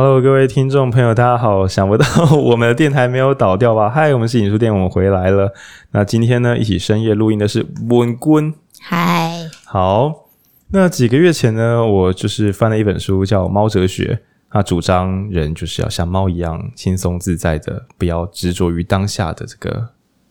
[0.00, 1.66] Hello，各位听众朋友，大家好！
[1.66, 2.06] 想不到
[2.36, 3.90] 我们的电台没有倒掉吧？
[3.90, 5.52] 嗨，我们是影书店，我们回来了。
[5.90, 8.54] 那今天呢，一起深夜录音的是文君。
[8.80, 10.28] 嗨，好。
[10.70, 14.14] 那几个月前呢，我就是翻了一本书，叫《猫哲学》。
[14.52, 19.88] 它主张人就是要像猫一样轻松自在的，不要执着于当下的这个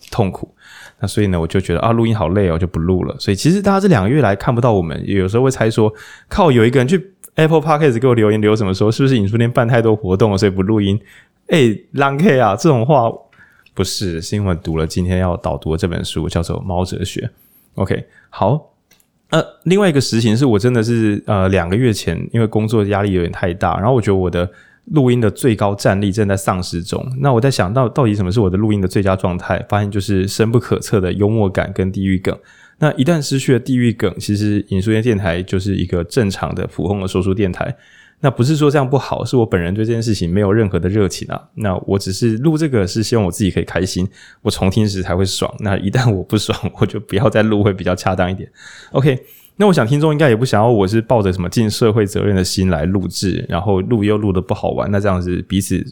[0.10, 0.56] 痛苦。
[1.02, 3.14] 那所以呢，我就觉得啊，录音好累哦，就不录了。
[3.20, 5.94] 所以其实大家这两个月来看不到我们，有时候会猜说，
[6.30, 7.16] 靠，有一个人去。
[7.38, 8.92] Apple Podcast 给我留言留什么说？
[8.92, 11.00] 是不是影书店办太多活动了，所以不录音？
[11.48, 13.12] 哎、欸，浪 K 啊，这种话
[13.74, 17.22] 不是，是因为读了今天要导读的这本书，叫做《猫哲学》。
[17.76, 18.74] OK，好。
[19.30, 24.50] 呃，另外一个实情是我真的是呃两个月前，因为工作压力有点太大，然后我觉得我的
[24.86, 27.06] 录音的最高战力正在丧失中。
[27.20, 29.64] 那我在想到到底什么是我的录音的最佳状态？
[29.70, 32.36] 发现就是深不可测的幽默感跟地狱梗。
[32.80, 37.76] 那一旦失去了地域梗，其实影书店电台就是一个正常的普通的说书电台。
[38.20, 41.40] 那不是说这样不好，是我本人对这件事情没有任何的热情啊。
[41.56, 44.08] 那我只是录这个是希望我自己可以开心，
[44.42, 45.54] 我重听时才会爽。
[45.60, 48.50] 那一旦我不爽， 我就不要再录，会比较恰当一点。
[48.92, 49.20] OK。
[49.60, 55.84] 那我想听众应该也不想要我是抱着什么尽社会责任的心来录制，然后录又录的不好玩，那这样子彼此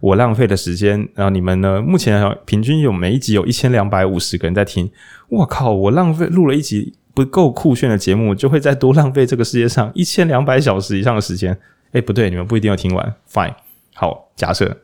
[0.00, 1.82] 我浪费的时间，然后你们呢？
[1.82, 4.90] 目前平均有每一集有一千两百五十个人在听，
[5.28, 5.72] 我靠！
[5.72, 11.58] 我浪费录了一集不够酷炫的节目，就会再多浪费这个世界上一千两百小时以上的时间。
[11.92, 13.14] 诶，不对，你们不一定要听完。
[13.30, 13.54] Fine，
[13.94, 14.78] 好，假设。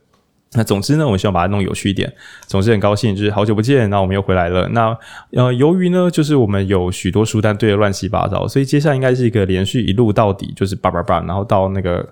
[0.57, 2.13] 那总之呢，我希望把它弄有趣一点。
[2.47, 4.69] 总之很高兴，就是好久不见，那我们又回来了。
[4.71, 4.97] 那
[5.33, 12.09] 呃，由于呢，就是我们有许多书单堆得乱七八糟，所以接下来应该是一个连续一路到底，就是叭叭叭，然后到那个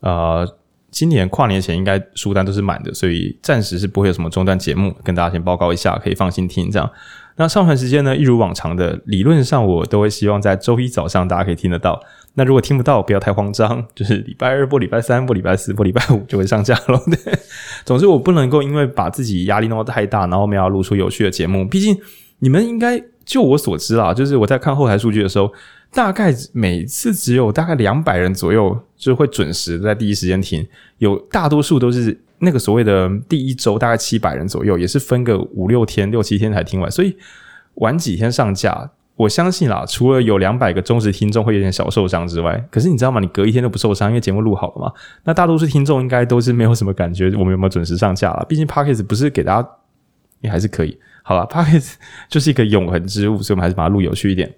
[0.00, 0.48] 呃，
[0.90, 6.90] 今年跨年前应该书单都是满的，所以暂时是不会有什么中断节目，跟大家先报告一下，可以放心听这样。
[7.36, 12.00] 那上传时间呢，一如往常的，理论上我都会希望在周一早上大家可以听得到。
[12.38, 17.02] 那如果听不到，不要太慌张， 就是礼拜二不礼拜三不礼拜四不礼拜五就会上架了。
[17.06, 17.38] 对，
[17.84, 21.66] 总之我不能够因为把自己压力弄得太大，然后没有录出有趣的节目。
[21.68, 21.98] 毕竟
[22.38, 25.52] 你们应该就我所知啦，就是我在看后台数据的时候，
[25.92, 30.66] 大概每次只有大概两百人左右就会准时在第一时间听，
[30.98, 32.18] 有大多数都是。
[32.40, 37.16] 那个所谓的第一周大概七百人左右，也是分个五六天、六七天才听完，所以
[37.74, 43.20] 晚几天上架，我相信啦，除了有两百个忠实听众会有点小受伤之外，可是你知道吗？
[43.20, 44.92] 你隔一天都不受伤，因为节目录好了嘛。
[45.24, 48.46] 那大多数听众应该都是没有什么感觉，我们有没有准时上架了？
[48.48, 49.68] 毕竟 Podcast 不是给大家，
[50.42, 50.96] 也还是可以。
[51.24, 51.94] 好了，Podcast
[52.30, 54.54] 就是一个永恒之物，所以我们还是把它录有趣一点。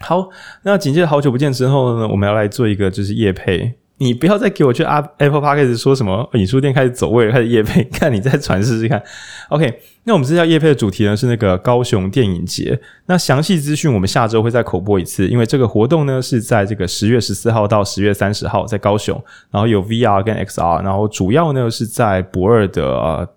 [0.00, 0.30] 好，
[0.62, 3.74] 那紧接着好久不见之后呢，我们要来做一个就是夜配。
[4.02, 9.00] 你不要再给我去 Apple Podcast 说什么影书店开始走位，开始业配， 看你再传试试看。
[9.48, 12.80] OK，那我们这次要业配的主题呢是那个高雄电影节。
[13.06, 23.28] 那详细资讯我们下周会再口播一次，因为这个活动呢是在这个十月十四号到十月三十号在高雄，然后有 VR 跟 XR，然后主要呢是在博二的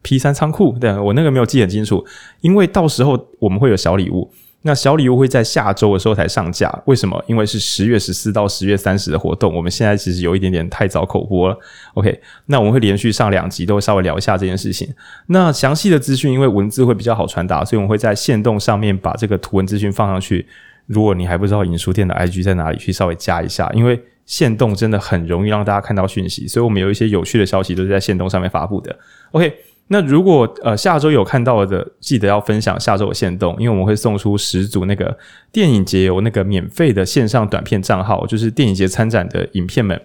[0.00, 0.74] P 三仓库。
[0.80, 2.02] 对，我那个没有记很清楚，
[2.40, 4.30] 因为到时候我们会有小礼物。
[4.66, 7.22] 那小礼物会在下周的时候才上架，为什么？
[7.26, 11.58] 因为是十月十四到十月三十的活动，我们现在其实有一点点太早口播了。
[11.92, 14.88] OK，那我们会连续上两集，都会稍微聊一下这件事情。
[15.26, 20.46] 那详细的资讯，因为文字会比较好传达，所以我们会在限动上面把这个图文资讯放上去。
[20.86, 28.98] 如果你还不知道影书店的 IG 在哪里，去稍微加一下，因为限动真的很容易让大家看到讯息，所以我们有一些有趣的消息都是在限动上面发布的。
[29.32, 29.54] OK。
[29.88, 35.18] 那如果呃下周有看到的，记得要分享下周有限动，因为我们会送出十组那个
[35.52, 40.00] 电影节有那个免费的线上短片账号，就是电影节参展的影片们，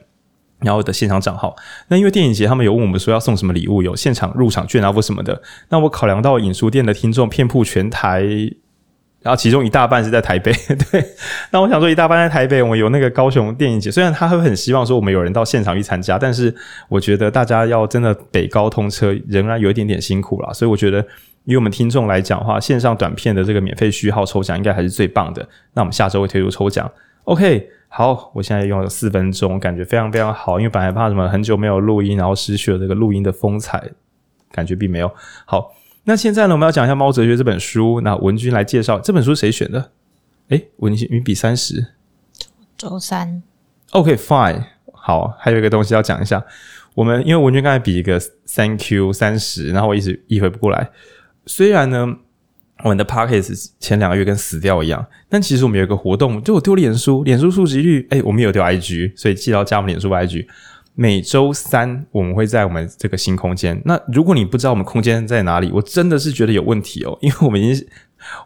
[0.60, 1.56] 然后的现场账号。
[1.88, 5.42] 那因为电影节他们有问我们说要送什么礼物，有现场入场券啊或什么的。
[5.70, 8.24] 那我考量到影书店的听众遍布全台。
[9.22, 10.54] 然后其中一大半是在台北，
[10.92, 11.06] 对。
[11.52, 13.92] 那我想说，一大半在台北，我们有那个高雄电影节。
[13.92, 16.56] 虽然他会很希望说我们有人到现场去参加，但是
[16.88, 20.54] 我觉得大家要真的北高通车，仍然有一点点辛苦啦。
[20.54, 21.06] 所以我觉得，
[21.44, 25.46] 以我们听众来讲的话，线上短片的这个免费序号抽奖应该还是最棒的。
[25.74, 26.90] 那我们下周会推出抽奖。
[27.26, 30.58] OK，好，我现在用了四分钟，感觉非常非常好。
[30.58, 33.84] 因为本来怕什么很久没有录音，然后失去了这个录音的风采，
[34.54, 35.12] 感觉并没有
[35.44, 35.74] 好。
[36.10, 38.02] 那现在呢，我们要讲一下《猫哲学》这本书。
[38.02, 39.92] 那文君来介绍这本书谁选的？
[40.48, 41.86] 诶，文君云比三十，
[42.76, 43.44] 周三。
[43.92, 44.64] OK，fine。
[44.92, 46.44] 好，还有一个东西要讲一下。
[46.96, 50.90] 我们因为文君刚才比一个 Thank you 三十，然后我一直意会不过来。
[51.46, 52.08] 虽然呢，
[52.84, 60.48] 我们的 Podcast 前两个月跟死掉一样，但其实我们有一个活动，就我丢脸书，脸书触及率，诶，我们有丢 IG，所以记得要加我们脸书 IG。
[60.96, 63.82] 每周三我们会在我们这个新空间。
[63.86, 67.88] 那如果你不知道我们空间在哪里，我真的是觉得有问题哦， 因为我们已经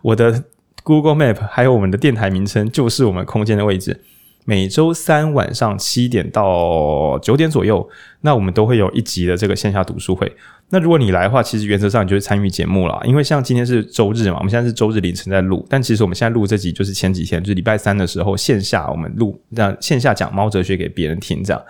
[0.01, 0.43] 我的
[0.83, 4.01] Google Map 还有我们的电台名称就是我们空间的位置。
[4.45, 7.87] 每周三晚上七点到九点左右，
[8.21, 10.29] 那我们都会有一集的这个线下读书会。
[10.67, 21.63] 那如果你来的话，其实原则上你就是参与节目了，因为像今天是周日嘛，我们现在是周日凌晨在录，但其实我们现在录这集就是前几天，就是礼拜三的时候线下我们录，让线下讲猫哲学给别人听这样。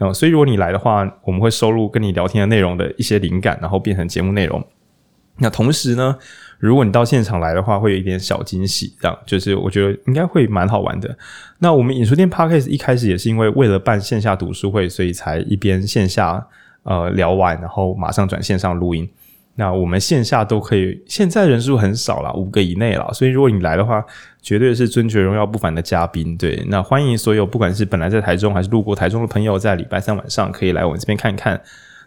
[0.00, 4.62] 嗯，所以如果你来的话，我们会收录跟你聊天的内容的一些灵感，然后变成节目内容。
[5.42, 6.16] 那同时呢，
[6.58, 11.16] 如果你到现场来的话，会有一点小惊喜，这样就是我觉得应该会蛮好玩的。
[11.58, 16.46] 那我们影书店 Podcast 一开始也是因为为了办线下读书会，所以才一边线下
[16.82, 19.08] 呃聊完，然后马上转线上录音。
[19.56, 23.10] 那我们线下都可以，现在人数很少了，五个以内了。
[23.12, 24.02] 所以如果你来的话，
[24.42, 26.36] 绝对是尊爵荣耀不凡的嘉宾。
[26.36, 31.60] 对，那欢迎所有不管是本来在台中还是路过台中的朋友，在礼拜三晚上可以来我们这边看看。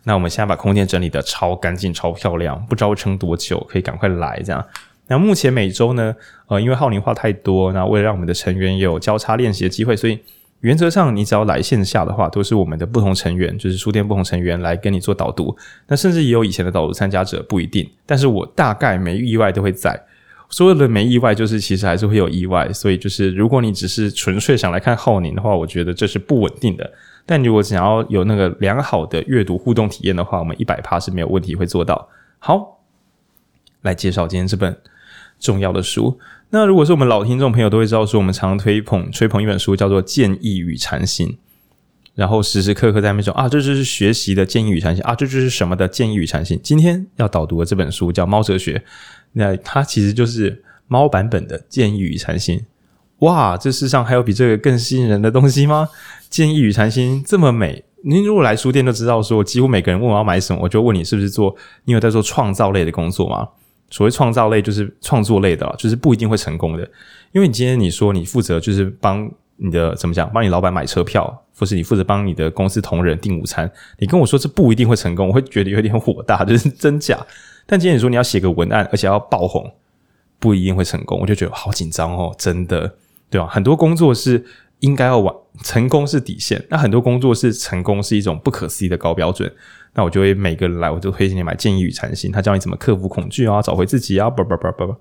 [0.06, 4.66] 那我们现在把空间整理得超干净、超漂亮，不知道撑多久，可以赶快来这样。
[5.08, 6.16] 那目前每周呢，
[6.48, 10.20] 呃，因为浩宁话太多，那为了让我们的成员有交叉练习的机会，所以
[10.62, 15.56] 原则上你只要来线下的话，都是我们的不同成员，就是书店不同成员来跟你做导读。
[15.88, 17.90] 那甚至也有以前的导读参加者，不一定。
[18.06, 20.02] 但是我大概没意外都会在。
[20.54, 22.72] 所有的没意外，就是其实还是会有意外。
[22.72, 26.88] 所以就是如果你只是纯粹想来看浩宁的话，我觉得这是不稳定的。
[27.26, 32.08] 但如果想要有那个良好的阅读互动体验的话，我们一百趴是没有问题会做到。
[32.38, 32.84] 好，
[33.82, 34.78] 来介绍今天这本
[35.40, 36.20] 重要的书。
[36.52, 41.30] 那如果是我们老听众朋友都会知道，说我们常推捧吹捧一本书，叫做《建议与禅心》，
[42.14, 46.60] 然后时时刻刻在那边说啊，这就是学习的建议与禅心啊，这就是什么的建议与禅心。
[46.62, 48.78] 今天要导读的这本书叫《猫哲学》，
[49.34, 52.66] 那它其实就是猫版本的建议与禅心。
[53.20, 55.88] 哇，这世上还有比这个更吸引人的东西吗？
[56.30, 63.48] 建议与禅心这么美，您如果来书店就知道，说几乎每个人问我要买什么，我就问你是不是做，你有在做创造类的工作吗？
[63.90, 66.84] 所谓创造类就是创作类的，就是不一定会成功的。
[67.32, 77.18] 因为你今天你说你负责就是帮你的怎么讲，帮你老板买车票，或是你负责帮你的公司同仁订午餐，你跟我说这不一定会成功，我会觉得有点火大， 就是真假。
[77.66, 79.74] 但今天你说你要写个文案，而且要爆红，
[80.40, 82.96] 不一定会成功，我就觉得好紧张哦，真的，
[83.30, 83.48] 对吧？
[83.48, 84.46] 很多工作是。
[84.80, 85.34] 应该要完
[85.64, 89.50] 成功是底线，那很多工作是成功是一种不可思议的高标准。
[89.94, 94.96] 那我就会每个人来，我就推荐你买《建议与禅心》，他教你怎么克服恐惧啊，找回自己啊，不不不不不。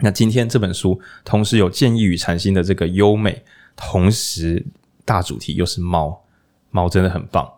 [0.00, 3.42] 那今天这本书同时有《建议与禅心》的这个优美，
[3.74, 4.62] 同时
[5.06, 6.24] 大主题又是猫，
[6.70, 7.50] 猫真的很棒。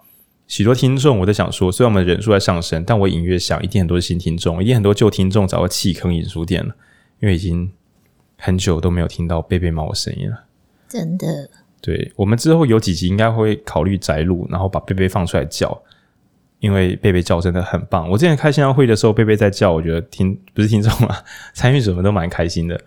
[0.50, 6.74] 许多听众我在想说，虽然我们人数在上升，但我隐约想，一定很多新听众，一定很多旧听众早就弃坑影书店了，
[7.20, 7.70] 因为已经
[8.36, 10.42] 很久都没有听到贝贝猫的声音了。
[10.88, 11.48] 真的，
[11.80, 15.80] 对，我们之后有几集应该会考虑摘录，然后把贝贝放出来叫，
[16.58, 18.10] 因为贝贝叫真的很棒。
[18.10, 21.22] 我之前开线上会的时候，贝贝在叫，我觉得听不是听众啊，
[21.54, 22.80] 参与者们都蛮开心的。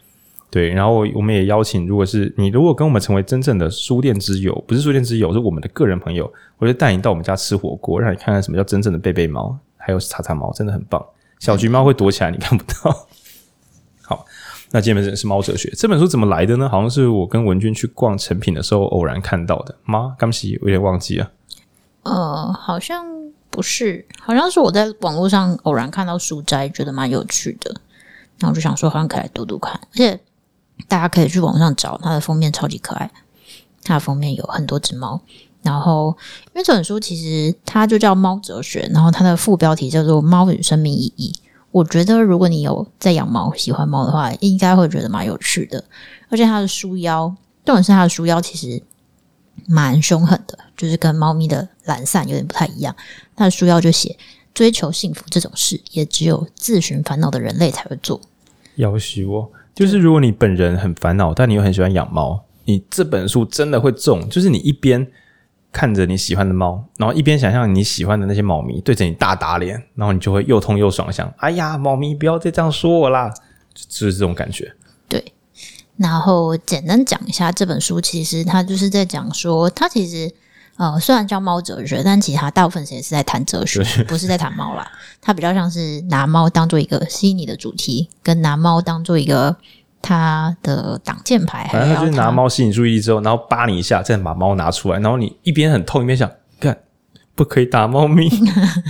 [0.54, 11.04] 对，然后我们也邀请，如果是你如果跟我们成为真正的书店之友，不是书店之友，是我们的个人朋友，我就带你到我们家吃火锅，让你看看什么叫真正的贝贝猫，还有茶茶猫，真的很棒。
[11.40, 13.08] 小橘猫会躲起来，你看不到。
[14.04, 14.26] 好。
[14.76, 16.68] 那这本是《猫哲学》这本书怎么来的呢？
[16.68, 20.16] 好像是我跟文君去逛成品的时候偶然看到的吗？
[20.18, 21.30] 刚洗我有点忘记了。
[22.02, 23.06] 呃，好像
[23.52, 27.72] 不是，好像是我在网络上偶然看到书斋，觉得蛮有趣的，
[28.40, 29.74] 那我就想说，好像可以来读读看。
[29.76, 30.20] 而且
[30.88, 33.10] 大家可以去网上找它的封面，超级可爱。
[33.84, 35.20] 它的封面有很多只猫，
[35.62, 36.16] 然后
[36.48, 41.34] 因为这本书其实它就叫《猫哲学》，然后它的副标题叫做《猫与生命意义》。
[41.72, 45.84] 我觉得，如果你有在养猫、喜欢猫的话，应该会觉得蛮有趣的。
[46.30, 48.82] 而且它的书腰，重点是它的书腰其实
[49.68, 52.96] 蛮凶狠的，就是跟猫咪的懒散有点不太一样。
[53.36, 54.16] 它的书腰就写
[54.54, 58.22] ：“追求幸福这种事，也只有自寻烦恼的人类才会做。”
[58.78, 64.28] 要许我，就是如果你本人很烦恼，但你又很喜欢养猫，你这本书真的会中。
[64.30, 65.08] 就是你一边。
[65.76, 73.34] 看着你喜欢的猫，然后一边想象你喜欢的那些猫咪对着你大打脸，然后你就会又痛又爽，想：哎呀，猫咪不要再这样说我啦，
[73.74, 74.72] 就是这种感觉。
[75.10, 75.34] 对，
[75.98, 80.32] 然后简单讲一下这本书，其实它就是在讲说，它其实
[80.78, 84.92] 呃虽然叫猫哲学，但其实它大部分时间是在谈哲学，不是在谈猫啦。
[85.22, 89.56] 它比较像是拿猫当做一个吸引你的主题，跟拿猫当做一个。
[90.06, 96.78] 它的挡箭牌，反正他就是拿猫吸引注意力之后，然后扒你一下，再把猫拿出来，然后你一边很痛，一边想，看
[97.36, 98.30] 不可以打猫咪。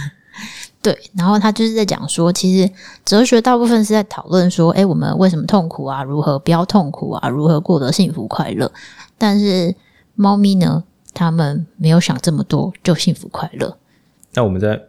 [0.82, 2.68] 对，然后他就是在讲说，其实
[3.06, 6.02] 哲学大部分是在讨论说，哎，我们为什么痛苦啊？
[6.02, 7.30] 如何不要痛苦啊？
[7.30, 8.72] 如何过得幸福快乐？
[9.20, 9.76] 但是
[10.16, 10.84] 猫咪呢？
[11.14, 13.78] 他们没有想这么多，就幸福快乐。
[14.34, 14.82] 那我们在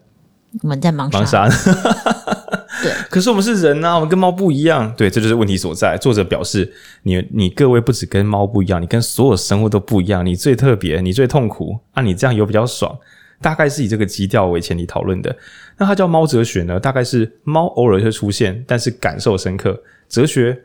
[0.63, 1.55] 我们在忙忙啥呢？
[2.83, 4.93] 对，可是我们是人啊，我们跟猫不一样。
[4.97, 5.97] 对，这就是问题所在。
[5.97, 6.71] 作者表示，
[7.03, 10.25] 你你各位不止跟猫不一样，你跟所有生物都不一样。
[10.27, 12.03] 你最特别，你最痛苦啊！
[12.03, 12.99] 你这样有比较爽，
[13.41, 15.35] 大概是以这个基调为前提讨论的。
[15.79, 16.81] 那它叫猫哲学呢？
[16.81, 20.64] 大概是猫偶尔会出现，但是感受深刻，哲学。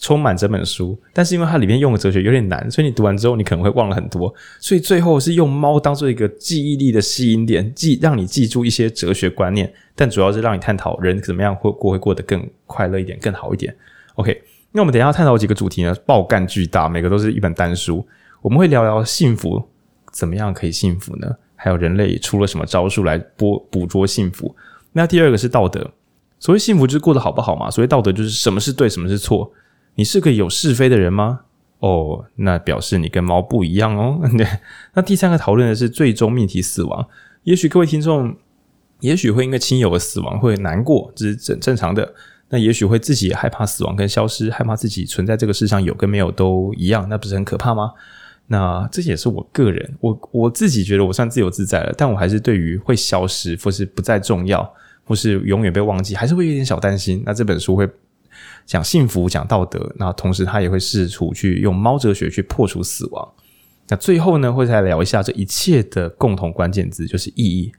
[0.00, 4.32] 充满这本书，但是因为它里面用的哲学有点难，所以你读完之后你可能会忘了很多。
[4.60, 13.74] 所以最后是用猫当做一个记忆力的吸引点，记让你记住一些哲学观念，但主要是让你探讨人怎么样会过会过得更快乐一点、更好一点。
[14.14, 15.94] OK，那我们等一下探讨几个主题呢？
[16.06, 18.06] 爆干巨大，每个都是一本单书。
[18.40, 19.62] 我们会聊聊幸福，
[20.12, 21.36] 怎么样可以幸福呢？
[21.56, 24.54] 还有人类出了什么招数来捕捕捉幸福？
[24.92, 25.90] 那第二个是道德，
[26.38, 27.68] 所谓幸福就是过得好不好嘛？
[27.68, 29.50] 所谓道德就是什么是对，什么是错。
[29.98, 31.40] 你是个有是非的人吗？
[31.80, 34.20] 哦，那表示你跟猫不一样哦。
[34.38, 34.46] 对，
[34.94, 37.08] 那第三个讨论的是最终命题——死亡。
[37.42, 38.36] 也许各位听众，
[39.00, 42.14] 也许会因为亲友的死亡会难过，这是正正常的。
[42.50, 47.90] 那也许会自己害怕死亡跟消失，害怕自己存在这个世上有跟没有都一样，那不是很可怕吗？
[48.46, 54.72] 那这也是我个人，我我自己觉得我算自由自在了，但我还是对于会消失或是不再重要，
[55.04, 57.20] 或是永远被忘记，还是会有点小担心。
[57.26, 57.90] 那这本书会。
[58.66, 63.28] 讲幸福，讲道德，那同时他也会试图去用猫哲学去破除死亡。
[63.88, 67.72] 那最后呢，会再聊一下这一切的共同关键字，就是意义。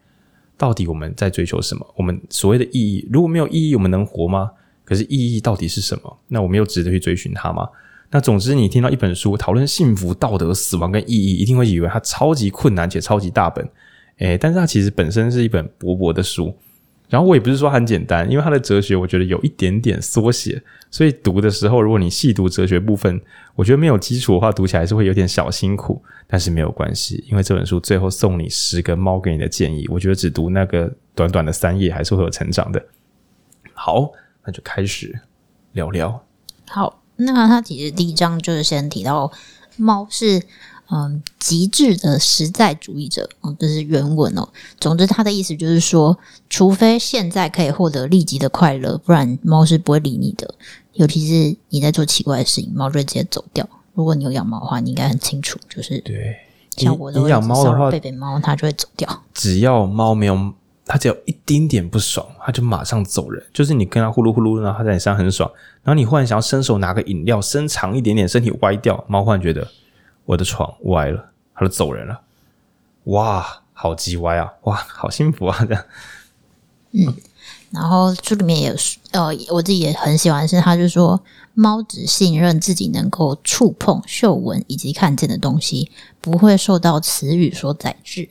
[0.58, 1.86] 到底我们在追求什么？
[1.96, 4.52] 我们所谓的意义，如果没有意义，我们能活吗？
[4.84, 6.18] 可是意义到底是什么？
[6.28, 7.70] 那我们又值得去追寻它吗？
[8.10, 13.70] 那总之，你听到一本书讨论幸福、道德、死亡跟意义，一定会以为它超级困难且超级大本。
[14.18, 16.54] 诶，但是它其实本身是一本薄薄的书。
[17.10, 20.62] 然后我也不是说很简单，因为它的哲学我觉得有一点点缩写，
[20.92, 23.20] 所以读的时候，如果你细读哲学部分，
[23.56, 26.02] 我觉得没有基础的话，读起来是会有点小辛苦。
[26.28, 32.86] 但是没有关系，因为这本书最后送你十个猫给你的建议，我觉得只读那个短短的三页还是会有成长的。
[33.74, 34.12] 好，
[34.46, 35.20] 那就开始
[35.72, 36.24] 聊聊。
[36.68, 39.32] 好，那他其实第一章就是先提到
[39.78, 40.44] 猫是。
[40.92, 44.50] 嗯，极致的实在主义者，嗯，这是原文哦。
[44.80, 46.18] 总之，他的意思就是说，
[46.50, 50.52] 除非现在可以获得立即的快乐，不然猫是不会理你的。
[50.94, 53.68] 尤其是你在做奇怪的事情，猫就会直接走掉。
[53.94, 56.36] 如果你有养猫的话，你应该很清楚，就是对，
[56.76, 59.24] 像我的养猫的话，贝贝猫它就会走掉。
[59.34, 60.54] 只要猫没有，
[60.86, 63.44] 它只要一丁点不爽，它就马上走人。
[63.54, 65.48] 就是你跟它呼噜呼噜，然后它在你身上很爽，
[65.84, 69.68] 然后你忽然想要伸手拿个饮料，伸长一点点，身体歪掉，猫忽然觉得。
[70.30, 72.22] 我的床歪了，他就走人了。
[73.06, 74.48] 哇，好鸡歪啊！
[74.66, 75.66] 哇，好幸福啊！
[75.68, 75.84] 这样，
[76.92, 77.16] 嗯，
[77.72, 78.76] 然后书里面也
[79.10, 81.20] 呃，我自己也很喜欢，是他就说，
[81.56, 85.90] 猫只信任自己能够触碰、嗅闻以及看见的东西，
[86.22, 88.30] 不会受到词语所载制。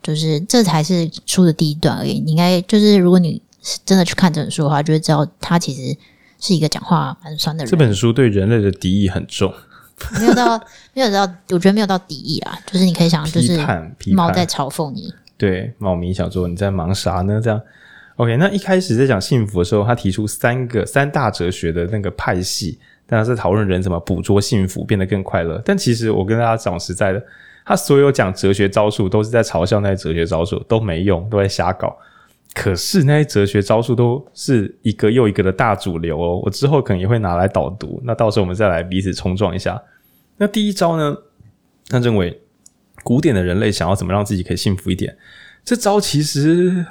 [0.00, 2.20] 就是这才是书的第一段而已。
[2.20, 3.42] 你应该就是，如果你
[3.84, 5.98] 真的去看这本书的话，就会知道他其实
[6.38, 7.70] 是一个讲话蛮酸的人。
[7.72, 9.52] 这本书对人类的敌意很重。
[10.20, 10.60] 没有到，
[10.92, 11.20] 没有到，
[11.50, 12.58] 我觉得没有到敌意啊。
[12.66, 13.56] 就是你可以想，就是
[14.14, 15.12] 猫在嘲讽你。
[15.36, 17.40] 对，猫咪想说你在忙啥呢？
[17.42, 17.60] 这样。
[18.16, 25.60] OK，那一开始在讲幸福的时候，他提出三个三大哲学的那个派系，大家在讨论人怎么捕捉幸福，变得更快乐。
[25.64, 27.20] 但其实我跟大家讲实在的，
[27.64, 31.96] 他所有讲哲学招数都是在嘲笑那些哲学招数，都没用，都在瞎搞。
[32.54, 38.00] 可是那些哲学招数都是一个又一个的大主流哦，我之后可能也会拿来导读。
[38.04, 39.82] 那到时候我们再来彼此冲撞一下。
[40.36, 41.16] 那第一招呢？
[41.88, 42.40] 他认为
[43.02, 45.14] 古典的人类想要怎么让自己可以幸福一点？
[45.64, 46.86] 这招其实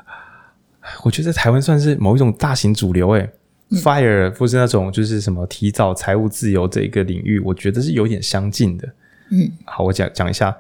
[1.04, 3.30] 我觉得在台湾算是某一种大型主流诶。
[3.70, 8.88] 嗯、Fire 或是那种就是什么提早财务自由这一个领域，我觉得是有点相近的。
[9.32, 10.56] 嗯，好，我讲讲一下。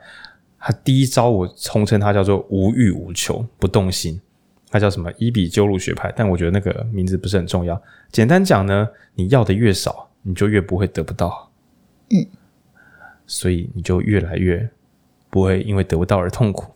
[0.65, 4.17] 他第一招我通称它叫做无欲无求，不动心。
[4.73, 5.13] 它叫什么？
[5.19, 7.79] 伊比鸠鲁学派，但我觉得那个名字不是很重要。
[8.11, 11.51] 简单讲呢，你要的越少，你就越不会得不到。
[12.09, 12.25] 嗯，
[13.27, 14.67] 所以你就越来越
[15.29, 16.73] 不会因为得不到而痛苦。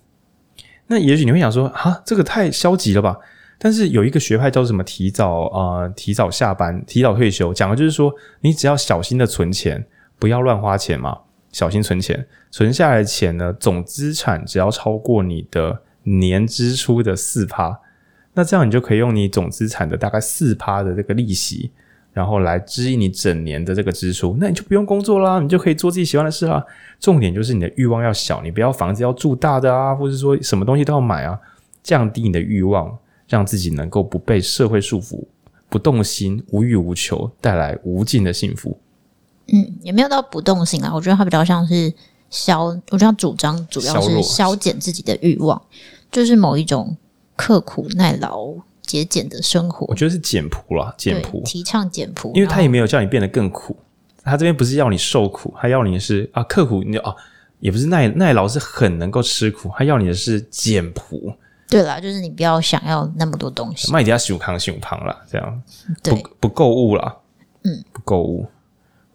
[0.86, 3.18] 那也许你会想说，啊，这个太消极了吧？
[3.58, 4.84] 但是有一个学派叫做什么？
[4.84, 9.84] 提早啊、呃，提早下班，提早退休，讲的就是说，你只要小心的存钱，
[10.20, 11.18] 不要乱花钱嘛，
[11.52, 17.80] 小心存钱，存下来的钱呢，总资产只要超过你的年支出的四趴。
[18.38, 21.72] 那这样你就可以用你总资产的大概四趴的这个利息，
[22.14, 24.38] 然后来支应你整年的这个支出。
[24.40, 26.64] 那你就不用工作啦，你就可以做自己喜欢的事啦。
[27.00, 31.40] 重点就是你的欲望要小，你不要房子要住大的啊，或者说什么东西都要买啊，
[31.82, 32.96] 降低你的欲望，
[33.28, 35.24] 让自己能够不被社会束缚，
[35.68, 38.78] 不动心，无欲无求，带来无尽的幸福。
[39.48, 41.92] 嗯，也没有到不动心啊，我觉得它比较像是
[42.30, 45.60] 消，我觉得主张主要是消减自己的欲望，
[46.12, 46.96] 就是某一种。
[47.38, 49.86] 刻苦耐劳节俭的生活。
[49.88, 53.78] 我觉得是简朴啦，简朴，提倡简朴，因为他也没有叫你变得更苦，
[54.24, 57.16] 他这边不是要你受苦，他要你的是啊刻苦，你啊
[57.60, 61.34] 也不是耐耐劳，是很能够吃苦，他要你的是简朴。
[61.70, 65.62] 对啦，就是你不要想要那么多东西，卖家熊康熊胖啦，这样。
[66.02, 66.14] 对。
[66.14, 67.18] 不不购物啦，
[67.64, 68.46] 嗯，不购物。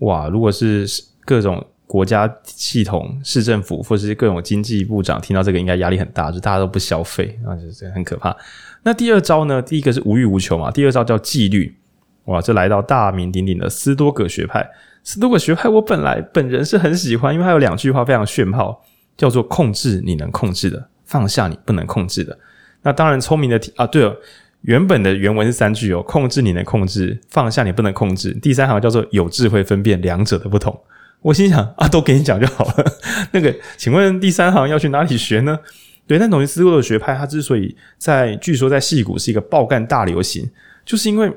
[0.00, 0.28] 哇！
[0.28, 0.84] 如果是
[1.24, 8.34] 各种国家系统、市政府或者是各种经济部长听到这个，应该压力很大，就大家都不消费，那就是很可怕。
[8.82, 9.60] 那第二招呢？
[9.60, 11.76] 第一个是无欲无求嘛，第二招叫纪律。
[12.24, 14.66] 哇，这来到大名鼎鼎的斯多葛学派。
[15.04, 18.82] 斯多葛学派，我本来本人是很喜欢，因为它有两句话非常炫炮，
[19.14, 20.88] 叫做“控制你能控制的”。
[21.04, 22.38] 放下你不能控制的，
[22.80, 24.16] 那当然聪明的啊，对了，
[24.62, 28.32] 原本的原文是三句哦，控制你能控制，放下你不能控制。
[28.40, 30.74] 第三行叫做有智慧分辨两者的不同。
[31.22, 32.92] 我心想啊，都给你讲就好了。
[33.32, 35.58] 那个，请问第三行要去哪里学呢？
[36.06, 40.50] 对，那董斯多葛学派，它之所以在据说在戏谷是一个爆干大流行，
[40.84, 41.32] 就是因为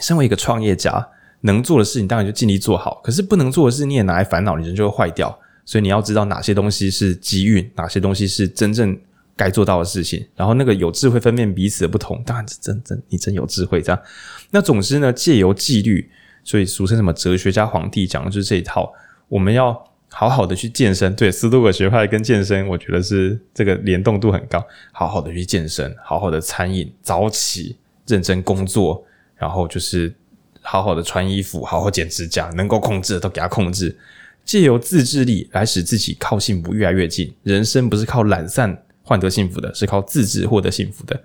[0.00, 1.08] 身为一个创业家，
[1.42, 5.38] 能做的事情当然就尽力做好，可是不能做的事你也拿来烦恼，你人就会坏掉。
[5.64, 8.98] 所以你要知道哪些东西是机运，哪些东西是真正
[9.36, 10.26] 该做到的事情。
[10.34, 14.02] 然后那个有智慧分辨彼此的不同，当然是真真你真有智慧这样。
[14.50, 16.10] 那总之呢，借由纪律，
[16.42, 18.92] 所以俗称什么哲学家皇帝讲的就是这一套。
[19.28, 19.72] 我们要
[20.10, 24.64] 好好的去健身，对，斯多葛学派跟健身，我觉得是这个联动度很高。
[24.92, 27.76] 好好的去健身，好好的餐饮，早起
[28.06, 29.04] 认真工作，
[29.36, 30.14] 然后就是
[30.62, 33.96] 好好的穿衣服，好好剪指甲，能够控制的都给他控制。
[34.44, 37.34] 借由自制力来使自己靠幸福越来越近。
[37.42, 41.18] 人生不是靠懒散换得幸福的，是靠自制获得幸福的。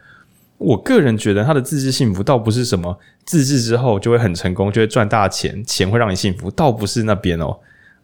[0.57, 7.59] 我个人觉得他的自制幸福倒不是什么自制之后就会很成功，就会赚大钱，钱会让你幸福，倒不是那边哦，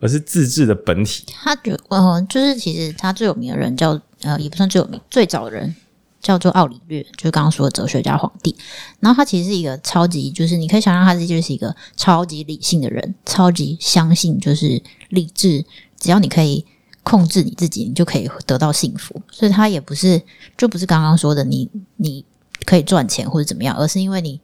[0.05, 1.25] 而是自制的本体。
[1.33, 5.75] 他觉呃，就是其实他最有名的人叫呃，也不算最有名，最早的人。
[6.21, 8.55] 叫做奥里略，就是刚刚说的哲学家皇帝。
[8.99, 15.63] 然后他其实是一个超级，就是你可以想象他是就是一个超级理性的人，超级相信就是理智，
[15.99, 16.65] 只要你可以
[17.03, 19.21] 控制你自己，你就可以得到幸福。
[19.31, 20.19] 所以他也不是，
[20.57, 22.25] 就不是刚刚说的你你
[22.65, 24.41] 可以赚钱或者怎么样，而是因为你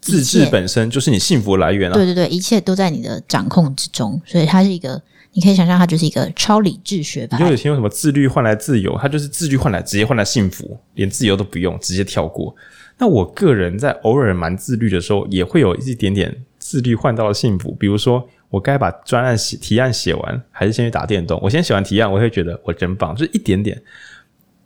[0.00, 1.94] 自制本身就是你幸福来源啊。
[1.94, 5.00] 对对对，一切都在你的掌控之中，所以它是一个。
[5.32, 7.36] 你可以想象，它就是一个超理智学派。
[7.36, 8.96] 你就有听过什么自律换来自由？
[8.98, 12.56] 它就是自律换来直接换来幸福，连自由都不用，直接跳过。
[12.96, 17.76] 那我个人在偶尔蛮自律的时候，也会有一点点自律换到了幸福。
[17.78, 21.38] 比如说，我该把专案写提案写完，还是先去打电动？
[21.42, 23.78] 我先写完提案，我会觉得我真棒，就是一点点。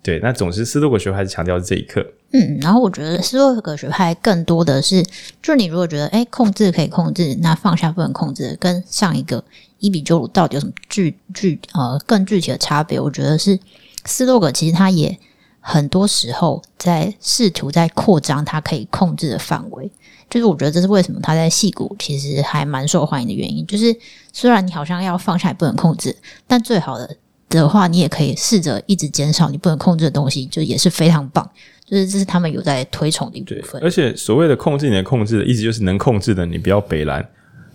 [0.02, 2.04] 对，那总之，斯多葛学派是强调这一刻。
[2.32, 5.02] 嗯，然后我觉得斯多葛学派更多的是，
[5.42, 9.44] 就是你如果觉得诶控制可以控制，那放下不能控制，跟上一个
[9.78, 12.98] 伊比鸠鲁到底有什么具具呃更具体的差别？
[12.98, 13.58] 我觉得是
[14.06, 15.18] 斯多葛其实他也
[15.60, 19.90] 很多时候在试图在扩张他可以控制的范围。
[20.30, 23.66] 就是我觉得这是为什么他在戏骨其实还蛮受欢迎的原因。
[23.66, 23.94] 就是
[24.32, 27.16] 虽然你好像要放下也不能控制，但最好的。
[27.58, 31.48] 的话，你也可以试着一直减少你不能控制的东西，就也是非常棒。
[31.84, 33.82] 就是这是他们有在推崇的一部分。
[33.82, 37.28] 而且所谓的控制你能控制的意思，就是能控制的你不要北蓝，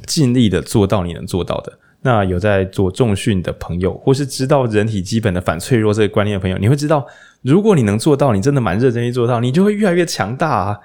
[0.05, 1.77] 尽力的做到你能做到的。
[2.01, 7.05] 那有在做重训的朋友，或是知道人体基本的反脆弱这个观念的朋友，你会知道，
[7.41, 10.79] 如果你能做到，你真的蛮认真去做到，你就会越来越强大啊。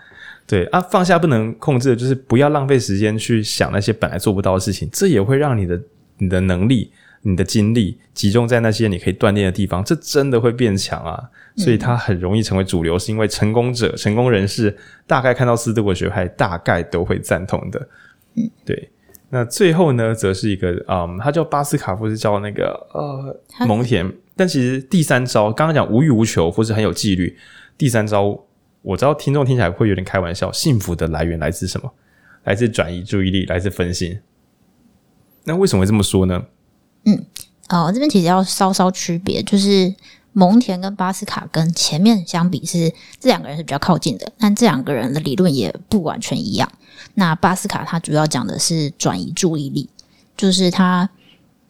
[0.46, 5.80] 对啊，放下不能控制的，就是不要浪费时间去想那些本来做不到的事情，这也会让你的
[6.18, 6.90] 你的能力。
[7.22, 11.22] 你的精力集中在那些你可以锻炼的地方，这真的会变强啊！
[11.56, 14.74] 所以它很容易成为主流，是因为成功者、成功人士
[15.06, 17.88] 大概看到斯多葛学派，大概都会赞同的。
[18.36, 18.90] 嗯，对。
[19.28, 24.10] 那最后呢，则是一个，嗯，他叫巴斯卡夫，是叫那个呃蒙田。
[24.34, 27.36] 但其实第三招，刚刚讲无欲无求，或是很有纪律。
[27.76, 28.42] 第三招，
[28.82, 30.50] 我知道听众听起来会有点开玩笑。
[30.50, 31.92] 幸福的来源来自什么？
[32.44, 34.18] 来自转移注意力，来自分心。
[35.44, 36.42] 那为什么会这么说呢？
[37.04, 37.24] 嗯，
[37.68, 39.94] 哦，这边其实要稍稍区别，就是
[40.32, 46.70] 蒙田跟巴斯卡跟前面相比是这两个人是比较靠近的，但这两个人的理论也不完全一样。
[47.14, 49.88] 那巴斯卡他主要讲的是转移注意力，
[50.36, 51.08] 就是他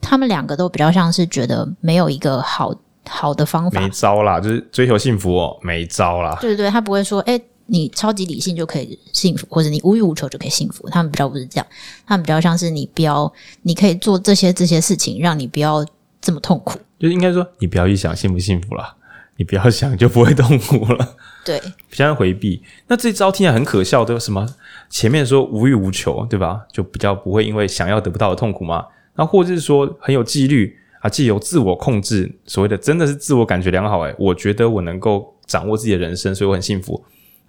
[0.01, 2.75] 他们两个都比较像是觉得没有一个好
[3.07, 6.37] 好的方法，没招啦，就是追求幸福哦，没招啦。
[6.41, 7.39] 对对对，他不会说，哎。
[7.71, 10.89] 你超级理性就可以幸福，或者你无欲无求就可以幸福。
[10.89, 11.65] 他们比较不是这样，
[12.05, 13.31] 他们比较像是你不要，
[13.61, 15.85] 你可以做这些这些事情，让你不要
[16.19, 16.77] 这么痛苦。
[16.99, 18.97] 就应该说，你不要去想幸不幸福了，
[19.37, 21.15] 你不要想就不会痛苦了。
[21.45, 22.61] 对，相当回避。
[22.87, 24.45] 那这招听起来很可笑，对什么？
[24.89, 26.59] 前面说无欲无求，对吧？
[26.73, 28.85] 就比较不会因为想要得不到的痛苦嘛。
[29.15, 34.01] 那或者是说很有纪律啊，既有自我控制，所谓的真的是自我感觉良好。
[34.01, 37.01] 诶，我觉得我能够掌握自己的人生，所以我很幸福。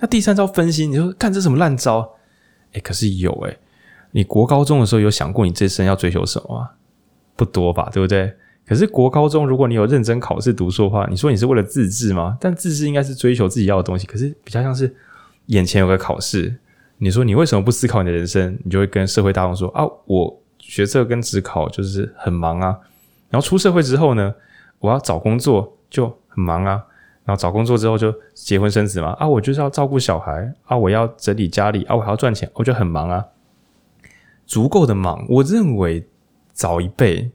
[0.02, 2.16] 那第三招分析，你说看这什么烂招？
[2.72, 3.56] 哎，可是有哎，
[4.10, 6.70] 你国高中的时候有想过你这生要追求什么吗？
[7.36, 8.34] 不多吧，对不对？
[8.66, 12.36] 可是国高中，如果你有认真考试读书的话，你说你是为了自制吗？
[12.40, 14.92] 但自制应该是追求自己要的东西，可是比较像是
[15.46, 16.52] 眼前有个考试。
[16.98, 18.58] 你说你为什么不思考你的人生？
[18.64, 22.76] 你就会跟社会大众说啊，我学测跟职考就是很忙啊。
[23.30, 24.34] 然后出社会之后呢，
[24.80, 26.82] 我要找工作就很忙啊。
[27.24, 33.24] 然后找工作之后就结婚生子嘛啊，我就是要照顾小孩啊，我要整理家里啊，我还要赚钱，我就很忙啊，
[34.46, 35.24] 足够的忙。
[35.28, 36.04] 我认为
[36.52, 37.30] 早一辈，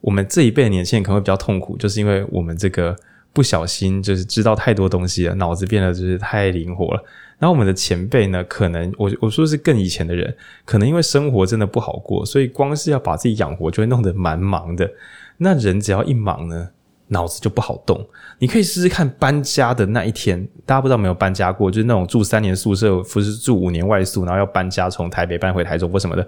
[0.00, 2.96] 我们这一辈的年轻人可能会比较痛苦，就是因为我们这个
[3.32, 7.02] 不小心就是知道太多东西了，脑子变得就是太灵活了。
[7.38, 10.34] 然后我们的前辈呢，可能我我说是更以前的人，
[10.64, 14.90] 可能因为生活真的不好过，所以光是要把自己养活，就会弄得蛮忙的。
[15.36, 16.70] 那人只要一忙呢，
[17.08, 18.06] 脑子就不好动。
[18.38, 21.70] 你可以试试看搬家的那一天，大家不知道没有搬家过？
[21.70, 26.26] 就是那种住三年宿舍，不是住五年外宿，然后要搬家从台北搬回台中或什么的。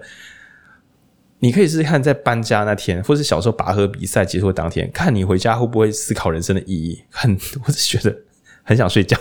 [1.39, 7.01] 你可以试试看，在搬家那天，或是小时候拔河比赛结束的当天，看你回家会不会思考人生的意义。
[7.09, 8.15] 很，我是觉得
[8.63, 9.17] 很想睡觉。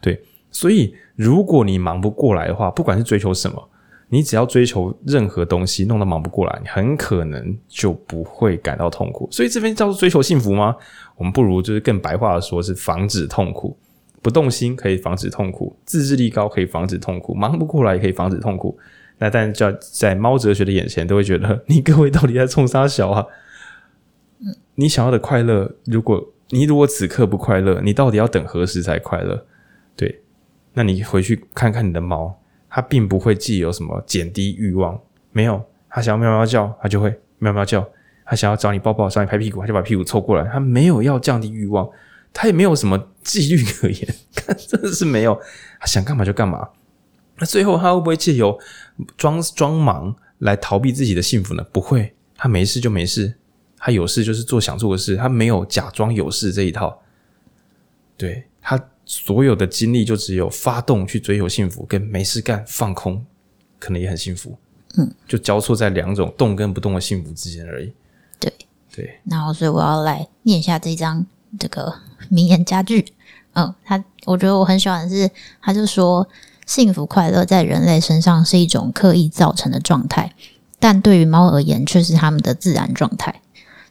[0.00, 3.68] 对，所以如果你忙不过来的话，不管是追求什么。
[4.08, 9.28] 你只要追求任何东西，弄得忙不过来，你很可能就不会感到痛苦。
[9.32, 10.76] 所以这边叫做追求幸福吗？
[11.16, 13.76] 我们不如就是更白话的说，是防止痛苦。
[14.22, 18.76] 不动心可以防止痛苦，自制力高可以防止痛苦，忙不过来也可以防止痛苦。
[19.18, 23.24] 那但叫在猫哲学的眼前，都会觉得 你各位到底在冲啥小啊？
[24.74, 29.46] 你想要的快乐，如果你如果此刻不快乐，你到底要等何时才快乐？
[29.96, 30.20] 对，
[30.74, 32.38] 那你回去看看你的猫。
[32.76, 35.00] 它并不会既有什么减低欲望，
[35.32, 35.64] 没有。
[35.88, 37.80] 它想要喵喵叫，它就会喵喵叫；
[38.26, 40.46] 它想要找你抱抱，找你拍屁股，它就把屁股凑过来。
[40.52, 41.88] 它没有要降低欲望，
[42.34, 44.14] 它也没有什么纪律可言，
[44.68, 45.40] 真的是没有。
[45.80, 46.68] 它想干嘛就干嘛。
[47.38, 48.60] 那最后它会不会借由
[49.16, 51.64] 装装忙来逃避自己的幸福呢？
[51.72, 53.38] 不会，它没事就没事，
[53.78, 57.00] 它有事就是做想做的事，它没有假装有事这一套。
[58.18, 58.78] 对，它。
[59.08, 63.24] 所有的精力就只有发动去追求幸福，跟没事干放空，
[63.78, 64.58] 可能也很幸福。
[64.98, 67.92] 嗯，就交错在两种动跟不动的幸福之间而已。
[68.40, 68.52] 对
[68.92, 71.24] 对，然后所以我要来念一下这张
[71.56, 71.94] 这个
[72.28, 73.06] 名言佳句。
[73.52, 75.30] 嗯，他我觉得我很喜欢的是，
[75.62, 76.26] 他就说
[76.66, 80.34] 幸福快乐在人类身上是一种刻意造成的状态，
[80.80, 83.40] 但对于猫而言却是他们的自然状态。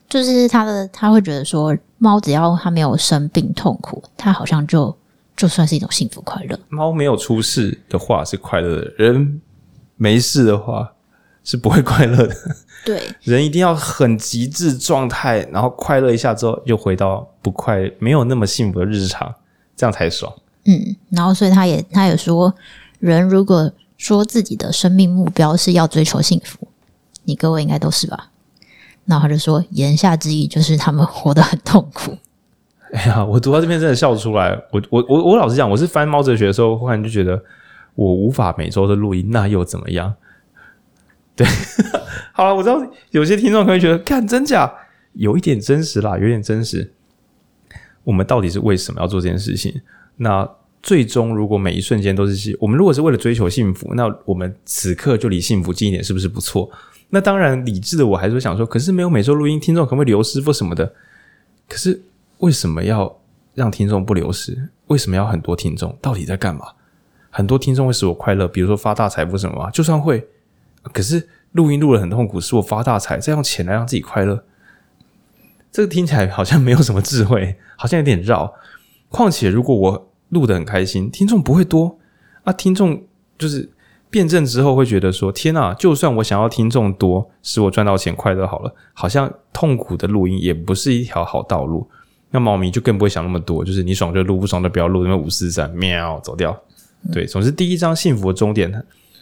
[0.10, 4.93] 就是他的他会觉得说，猫只要它没有生病痛苦，它好像就。
[5.36, 9.41] 就算是一种幸福快乐，猫没有出事的话是快乐的，人
[9.98, 10.93] 没事的话
[11.43, 12.36] 是不会快乐的。
[12.86, 19.34] 对，人一定要很极致状态，然后快乐一下之后又回到不快、没有那么幸福的日常，
[19.76, 20.32] 这样才爽。
[20.65, 22.54] 嗯，然后所以他也他也说，
[23.00, 26.67] 人如果说自己的生命目标是要追求幸福，
[27.24, 28.30] 你各位应该都是吧？
[29.06, 32.17] 然后他就说，言下之意就是他们活得很痛苦。
[32.95, 34.58] 哎呀，我读到这边真的笑出来。
[34.71, 37.43] 我我我我老实讲，我是翻猫哲学的时候，忽然就觉得
[37.93, 40.13] 我无法每周的录音，那又怎么样？
[41.36, 41.45] 对，
[42.31, 42.81] 好了，我知道
[43.12, 44.73] 有些听众可能觉得，看真假，
[45.12, 46.93] 有一点真实啦，有点真实。
[48.05, 49.73] 我们到底是为什么要做这件事情？
[50.15, 50.49] 那
[50.81, 56.71] 最终，如果每一瞬间都是我们如果是为了追求幸福，那我们此刻就离幸福近一点，是不是不错？
[57.10, 60.93] 那当然，理智的我还是想说，可是没有每周录音，听众可能会流失或什么的。
[61.67, 62.01] 可是。
[62.39, 63.19] 为什么要
[63.54, 64.69] 让听众不流失？
[64.88, 65.98] 为什么要很多听众？
[66.02, 66.67] 到底在干嘛？
[67.30, 69.69] 很多听众会使我快乐，比如说发大财，不什么吗？
[69.71, 70.28] 就算会，
[70.93, 74.43] 可是录音录得很痛苦，使我发大财，再用钱来让自己快乐，
[75.71, 78.54] 这个听起来好像没有什么智慧，好像有点绕。
[79.10, 81.98] 况且，如果我录得很开心，听众不会多
[82.43, 82.54] 啊。
[82.54, 83.04] 听众
[83.38, 83.69] 就是
[84.10, 85.74] 辩证之后会觉得说：天哪！
[85.74, 91.89] 就算我想要听众多，使我赚到钱快乐好了，好像痛苦的录音也不是一条好道路。
[92.36, 96.54] 那猫咪就更不会想那么多，就是你爽就录，不爽就不要录，那么五四三喵走掉。
[97.13, 98.69] 对，总之第一章幸福的终点，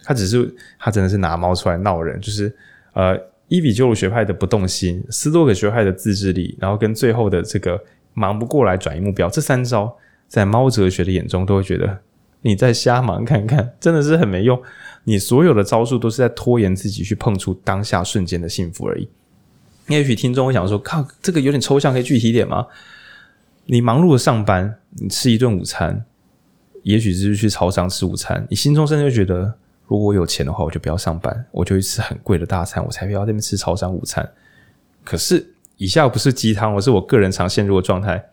[0.03, 2.51] 它只是它真的是拿猫出来闹人，就是
[2.93, 3.15] 呃
[3.49, 7.79] 伊比鸠鲁学派的不动心，斯多葛学派的自制力，然后跟最后的这个
[8.15, 9.95] 忙不过来转移目标，这三招
[10.27, 11.99] 在猫哲学的眼中都会觉得
[12.41, 14.59] 你在瞎忙看看，真的是很没用。
[15.03, 19.07] 你所有的招数都是在拖延自己去碰触当下瞬间的幸福而已。
[19.87, 22.65] 也许听众会想说，靠，这个有点抽象，可以具体点吗？
[23.65, 26.05] 你忙碌的上班，你吃一顿午餐，
[26.83, 28.45] 也许只是去超商吃午餐。
[28.49, 29.53] 你心中甚至会觉得，
[29.87, 34.29] 如果我有钱的话，我就不要上班，我就去吃很贵的大餐，我才不要在那边吃超商午餐。
[35.03, 38.31] 可是，以下不是鸡汤，我是我个人常陷入的状态。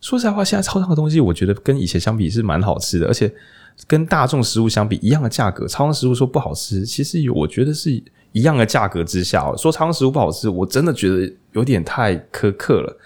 [0.00, 3.32] 说实在话，现在超商的东西，我觉得跟以前相比是蛮好吃的，而且
[3.86, 7.90] 跟大众食物相比，一样的价格，超商食物说不好吃，其实我觉得是
[8.32, 12.98] 一样的价格之下，说超商食物不好吃，我真的觉得有点太苛刻了。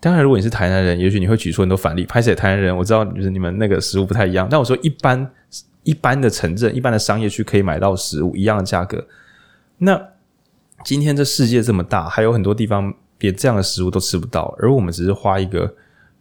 [0.00, 2.04] 当然，如果你是台南人，也许你会举出很多反例。
[2.04, 5.30] 拍摄台南人，我知道就是你们那个食物不太一样，但我说一般
[5.82, 9.06] 一般的城镇、一般的商业区可以买到食物一样的价格，
[9.78, 10.00] 那
[10.84, 15.74] 今天这世界这么大，还有很多地方连这样的食物都吃不到，而我们只是花一个。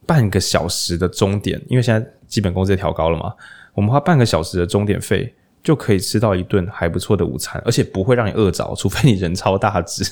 [0.07, 3.33] 半个小时的钟点，因为现在基本工资也调高了嘛，
[3.73, 5.33] 我们花半个小时的钟点费
[5.63, 10.05] 就可以吃到一顿还不错的午餐，而且不会让你饿着，除非你人超大只。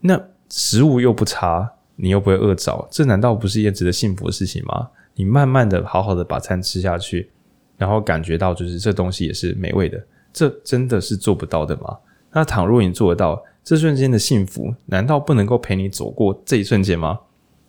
[0.00, 4.88] 那食物又不差，你又不会饿着，这难道不是一件值得幸福的事情吗？
[5.14, 7.30] 你慢慢的、好好的把餐吃下去，
[7.76, 10.02] 然后感觉到就是这东西也是美味的，
[10.32, 11.98] 这真的是做不到的吗？
[12.32, 17.20] 那倘若你做得到，这瞬间的幸福难道不能够陪你走过这一瞬间吗？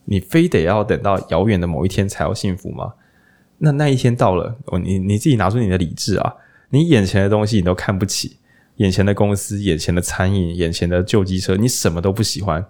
[0.05, 2.93] 你非得要等到遥远的某一天才要幸福吗？
[3.57, 6.33] 那那一天到了，哦，你你自己拿出你的理智啊！
[6.69, 8.37] 你眼前的东西你都看不起，
[8.77, 12.65] 眼前的公司、眼前的餐饮、眼前的旧机车，你什么都不喜欢。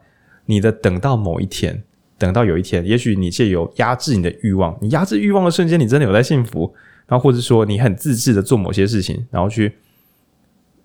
[0.45, 1.83] 你的等到某一天，
[2.17, 6.73] 等到有一天，也许你借由压制你的欲望，你压制欲望的瞬间，你真的有在幸福。
[7.05, 9.73] 然后或者说你很自制的做某些事情，然后去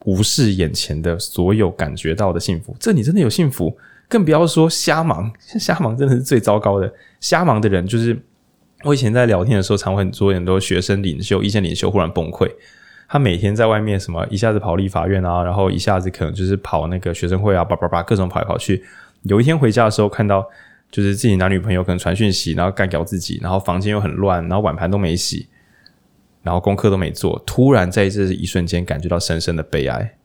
[0.05, 3.77] 无视眼前的所有感觉到的幸福，这你真的有幸福。
[4.09, 6.93] 更不要说瞎忙，瞎忙真的是最糟糕的。
[7.21, 8.19] 瞎忙的人，就是
[8.83, 12.51] 我以前在聊天的时候，常会很多很多学生领袖、一线领袖忽然崩溃。
[13.07, 18.83] 他每天在外面什么，一下子跑立法院啊，然后一下子可能就是跑那个学生会啊，叭叭叭，各种跑来跑去。
[19.23, 20.47] 有一天回家的时候，看到
[20.91, 25.49] 就是自己男女朋友可能传讯息，然后干掉自己，然后房间又很乱，然后碗盘都没洗，
[26.43, 27.43] 然后功课都没做。
[27.47, 30.17] 突然在这一瞬间，感觉到深深的悲哀，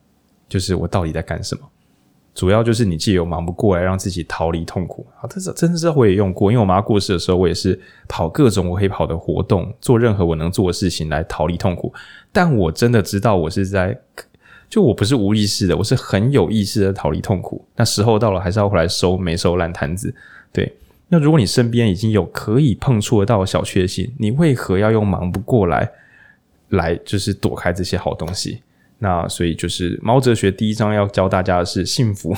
[0.47, 1.62] 就是我到底在干什么？
[2.34, 5.06] 主要就是你既有忙不过来，让自己逃离痛苦。
[5.21, 11.93] 啊，这是真的是我也用过，因为我妈过世的时候，我也是跑各种我可以跑的活动，做任何我能做的事情来逃离痛苦。
[12.32, 13.95] 但我真的知道，我是在，
[14.73, 17.63] 就我不是无意识的，我是很有意识的逃离痛苦。
[17.75, 20.12] 那时候到了，还是要回来收没收烂摊子。
[20.51, 20.75] 对，
[21.09, 25.88] 那如果你身边已经有可以碰触得到的小确幸，你为何要用忙不过来
[26.69, 28.63] 来就是躲开这些好东西？
[28.97, 32.36] 那所以就是猫哲学第一章要教大家的是幸福，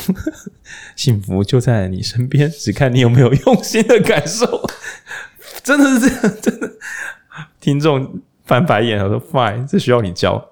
[0.98, 4.46] 幸福就在你身边，只看你有没有用心的感受。
[5.64, 6.70] 真的是这样，真的。
[7.62, 10.50] 听众翻白眼，我说 fine，这需要你教，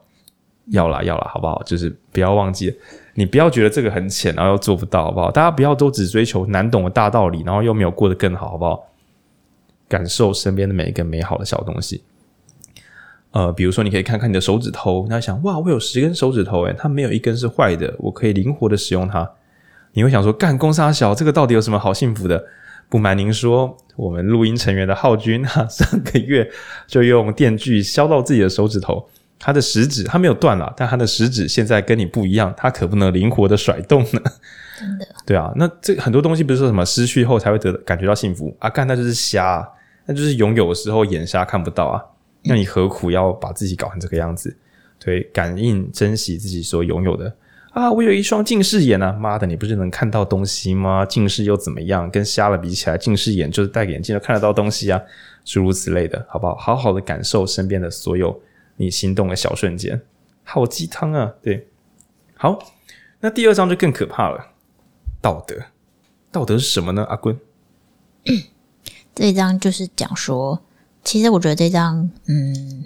[0.68, 1.62] 要啦要啦，好不好？
[1.64, 2.76] 就是不要忘记，
[3.16, 5.32] 你不要觉得这个很浅，然后又做不到，好不好？
[5.32, 8.88] 大家不要都只追求难懂的大道理，然后又没有过得更好，好不好？
[9.90, 12.04] 感受身边的每一个美好的小东西。
[13.32, 19.30] 呃，比如说，你可以看看你的手指头，那想，哇，我有十根手指头，诶，它没有一根是坏的，我可以灵活的使用它。
[19.94, 22.44] 你会想说，干，公杀小，这个到底有什么好幸福的？
[22.90, 26.48] 不瞒您说，我们录音成员的浩君，哈，上个月
[26.86, 29.08] 就用电锯削到自己的手指头，
[29.44, 34.22] 他的食指他没有断了，但他的食指现在跟你不一样，他可不能灵活的甩动呢。
[34.80, 35.08] 真的？
[35.28, 38.70] 对啊，那这很多东西不是说什么失去后才会得感觉到幸福啊？
[38.70, 39.68] 干，那就是瞎，
[40.06, 42.02] 那就是拥有的时候眼瞎看不到啊。
[42.44, 44.56] 那你何苦要把自己搞成这个样子？
[44.98, 47.36] 对，感应、珍惜自己所拥有的
[47.72, 47.92] 啊！
[47.92, 49.12] 我有一双近视眼啊！
[49.12, 51.06] 妈的，你不是能看到东西吗？
[51.06, 52.10] 近视又怎么样？
[52.10, 55.02] 跟瞎了比起来，近视眼就是戴个眼镜都看得到东西啊！
[55.44, 56.56] 诸如此类的，好不好？
[56.56, 58.42] 好好的感受身边的所有
[58.78, 60.02] 你心动的小瞬间。
[60.44, 61.34] 好鸡汤啊！
[61.42, 61.68] 对，
[62.36, 62.60] 好，
[63.22, 64.52] 那第二章就更可怕了。
[65.22, 65.56] 道德，
[66.32, 67.06] 道德是什么呢？
[67.06, 67.40] 阿坤，
[69.16, 70.62] 这一章就是讲说。
[71.04, 72.86] 其实我觉得这章，嗯，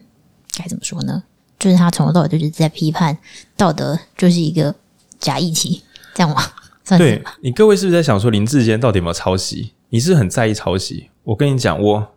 [0.58, 1.24] 该怎么说呢？
[1.60, 3.16] 就是他从头到尾就是在批判
[3.56, 4.74] 道德，就是一个
[5.20, 5.84] 假议题，
[6.16, 6.42] 这样吗？
[6.84, 7.00] 算。
[7.00, 9.74] 对，你各位是不是在想说林志坚到底有没有抄袭？
[9.90, 11.10] 你是很在意抄袭？
[11.24, 12.14] 我跟你讲，我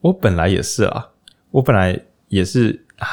[0.00, 1.10] 我本来也是啊，
[1.50, 2.00] 我本来
[2.32, 3.06] 也是啊。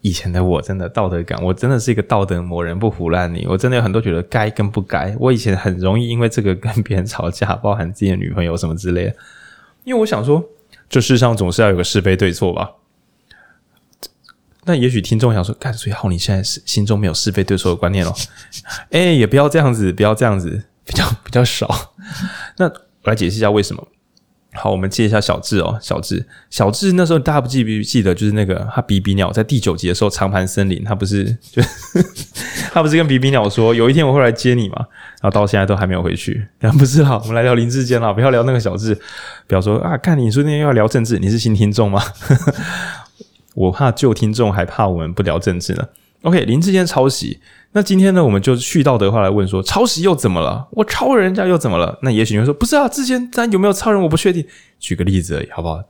[0.00, 3.46] 以前的我真的道德感，我真的是一个道德魔人，不胡烂你。
[3.48, 5.14] 我真的有很多觉得该跟不该。
[5.18, 9.16] 我以前很容易因为这个跟别人吵架，包含自己的女朋友什么之类的，
[9.84, 10.42] 因为我想说。
[10.90, 12.70] 这世上总是要有个是非对错吧？
[14.64, 18.14] 那也许听众想说：“干，所以浩，你现在是心中没有是非对错的观念哦。
[18.90, 21.94] ”哎，也不要这样子，不要这样子，比较比较少。
[22.56, 23.86] 那我来解释一下为什么。
[24.58, 31.62] 好，我们接一下小智哦，小智，小智那时候大家不记不记得，就是那个他比比鸟在第九集的时候，长盘森林，他不是就
[32.72, 34.76] 他不是跟比比鸟说，有一天我会来接你嘛？
[35.20, 36.46] 然后到现在都还没有回去。
[36.58, 38.98] 然后不是好，我们来聊林志坚了，不要聊那个小智。
[39.46, 42.02] 不要说啊，看你说那天又要聊政治，你是新听众吗？
[43.54, 45.88] 我怕旧听众还怕我们不聊政治呢。
[46.22, 47.40] OK，林志坚抄袭。
[47.72, 50.66] 那今天呢，我们就去道德化来问说，抄袭又怎么了？
[50.72, 51.98] 我抄人家又怎么了？
[52.02, 54.02] 那也许你会说，不是啊，之前咱有没有抄人？
[54.02, 54.44] 我不确定。
[54.80, 55.80] 举个例子而已，好不好？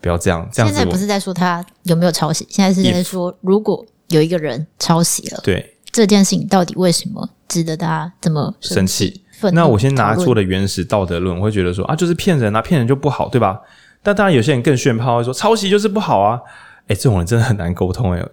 [0.00, 0.76] 不要这样，这样子。
[0.76, 9.22] 现在不是在说他有没有抄袭，现在是在说，如果有一个人抄袭了，对这件事情到底为什么值得大家这么生气？
[9.52, 13.60] 那我先拿出了原始道德论，我会觉得说啊，就是骗人啊，骗人就不好，对吧？
[14.02, 16.40] 但当然有些人更炫炮，会说抄袭就是不好啊。
[16.88, 18.26] 诶，这种人真的很难沟通诶。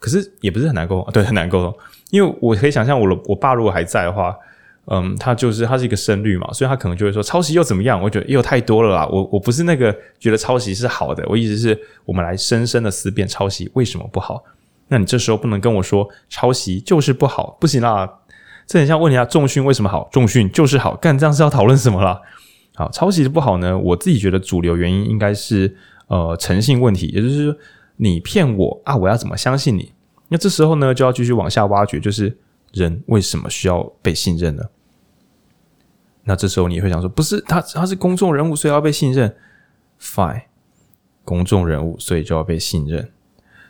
[0.00, 1.72] 可是也不是很难沟通，对，很难沟通。
[2.10, 4.34] 因为我可以想象，我我爸如果还在的话，
[4.86, 8.02] 嗯，他就是他是一个深绿嘛，所以他可能就会说抄袭又怎么样？
[8.02, 9.06] 我觉得又太多了啦。
[9.06, 14.42] 我我不是那个觉得抄袭是好的，我意思是我们来深深的思辨抄袭为什么不好。
[14.88, 18.10] 那你这时候不能跟我说抄袭就是不好，不行啦。
[18.66, 22.20] 这很像问人家重训为什么好，重训就是好，干这样是要讨论什么啦？
[22.74, 23.78] 好，抄袭的不好呢？
[23.78, 25.76] 我自己觉得主流原因应该是
[26.08, 27.56] 呃诚信问题，也就是说
[28.02, 29.92] 你骗我啊，我要怎么相信你？
[30.28, 32.38] 那这时候呢，就要继续往下挖掘，就是
[32.72, 34.64] 人为什么需要被信任呢？
[36.24, 39.36] 那这时候你会想说，不是他，他是公众人物，所以要被信任。
[40.00, 40.44] Fine，
[41.26, 43.12] 公众人物，所以就要被信任。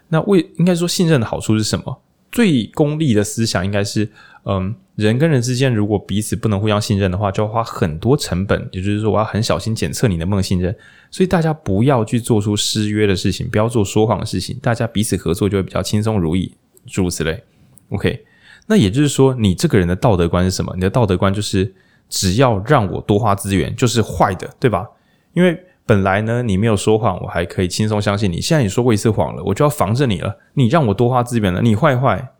[0.09, 2.01] 那为应该说信任的好处是什么？
[2.31, 4.09] 最功利的思想应该是，
[4.45, 8.69] 嗯，人跟人之间如果彼此不能互相信任的话，就要花很多成本。
[8.73, 10.75] 也就是说，我要很小心检测你能不能信任。
[11.11, 16.55] 所以大家不要去做出失约的事情，不要做说谎的事情，大家彼此合作就会比较轻松如意，
[16.87, 17.43] 诸如此类。
[17.91, 18.25] OK，
[18.67, 20.73] 那也就是说，你这个人的道德观是什么？
[20.75, 21.75] 你的道德观就是
[22.09, 24.87] 只要让我多花资源就是坏的，对吧？
[25.35, 28.41] 因为本来呢，你没有说谎，我还可以轻松相信你。
[28.41, 30.39] 现在你说过一次谎了，我就要防着你了。
[30.55, 32.33] 你让我多花资源了，你坏坏。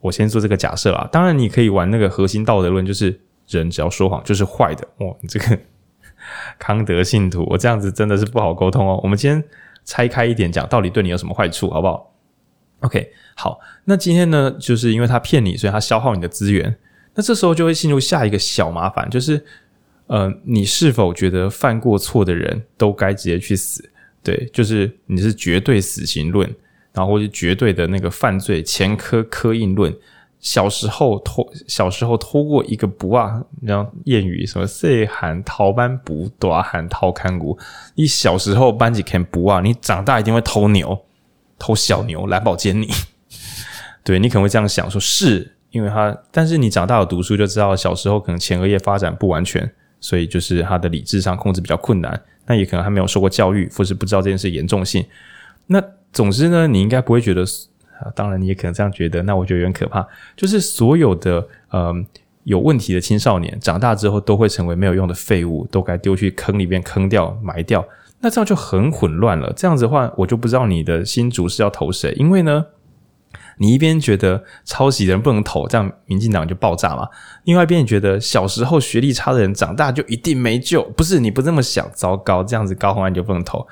[0.00, 1.08] 我先做这个假设啦。
[1.12, 4.86] 当然，你可以玩那个核心道德论，就是人只要说谎就是坏的。
[4.98, 5.58] 哦，你这个
[6.58, 9.00] 康德信徒，我这样子真的是不好沟通哦。
[9.02, 9.42] 我们今天
[9.84, 12.14] 拆开一点讲，到底对你有什么坏处，好不好
[12.80, 13.58] ？OK，好。
[13.84, 16.76] 那今天呢，就是因为他骗你，所以他消耗你的资源。
[17.14, 19.44] 那这时候就会进入下一个小麻烦，就是。
[20.08, 23.90] 呃，你是否觉得犯过错的人都该直接去死？
[24.22, 26.48] 对，就是你是绝对死刑论，
[26.96, 29.94] 然后或是绝对的那个犯罪前科科印论。
[30.38, 37.58] 小时候偷，小时候偷过一个不啊，然后谚语什么“岁寒逃班不，大喊掏看骨”。
[37.96, 41.04] 你小时候班级肯不啊，你长大一定会偷牛，
[41.58, 42.88] 偷小牛，蓝宝坚尼。
[44.04, 49.68] 对，你可能会这样想，说是因为他，但是你长大有读书就知道，小时候可能前额叶发展不完全。
[49.98, 55.04] 所以就是他的理智上控制比较困难，那也可能还没有受过教育，或是不知道这件事严重性。
[55.66, 55.82] 那
[56.16, 57.44] 总之呢，你应该不会觉得，
[58.14, 59.22] 当然你也可能这样觉得。
[59.24, 61.94] 那我觉得有点可怕，就是所有的呃
[62.44, 67.86] 有问题的青少年长大之后都会成为没有用的废物，都该丢去坑里面坑掉埋掉。
[68.20, 69.52] 那这样就很混乱了。
[69.54, 72.64] 这样子的话，我就不知道你的新竹是要投谁，因为呢。
[73.58, 77.08] 你一边觉得抄袭的人不能投，这样民进党就爆炸嘛？
[77.44, 80.82] 另外一边你觉得小时候学历差的人长大就一定没救？
[80.90, 83.66] 不是，你不这么想，糟糕，这样子高虹安就不能投。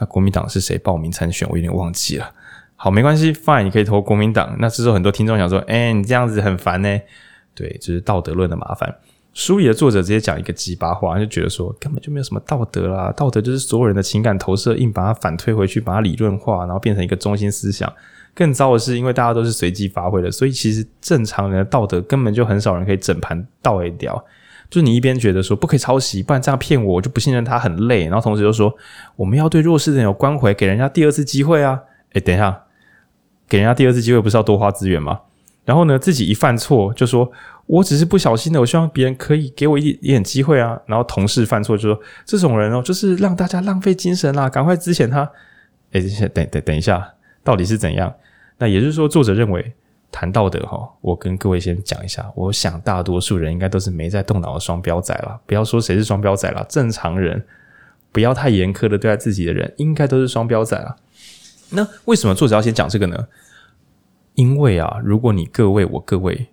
[0.00, 1.48] 那国民党是谁报名参选？
[1.50, 2.32] 我有点忘记了。
[2.74, 4.56] 好，没关系，fine，你可以投国民党。
[4.58, 7.00] 那这时候很多听众想说，哎、你这样子很烦呢。
[7.54, 8.92] 对，就是道德论的麻烦。
[9.34, 17.92] 书里的作者直接讲一个鸡巴话，就觉得说根本就没有什么道德啦，道德就是所有人的情感投射，硬把它反推回去，把它理论化，然后变成一个中心思想。
[18.34, 24.24] 更糟的是，因为大家都是随机发挥的，所以其实正常人的道德根本就很少人可以整盘倒 A 掉。
[24.70, 28.04] 就是你一边觉得说不可以抄袭，不然这样骗我，我就不信任他，很累。
[28.04, 28.72] 然后同时又说
[29.16, 31.80] 我们要对弱势的人有关怀，给人家第二次机会啊。
[32.12, 32.62] 诶，等一下，
[33.48, 35.20] 给人家第二次机会不是要多花资源吗？
[35.64, 37.30] 然后呢，自己一犯错就说
[37.66, 40.80] 我只是不小心的，我希望别人可以给我一点机会啊。
[40.86, 45.30] 然后同事犯错就说这种人哦，就是让大家浪费精神啦，赶快支遣他。
[45.92, 47.14] 诶，等等等一下。
[47.42, 48.12] 到底是怎样？
[48.58, 49.72] 那也就是说，作者认为
[50.12, 52.30] 谈道德哈，我跟各位先讲一下。
[52.34, 55.38] 我想大多数人应该都是没在动脑的双标仔啦。
[55.46, 57.44] 不要说谁是双标仔啦，正常人
[58.10, 60.96] 不要太严苛的对待自己的人，应该都是双标仔啦。
[61.70, 63.28] 那为什么作者要先讲这个呢？
[64.34, 66.48] 因为啊，如果你各位我各位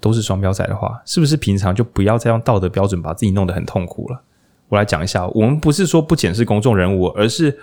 [0.00, 4.22] 都是双标仔的话，是不是平常就不要再用道德标准把自己弄得很痛苦了？
[4.68, 7.58] 我来讲一下，我们不是说不检视公众人物，而是。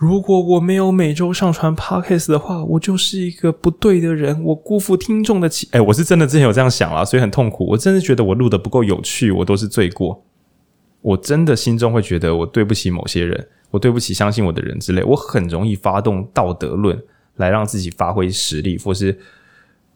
[0.00, 5.68] 如果我没有每周上传 podcast 的话，我就是一个不对的人，我辜负听众的期。
[5.72, 7.66] 哎，我是真的之前有这样想啦，所以很痛苦。
[7.66, 10.24] 我真的觉得我录的不够有趣，我都是罪过。
[11.02, 15.04] 我真的心中会觉得我对不起某些人，我对不起相信我的人之类。
[15.04, 16.98] 我很容易发动道德论
[17.36, 19.14] 来让自己发挥实力，或是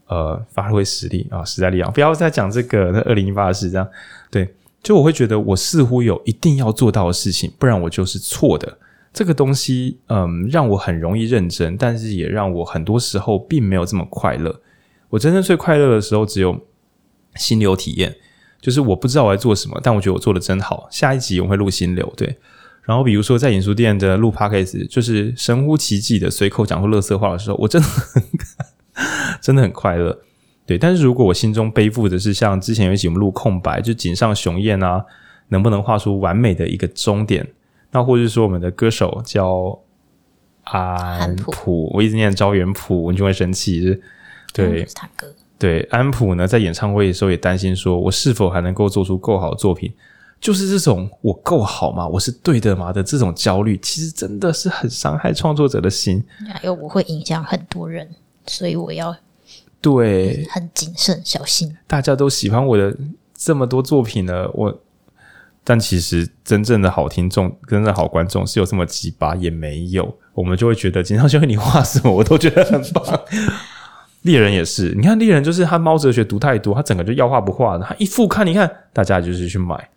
[0.09, 1.91] 呃发挥实力啊，实在力量。
[1.91, 3.89] 不要再讲这个那二零一八的事，这样
[4.31, 8.77] 对，就我会觉得我似乎有一定要做到的事情，不然我就是错的。
[9.15, 14.61] 这个东西，嗯，让我很容易认真，但是也让我很多时候并没有这么快乐。
[15.11, 16.61] 我真正最快乐的时候，只有
[17.37, 18.17] 心流体验，
[18.61, 20.89] 就是我不知道我在做什么，但我觉得我做的真好。
[20.91, 22.37] 下一集我会录心流，对。
[22.83, 28.23] 然后比如说在影书店的录 Podcast，就是神乎其技的随口讲出乐色话的时候，我真的很
[29.41, 30.19] 真的很快乐，
[30.67, 30.77] 对。
[30.77, 35.05] 但是如果我心中背负的是像之前有一集我们录空白，就井上雄彦啊，
[35.49, 37.47] 能不能画出完美的一个终点？
[37.95, 39.79] 那或者是说我们的歌手叫
[40.65, 44.01] 安普，我一直念招元普，你就会生气。
[44.53, 45.33] 对，是他哥。
[45.57, 49.95] 对，安普呢，在演唱会的时候也担心，说我是否还能够做出够好的作品？
[50.41, 52.07] 就是这种我够好吗？
[52.09, 52.93] 我是对的吗？
[52.93, 56.23] 的这种焦虑，其实真的是很伤害创作者的心。
[56.65, 58.11] 因为我会影响很多人，
[58.45, 59.17] 所以我要
[59.81, 61.75] 对很谨慎小心。
[61.87, 62.95] 大家都喜欢我的
[63.35, 64.81] 这么多作品呢，我
[65.67, 73.03] 但其实真正的好听众、真正的好观众是有这么几把也没有，我们就会觉得经常就会你画什么我都觉得很棒。
[74.23, 77.85] 猎人也是，你看猎人就是他猫哲学读太多，他整个就要画不画的。
[77.85, 79.89] 他一副看，你看大家就是去买，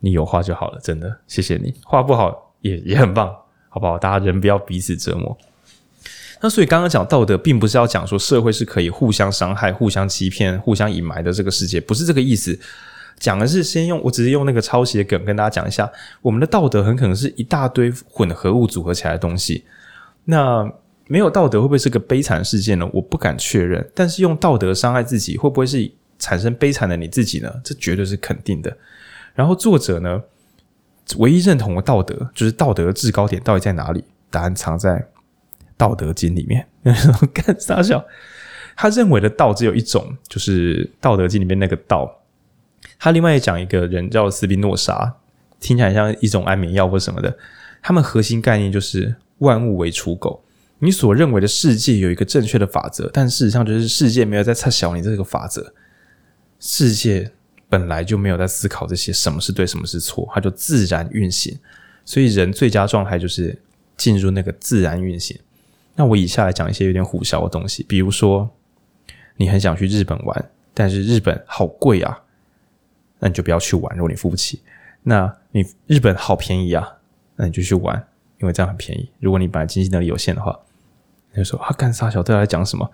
[0.00, 1.74] 你有画就好了，真的谢谢你。
[1.84, 3.34] 画不好也也很棒，
[3.68, 3.98] 好不好？
[3.98, 5.36] 大家人不要彼此折磨。
[6.40, 12.58] 那所以刚刚讲道德，并不是要讲说社会是可以互相伤害、互相欺骗、互相隐瞒的这个世界，不是这个意思。
[13.18, 15.90] 讲的是先用，我只是用那个抄袭的梗跟大家讲一下，
[16.22, 19.64] 我们的道德很可能是一大堆混合物组合起来的东西。
[20.24, 20.70] 那。
[21.10, 22.86] 没有道德会不会是个悲惨事件呢？
[22.92, 23.82] 我不敢确认。
[23.94, 27.50] 但是用道德伤害自己，会不会是产生悲惨的你自己呢？
[27.64, 28.76] 这绝对是肯定的。
[29.34, 30.22] 然后作者呢，
[31.16, 34.04] 唯一认同的道德，就是道德的制高点到底在哪里？
[34.28, 34.96] 答案藏在
[35.78, 36.66] 《道德经》里面。
[37.32, 38.04] 干啥笑？
[38.76, 42.14] 他认为的道只有一种，就是《道德经》里面那个道。
[42.98, 45.16] 他另外也讲一个人叫斯宾诺莎，
[45.60, 47.36] 听起来像一种安眠药或什么的。
[47.80, 50.42] 他们核心概念就是万物为刍狗。
[50.80, 55.72] 你所认为的世界有一个正确的法则，但事实上就是世界没有在测小你这个法则。
[56.60, 57.30] 世界
[57.68, 61.58] 本来就没有在思考这些什么是对，什么是错，它就自然运行。
[62.04, 63.60] 所以人最佳状态就是
[63.96, 65.38] 进入那个自然运行。
[65.94, 68.48] 那我以下来讲一些有点虎小的东西，比如说
[69.36, 72.20] 你很想去日本玩，但是日本好贵啊，
[73.18, 74.62] 那你就不要去玩，如果你付不起。
[75.02, 76.96] 那你日本好便宜啊，
[77.36, 78.06] 那你就去玩，
[78.40, 79.10] 因为这样很便宜。
[79.20, 80.58] 如果你本来经济能力有限的话。
[81.30, 82.10] 你就说啊干啥？
[82.10, 82.90] 小队在讲什么？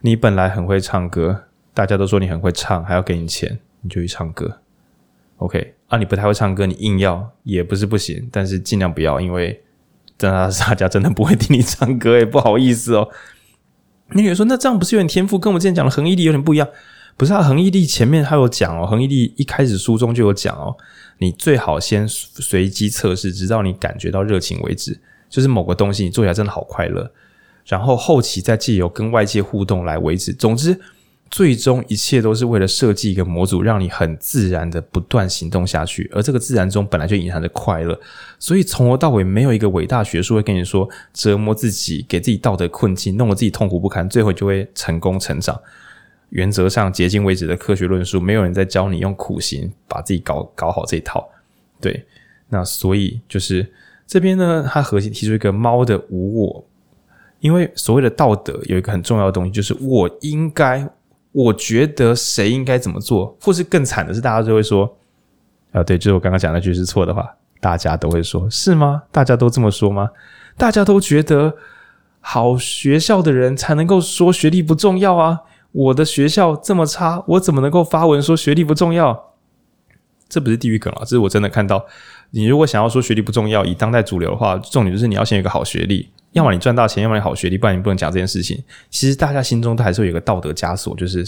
[0.00, 4.60] 你本来很会唱歌，大家都说你很会唱，还要给你钱，你就去唱歌。
[5.38, 9.62] OK 啊，你不太会唱歌，你硬要也不是不行，但是尽量不要，因为
[10.16, 13.08] 真的大家真的不会听你唱歌，也不好意思哦。
[14.12, 15.36] 你有人说，那这样不是有点天赋？
[15.36, 16.68] 跟我们之前讲的恒毅力有点不一样？
[17.16, 20.76] 不是啊，恒毅力前面他有讲哦，恒毅力一开始书中就有讲哦，
[21.18, 24.98] 你最好先随机测试，直到你感觉到热情为止，
[25.30, 27.10] 就是某个东西你做起来真的好快乐。
[27.64, 30.32] 然后后期再借由跟外界互动来维持。
[30.32, 30.78] 总之，
[31.30, 36.08] 最终一切都是为了设计一个模组，让你很自然的不断行动下去。
[36.14, 37.98] 而这个自然中本来就隐含着快乐，
[38.38, 45.58] 所以从头到尾没有一个伟大学术会跟你说折磨自己，给自己道德困境，弄得自己痛苦不堪，最后就会成功成长。
[46.30, 51.28] 原则上，迄今为止的科学论述，没有人在教你用苦行把自己搞搞好这一套。
[51.80, 52.04] 对，
[52.48, 53.70] 那所以就是
[54.06, 56.64] 这边呢，它核心提出一个猫的无我。
[57.40, 60.88] 因为所谓的道德有一个很重要的东西，就是我应该，
[61.32, 64.96] 我觉得谁应该怎么做，或是更惨的是，大家就会说，
[65.70, 69.02] 啊，对，就是我刚刚讲那句是错的话，大家都会说，是吗？
[69.12, 70.10] 大家都这么说吗？
[70.56, 71.54] 大家都觉得
[72.20, 75.42] 好学校的人才能够说学历不重要啊，
[75.76, 79.34] 我的学校这么差，我怎么能够发文说学历不重要？
[80.26, 81.86] 这不是地狱梗啊，这是我真的看到。
[82.30, 86.08] 你如果想要说学历不重要，以当代主流的话，重点就是你要先有个好学历。
[86.32, 88.62] 要么你赚大钱，要么你好学历，不然你不能讲这件事情。
[88.88, 91.22] 其实大家心中都还是有一个道德枷锁，就是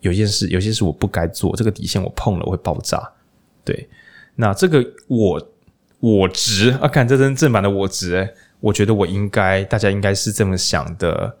[0.00, 3.00] 有件事，有些事我不该做，这个底线我碰了我会爆炸。
[3.64, 3.88] 对，
[4.34, 5.48] 那这个我
[6.00, 11.36] 我值啊，看这真正版的我值，诶，我觉得我应该，大家应该是这么想的。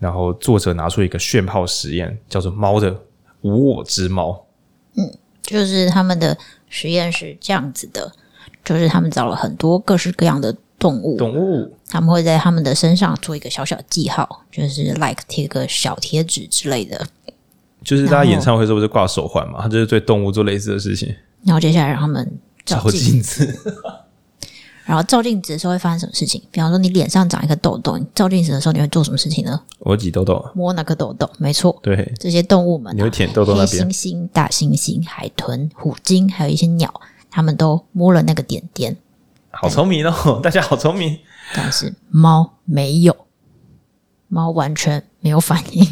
[0.00, 3.00] 然后作者拿出一个炫炮实验，叫做“猫的
[3.42, 4.44] 无我之猫”。
[4.98, 5.08] 嗯，
[5.40, 6.36] 就是他们的
[6.68, 8.12] 实验是这样子的，
[8.64, 10.56] 就是他们找了很多各式各样的。
[10.80, 17.06] 动物，动物，他们会在他们的身上做一个小小记号，就是 like 贴个小贴纸之类的。
[17.84, 19.60] 就是大家演唱会是不是挂手环嘛？
[19.60, 21.14] 他就是对动物做类似的事情。
[21.44, 22.26] 然后接下来让他们
[22.64, 23.74] 照镜子，子
[24.90, 26.42] 然后照镜子的时候会发生什么事情？
[26.50, 29.62] 比方说你脸上长一个痘痘，你照镜子的时候你会做什么事情呢？
[29.78, 31.78] 我挤痘痘，摸那个痘痘，没错。
[31.80, 33.84] 对，这些动物们、啊，你会舔痘痘那边。
[33.84, 36.92] 黑猩猩、大猩猩、海豚、虎鲸，还有一些鸟，
[37.30, 38.96] 它们都摸了那个点点。
[39.52, 41.20] 好聪明哦， 大家好聪明。
[41.54, 43.16] 但是猫没有，
[44.26, 45.86] 猫完全没有反应。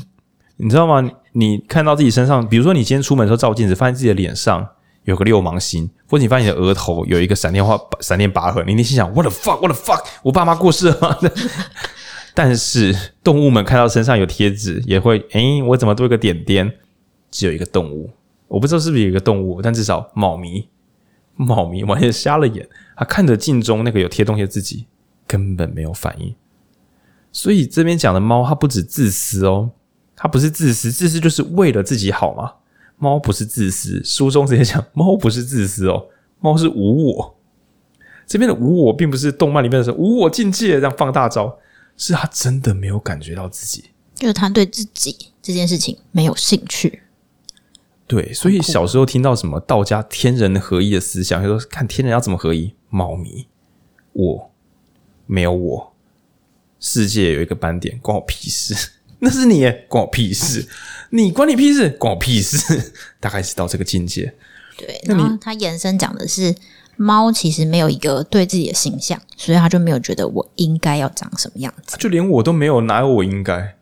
[0.57, 1.09] 你知道吗？
[1.35, 4.71] 你看到自己身上，比如说你今天出门的时候照镜子，发现自己的脸上
[5.09, 9.59] 有个六芒星，或者你发现你的额头有一个闪电花、闪电疤痕，你内心想：What the fuck?
[9.59, 10.05] What the fuck?
[10.23, 11.19] 我爸妈过世了吗？
[12.35, 12.95] 但是
[13.25, 16.71] 动物们看到身上有贴纸，也会诶，我怎么多一个点点？
[17.31, 18.11] 只有一个动物，
[18.49, 20.69] 我不知道是不是有一个动物，但至少猫咪，
[21.37, 24.85] 猫咪完全瞎了眼，它看着镜中那个有贴东西的自己，
[25.27, 26.35] 根本没有反应。
[27.33, 29.71] 所以这边讲的猫，它不止自私哦，
[30.15, 32.53] 它不是自私，自私就是为了自己好嘛。
[32.99, 36.09] 猫不是自私，书中直接讲，猫不是自私哦，
[36.41, 37.39] 猫是无我。
[38.27, 41.59] 这边的无我，并不是动漫里面的是无我境界这样放大招。
[42.01, 47.03] 是他真的没有感觉到自己，就是他对自己这件事情没有兴趣。
[48.07, 53.49] 对，所以小时候听到什么道家天人合一的思想，就说看天人要怎么合一，猫咪，
[54.13, 54.51] 我
[55.27, 55.93] 没有我，
[56.79, 58.91] 世界有一个斑点，关我屁事。
[59.19, 60.69] 那是你，关我屁事。
[61.11, 62.93] 你关你屁事，关我屁事。
[63.21, 64.35] 大概是到这个境界。
[64.77, 66.55] 对，然后他延伸讲的是。
[67.01, 71.97] 猫其实没有一个对自己的形象，所以他就没有觉得我应该要长什么样子。
[71.97, 73.77] 就连我都没有，哪有我应该？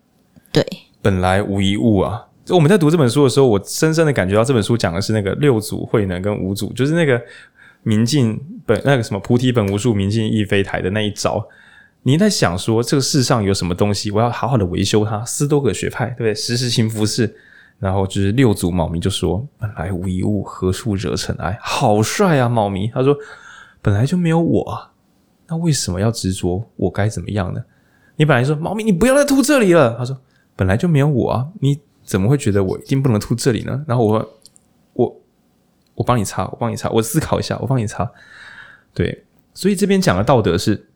[0.53, 0.63] 对，
[1.01, 2.27] 本来无一物啊。
[2.45, 7.19] 就我们在读这本书的时候，我深深的感觉到这本书讲的是那个六祖慧能跟五祖，就是那个
[7.85, 11.43] 明镜本那个什么菩提本无树，明镜亦非台的那一招。
[12.07, 15.25] 你在想说，这个世上有什么东西，我要好好的维修它。
[15.25, 16.33] 斯多葛学派，对不对？
[16.33, 17.29] 时时勤拂拭。
[17.81, 22.87] 然后就是六祖猫咪就说：“本来无一物，何处惹尘埃？”好帅啊，猫咪！
[22.95, 23.15] 他说
[23.83, 24.93] ：“本来就没有我啊，
[25.49, 26.65] 那为什么要执着？
[26.77, 27.61] 我该怎么样呢？”
[28.15, 30.17] 你本来说：“猫咪，你不要再吐这里了。”他说
[30.55, 34.39] ：“本来就没有我啊，你怎么会觉得我一定不能吐这里呢？”然后我
[34.93, 35.21] 我
[35.97, 38.09] 我帮你擦，我帮你擦，我思考一下，我帮你擦。
[38.95, 40.89] 对，所以这边讲的道德是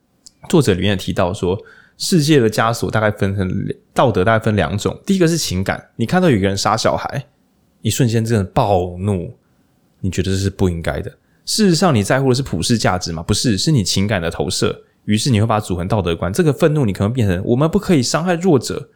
[0.49, 1.59] 作者里面提到说。
[2.03, 3.47] 世界的枷锁大概分成
[3.93, 4.99] 道德，大概分两种。
[5.05, 7.26] 第一个是情感，你看到有一个人杀小孩，
[7.82, 9.30] 一瞬间真的暴怒，
[10.01, 11.11] 你觉得这是不应该的。
[11.45, 13.22] 事实上，你在乎的是普世价值吗？
[13.22, 14.82] 不是，是你情感的投射。
[15.05, 16.32] 于是你会把它组成道德观。
[16.32, 18.88] 这个愤怒，你可能变成我们不可以伤害弱者。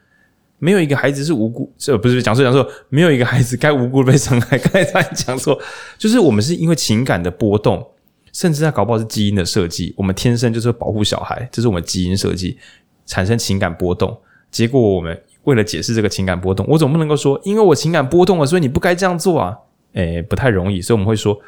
[0.58, 4.56] 没有一个孩子是无辜，这不是讲错讲错，没有一个孩子该无辜被伤害。
[4.56, 5.60] 刚才讲错，
[5.98, 7.86] 就是我们是因为情感的波动，
[8.34, 9.94] 甚至它搞不好是基因的设计。
[9.96, 12.58] 我们天生就是保护小孩，这是我们基因设计。
[13.06, 14.18] 产生情感波动，
[14.50, 19.54] 结果我们为了解释这个情感波动，我总不能够说，因为我情感波动了，所以你不该这样做啊，
[19.92, 21.38] 诶，不太容易，所以我们会说，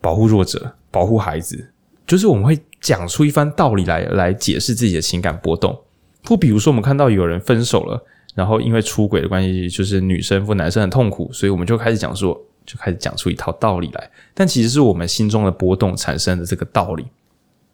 [0.00, 1.70] 保护弱者，保护孩子，
[2.04, 5.80] 就是我们会讲出一番道理来，来解释自己的情感波动。
[6.24, 17.06] 或比如说，我们看到有人分手了，然后因为出轨的关系，就是女生或男生很痛苦，所以我们就开始讲说，就开始讲出一套道理来，但其实是我们心中的波动产生的这个道理。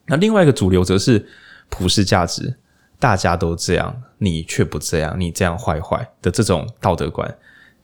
[0.07, 1.26] 那另外一个主流则是
[1.68, 2.57] 普世价值，
[2.99, 7.36] 大家都这样，你却不这样，你这样坏坏的这种道德观。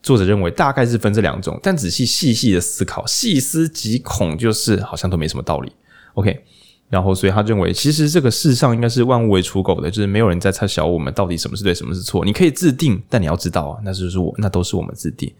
[0.02, 5.72] 作者认为大概是分这两种，但仔细细细的思考，细思极恐，就是好像都没什么道理。
[6.12, 6.44] OK，
[6.90, 12.22] 然后所以他认为，其实这个世上应该是万物为刍狗的，就是没有人在猜小我们到底什么是对，什么是错。
[12.24, 15.32] 你可以自定，但你要知道啊，那就是我，那都是我们自定。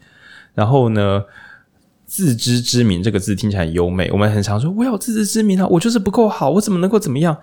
[0.55, 1.23] 然后呢，
[2.05, 7.35] 自知之明这个字听起来很优美，我们很常说我有自知之明啊，我就是不够好，我怎么能够怎么样？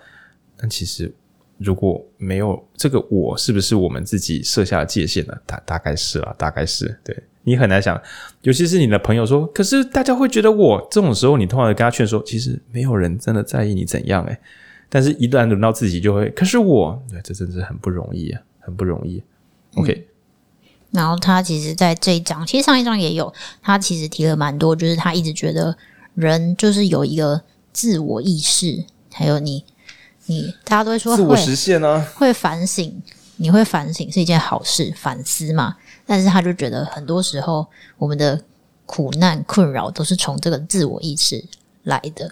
[0.57, 1.13] 但其实
[1.59, 5.35] 如果没有这个我，是不是我们自己设下的界限呢？
[5.45, 8.01] 大大概是啊，大概是对，你很难想，
[8.43, 14.39] 尤其是你的朋友说，可是大家会觉得我这种时候，你通常跟他劝说，其实没有人真的在意你怎样诶，
[14.89, 19.23] 但是一旦轮到自己，就会，可是我，对，这真是很不容易啊，很不容易。
[19.75, 20.07] OK。
[20.93, 23.33] 然后他其实，在这一章，其实上一章也有，
[23.63, 25.75] 他其实提了蛮多，就是他一直觉得
[26.15, 27.41] 人就是有一个
[27.73, 29.65] 自我意识，还有你，
[30.27, 33.03] 你大家都会说会自我实现呢、啊，会反省，
[33.37, 35.77] 你会反省是一件好事，反思嘛。
[36.05, 37.67] 但是他就觉得很多时候，
[37.97, 38.39] 我们的
[38.85, 41.43] 苦难困扰都是从这个自我意识
[41.85, 42.31] 来的。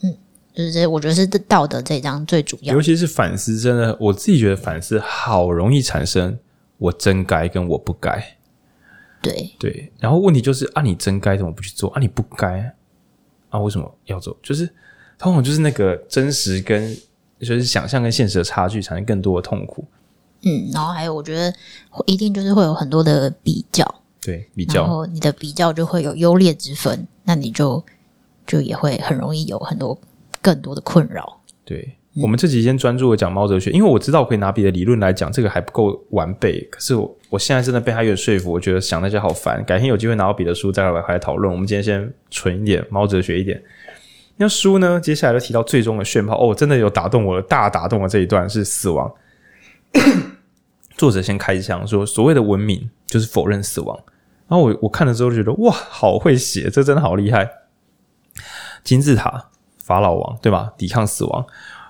[0.00, 0.12] 嗯，
[0.52, 6.36] 就是这，我觉得是道德这一章最主要，尤其是反思，真的，我自己觉得反思好容易产生。
[6.78, 8.36] 我真该跟我不该，
[9.22, 12.00] 对对，然后问题就是啊，你真该怎么不去做啊？
[12.00, 12.74] 你不该
[13.48, 14.36] 啊，为什么要做？
[14.42, 14.68] 就是
[15.18, 16.94] 通常就是那个真实跟
[17.40, 19.84] 就是想象跟现实的差距，产生更多的痛苦。
[20.42, 21.52] 嗯，然后还有，我觉得
[22.04, 27.82] 一定就是会有很多的比较，对比较，然后你的比较就会有优劣之分，那你就
[28.46, 29.98] 就也会很容易有很多
[30.42, 31.40] 更多的困扰。
[31.64, 31.96] 对。
[32.22, 36.60] 我们这集先专注的讲猫哲学，因为我知道我可以拿别的理论来讲，这个还不够完备。
[36.70, 39.62] 可是我我现在真的被他有点说服，我觉得想那些好烦。
[39.64, 41.52] 改天有机会拿到别的书再来来讨论。
[41.52, 43.62] 我们今天先纯一点，猫哲学一点。
[44.38, 49.12] 那书呢，接下来就提到最终的炫炮哦，真的有打动我的，大打动的这一段是死亡。
[50.96, 53.94] 作者先开枪说，所谓的文明就是否认死亡。
[54.48, 57.46] 然后我我看了之后就觉得哇，好会写，这真的好厉害。
[58.82, 59.50] 金字塔，
[59.82, 60.72] 法老王对吧？
[60.78, 61.44] 抵抗死亡。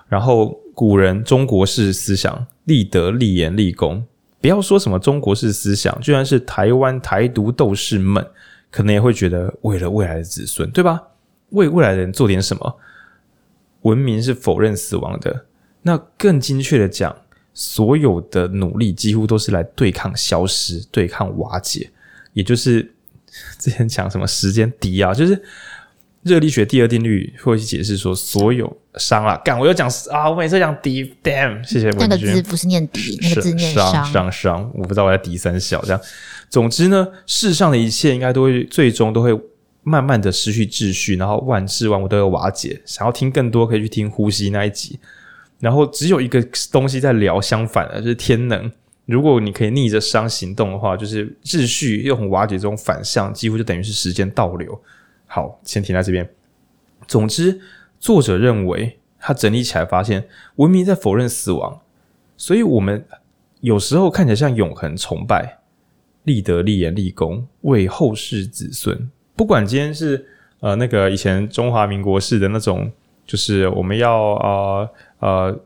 [0.07, 4.05] 然后古人中国式思想，立德、立言、立功。
[4.39, 8.25] 不要说什么中国式思想，就算是台湾台独斗士们，
[8.69, 11.01] 可能也会觉得为了未来的子孙，对吧？
[11.49, 12.77] 为未来的人做点什么。
[13.81, 15.45] 文明是否认死亡的。
[15.81, 17.15] 那更精确的讲，
[17.53, 21.89] 所有的努力几乎都是来对抗消失、对抗瓦解，
[22.33, 22.93] 也就是
[23.57, 25.41] 之前讲什么时间敌啊，就是
[26.27, 32.07] 热力学第二定律会去解释说，所有熵啊，干我又讲啊，我每次讲敌，damn，谢谢文君。
[32.07, 35.99] 那个字不是念敌，那个字念熵，熵熵，我不知道我在敌三小这样。
[36.49, 39.31] 总之呢，世上的一切应该都会最终都会
[39.83, 42.81] 慢慢的失去秩序，然后万事万物都要瓦解。
[42.85, 44.99] 想要听更多，可以去听呼吸那一集。
[45.59, 48.71] 然后只有一个东西在聊相反的，就是天能。
[49.05, 54.79] 如果你可以逆着熵行动的话，就是秩序又很瓦解这种反向，几乎就等于是时间倒流。
[55.27, 56.27] 好，先停在这边。
[57.07, 57.61] 总之，
[57.99, 61.79] 作者认为他整理起来发现，文明在否认死亡，
[62.35, 63.05] 所以我们
[63.61, 65.59] 有时候看起来像永恒崇拜，
[66.23, 69.09] 立德、立言、立功，为后世子孙。
[69.35, 70.25] 不管今天是
[70.61, 72.91] 呃那个以前中华民国式的那种，
[73.25, 74.79] 就是我们要啊。
[74.79, 75.59] 呃呃，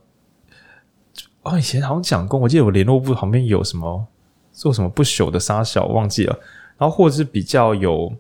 [1.44, 4.08] 哦，以前好像讲过，我记得我联络部旁边有什么
[4.54, 6.40] 做什么不朽的杀小，忘记了。
[6.78, 8.14] 然后或者是比较有，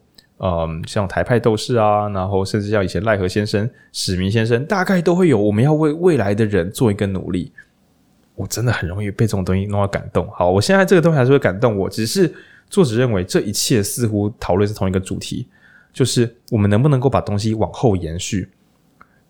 [0.44, 7.52] 嗯、像台派斗士啊，然后甚至像以前赖和先生、史明先生，大概都会有我们要为未来的人做一个努力。
[8.34, 10.28] 我真的很容易被这种东西弄到感动。
[10.32, 12.34] 好，我现在这个东西还是会感动我，只是
[12.70, 15.48] 作者认为这一切似乎讨论是同一个主题，
[15.94, 18.50] 就是我们能不能够把东西往后延续。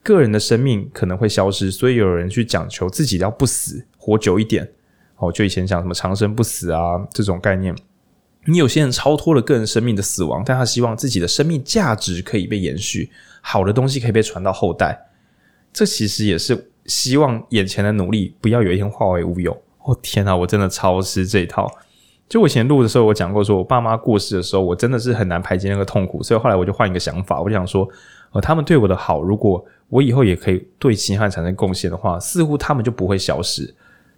[0.01, 4.71] 个人的生命可能会消失，所以有人去讲求自己要不死，活久一点。
[5.17, 7.75] 哦，就以前讲什么长生不死啊这种概念。
[8.45, 13.11] 你有些人超脱了个人生命的死亡，但他希望自己的生命价值可以被延续，
[13.41, 15.07] 好的东西可以被传到后代。
[15.71, 19.51] 这其实也是希望眼前的努力不要有一天化为乌有。
[19.83, 21.71] 哦天哪，我真的超吃这一套。
[22.27, 27.87] 就我以前录的时候，我讲过，说我爸妈过世的时候，我真的是很难排解那个痛苦，所以后来我就换一个想法，我就想说，
[28.31, 33.73] 呃，他们对我的好，如果我以后也可以对其他人产生贡献的话，似乎他们就不会消失。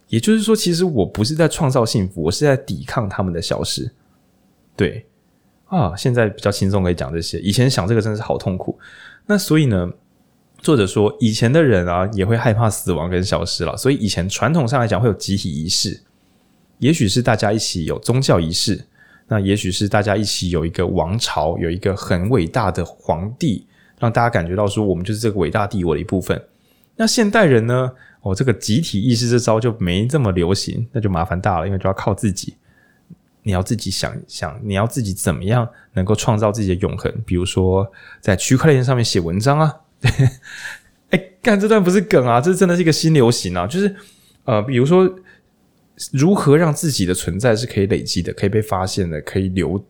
[0.08, 3.90] 也就是说，其实我不是在创造幸福，我是在抵抗他们的消失。
[4.76, 5.06] 对
[5.66, 8.78] 啊，现在比较轻松可以讲这些，以前想这个真的是好痛苦。
[9.26, 9.90] 那所以呢，
[10.58, 16.00] 作者说以前的人啊也会害怕死亡跟消失了，所以以前传统上来讲会有集体仪式，
[16.78, 18.84] 也许是大家一起有宗教仪式，
[19.28, 23.66] 那也许是大家一起有一个王朝，有一个很伟大的皇帝。
[24.00, 26.38] 让大家感觉到说，我们就是这个伟大帝国的一部分。
[26.96, 27.90] 那现代人呢？
[28.22, 32.54] 哦，这个集体意识这招就没这么流行，那就麻烦大了，因为就要靠自己。
[33.44, 37.14] 你要自己想想，你要自己怎么样能够创造自己的永恒？
[37.24, 37.88] 比如说，
[38.20, 39.72] 在区块链上面写文章啊。
[41.10, 43.64] 哎，干这段不是梗啊，这真的是一个新流行啊。
[43.68, 43.94] 就是
[44.42, 45.08] 呃，比如说，
[46.12, 49.80] 如何让自己的存在是可以累积的，可以被发现的，可以流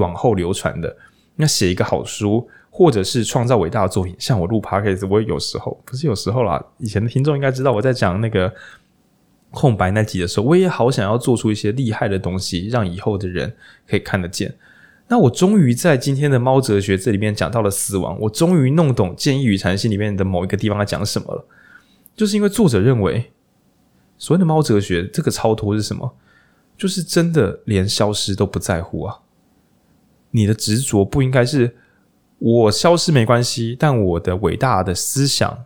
[0.00, 0.96] 往后流传的。
[1.36, 2.48] 那写一个好书。
[2.74, 6.64] 或者是创造伟大的作品，像我录 Podcast，我有时候不是有时候啦。
[6.78, 8.50] 以前的听众应该知道，我在讲那个
[9.52, 13.54] 空白那集的时候，我也好想要做出一些厉害的东西，让以后的人
[13.86, 14.52] 可以看得见。
[15.08, 21.46] 那我终于在今天的猫哲学这里面讲到了死亡，我终于弄懂《见异与禅心》里面的某一个地方在讲什么了。
[22.16, 23.30] 就是因为作者认为，
[24.18, 26.16] 所谓的猫哲学这个超脱是什么？
[26.76, 29.20] 就是真的连消失都不在乎啊！
[30.30, 31.76] 你的执着不应该是。
[32.44, 35.64] 我消失没关系，但我的伟大的思想，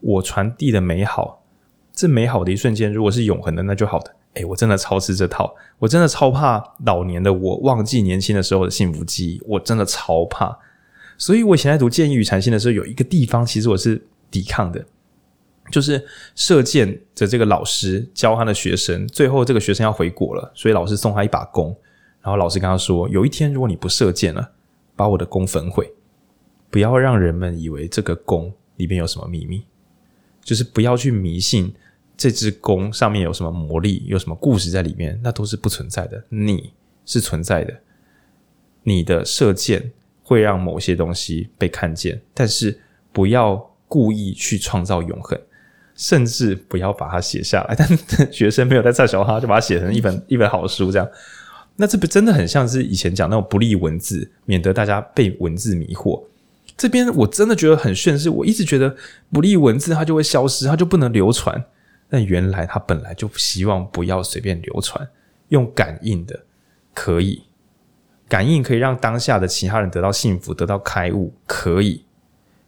[0.00, 1.37] 我传递的美好，
[1.98, 4.14] 这美好的一瞬间，如果是永恒的，那就好的。
[4.34, 10.56] 诶，我真的超吃这套，我真的超怕老年的我忘记年轻的时候的幸福记忆，我真的超怕。
[11.16, 14.86] 所以我以前在读《见异语禅心》的时候，有一个地方其实我是抵抗的，
[15.72, 21.76] 就是射箭的这个老师教他的学生，最后这个学生要回国了，所以老师送他一把弓，
[22.22, 24.52] 然后老师跟他说：有一天如果你不射箭了，
[24.94, 25.92] 把我的弓焚毁。
[26.70, 29.64] 不要让人们以为这个弓里面有什么秘密，
[30.44, 31.74] 就是不要去迷信
[32.18, 36.24] 这支弓上面有什么魔力，有什么故事在里面，那都是不存在的。
[36.28, 36.72] 你
[37.06, 37.72] 是存在的，
[38.82, 39.92] 你的射箭
[40.24, 42.76] 会让某些东西被看见，但是
[43.12, 45.40] 不要故意去创造永恒，
[45.94, 47.76] 甚至不要把它写下来。
[47.78, 51.08] 但学生没有在在小哈，就把它写成一本 一本好书这样。
[51.76, 56.20] 那这不真的很像是以前讲那种不立文字，免得大家被文字迷惑。
[56.76, 58.96] 这边我真的觉得很炫，是我一直觉得
[59.30, 61.64] 不利文字它就会消失，它就不能流传。
[62.08, 65.08] 但原来它本来就希望不要随便流传，
[65.48, 66.44] 用感应的
[66.94, 67.42] 可以，
[68.28, 72.04] 感应可以让当下的其他人得到幸福，得到开悟，可以。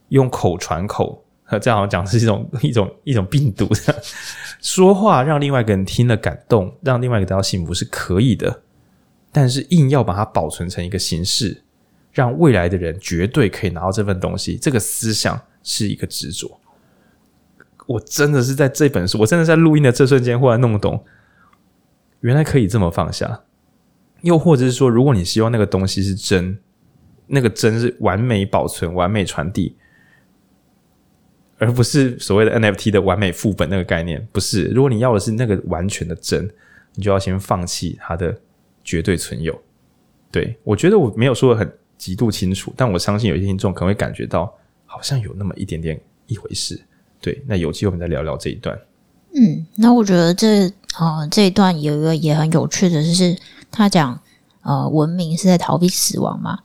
[0.09, 1.23] 用口传口，
[1.61, 3.65] 这样讲是一种一种一种病毒，
[4.61, 8.61] 说话让另外一个人听了感动，让另外一个得到幸福是可以的，
[9.31, 11.63] 但是硬要把它保存成一个形式，
[12.11, 16.59] 让未来的人绝对可以拿到这份东西，这个思想是一个执着。
[17.91, 21.03] 我真的是在这本书，我真的在录音的这瞬间，忽然弄懂，
[22.21, 23.43] 原来可以这么放下。
[24.21, 26.57] 又或者是说，如果你希望那个东西是真，
[27.27, 29.75] 那个真是完美保存、完美传递，
[31.57, 34.27] 而不是所谓的 NFT 的完美副本那个概念。
[34.31, 36.49] 不是，如果你要的是那个完全的真，
[36.93, 38.39] 你就要先放弃它的
[38.83, 39.59] 绝对存有。
[40.31, 44.53] 对，我觉得我没有说的很极度清楚，但我相信有些听众可能会感觉到，
[44.85, 46.79] 好像有那么一点点一回事。
[47.21, 48.77] 对，那有机会我们再聊聊这一段。
[49.33, 50.69] 嗯，那我觉得这
[50.99, 53.37] 呃这一段有一个也很有趣的就是，
[53.71, 54.19] 他讲
[54.63, 56.59] 呃文明是在逃避死亡嘛，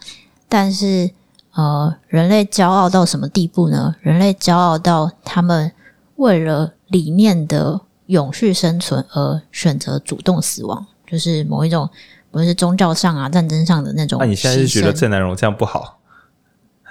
[0.49, 1.11] 但是
[1.53, 3.95] 呃人类骄傲到什么地步呢？
[4.01, 5.71] 人类骄傲到他们
[6.17, 11.89] 为了理念的永续生存而选择主动死亡，就是某一种
[12.31, 14.19] 不是宗教上啊战争上的那种。
[14.19, 15.96] 那、啊、你现在是觉得郑南荣这样不好？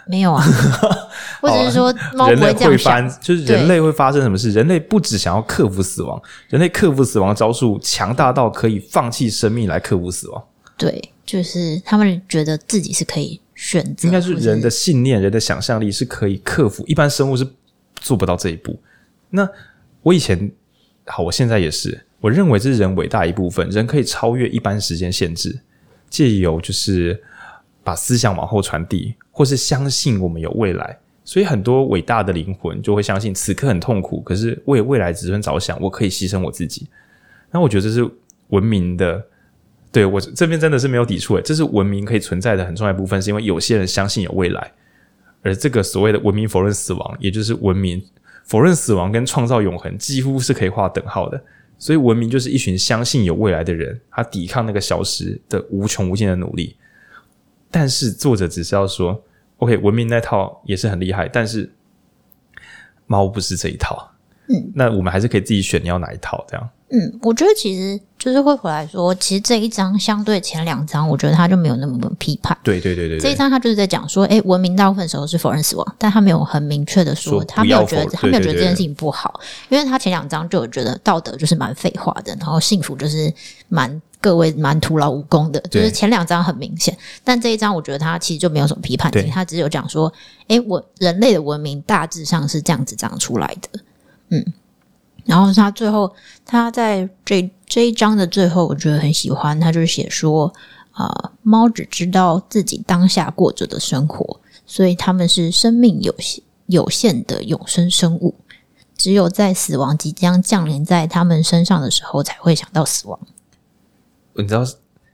[0.07, 0.43] 没有啊，
[1.41, 4.51] 或者是说猫不会这样想，就是人类会发生什么事？
[4.51, 10.43] 人类不只想要克服死亡，人类克服死亡的招数强大到可以放弃生命来克服死亡。
[10.77, 17.47] 对，就是他们觉得自己是可以选择，应该是人的信念、人的想象力是可以克服，一般生物是
[17.95, 18.79] 做不到这一步。
[19.31, 19.49] 那
[20.03, 20.51] 我以前
[21.05, 25.61] 好，我现在也是，我认为这是人伟大一部分，人可以超越一般时间限制，
[26.11, 27.23] 借由就是。
[27.85, 36.87] 把思想往后传递，或是相信我们有未来，所以很多伟大的灵魂就会相信此刻很痛苦，可是为未来子孙着想，我可以牺牲我自己。
[37.51, 38.09] 那我觉得这是
[38.47, 39.23] 文明的，
[39.91, 44.71] 对，我这边真的是没有抵触诶，这是文明可以存在的很重要一部分，是因为有些人相信有未来，
[45.43, 48.03] 而这个所谓的文明否认死亡，也就是文明
[48.45, 51.39] 否认死亡跟创造永恒几乎是可以划等号的。
[51.77, 56.75] 所以文明就是一群相信有未来的人，他抵抗那个消失的无穷无尽的努力。
[57.77, 59.21] 但是作者只是要说
[59.57, 61.69] ，OK，文明那套也是很厉害，但是
[63.05, 64.11] 猫不是这一套。
[64.47, 66.69] 嗯，那我们还是可以自己选你要哪一套，这样。
[66.91, 72.57] 嗯，我觉得其实就是会回来说，其实这一章相对前两章，我觉得他就没有那么批判。
[72.63, 83.33] 对对对对，这一章他就是在讲说，诶，文明大部分时候是否认死亡，但他没有很明确的说，说他没有觉得他没有觉得这件事情不好，因为他前两章就有觉得道德就是蛮废话的，然后幸福就是
[83.67, 84.01] 蛮。
[84.25, 90.11] 各位蛮徒劳无功的，就是前两章很明显，但这一章我觉得他其实就没有什么批判性，他只有讲说，
[90.47, 93.79] 诶，我人类的文明大致上是这样子长出来的，
[94.29, 94.43] 嗯，
[95.25, 96.11] 然后他最后
[96.43, 100.51] 他在这这一章的最后，我觉得很喜欢，他就是写说，
[100.93, 108.33] 啊、呃，猫只知道自己当下过着的生活，所以他们是生命有限有限的永生生物，
[108.97, 113.19] 只有在死亡即将降临在他们身上的时候，才会想到死亡。
[114.37, 114.63] 你知道，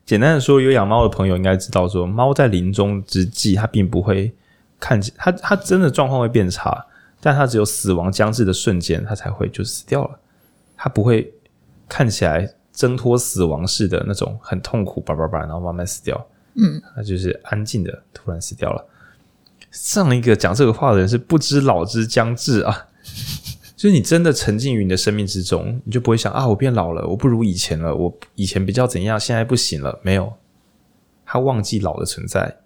[0.06, 4.34] 简单的说，有养猫的朋友应该知道，说猫在临终之际，它并不会
[4.80, 6.86] 看见它，它真的状况会变差，
[7.20, 10.20] 但它只有死亡将至的瞬间，它才会就死掉了。
[10.76, 11.32] 它不会
[11.88, 16.28] 看起来挣脱死亡似的那种很痛苦，叭叭叭，然后慢慢死掉。
[16.56, 18.86] 嗯，它就是安静的突然死掉了。
[19.70, 22.88] 上一个讲这个话的人是不知老之将至啊。
[23.82, 30.00] 就是你真的沉浸于你的生命之中，你就不会想啊，我变老了，我不如以前了，我以前比较怎样，现在不行了。
[30.04, 30.32] 没有，
[31.26, 32.58] 他忘记老的存在，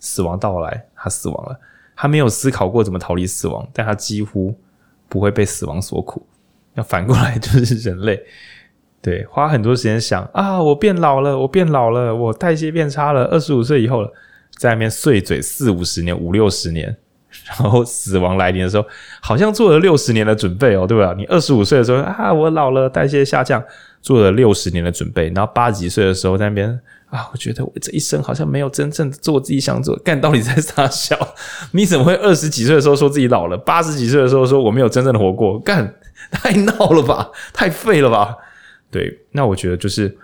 [0.00, 1.60] 死亡到来，他死亡了，
[1.94, 4.52] 他没有思考过怎么逃离死亡，但他几乎
[5.08, 6.26] 不会被死亡所苦。
[6.74, 8.20] 那反过来就是人类，
[9.00, 14.12] 对，花很多时间想啊，我变老了，我变老了，我代谢变差了，二十五岁以后了，
[14.56, 16.96] 在那边碎嘴四五十年，五六十年。
[17.48, 18.86] 然后死亡来临的时候，
[19.22, 21.14] 好像做了六十年的准备哦，对吧？
[21.16, 23.62] 你二十五岁的时候啊，我老了，代谢下降，
[24.02, 25.30] 做了六十年的准备。
[25.34, 26.68] 然后八十几岁的时候在那边
[27.08, 31.16] 啊，我觉得我这一生好像没有真正做自己想做，干到底在傻笑？
[31.72, 35.58] 你怎么会二十几岁的时候说自己老了，八十几岁的时候说我没有真正的活过？
[35.60, 35.94] 干，
[36.30, 38.36] 太闹了吧，太废了吧？
[38.90, 40.14] 对，那我觉得就是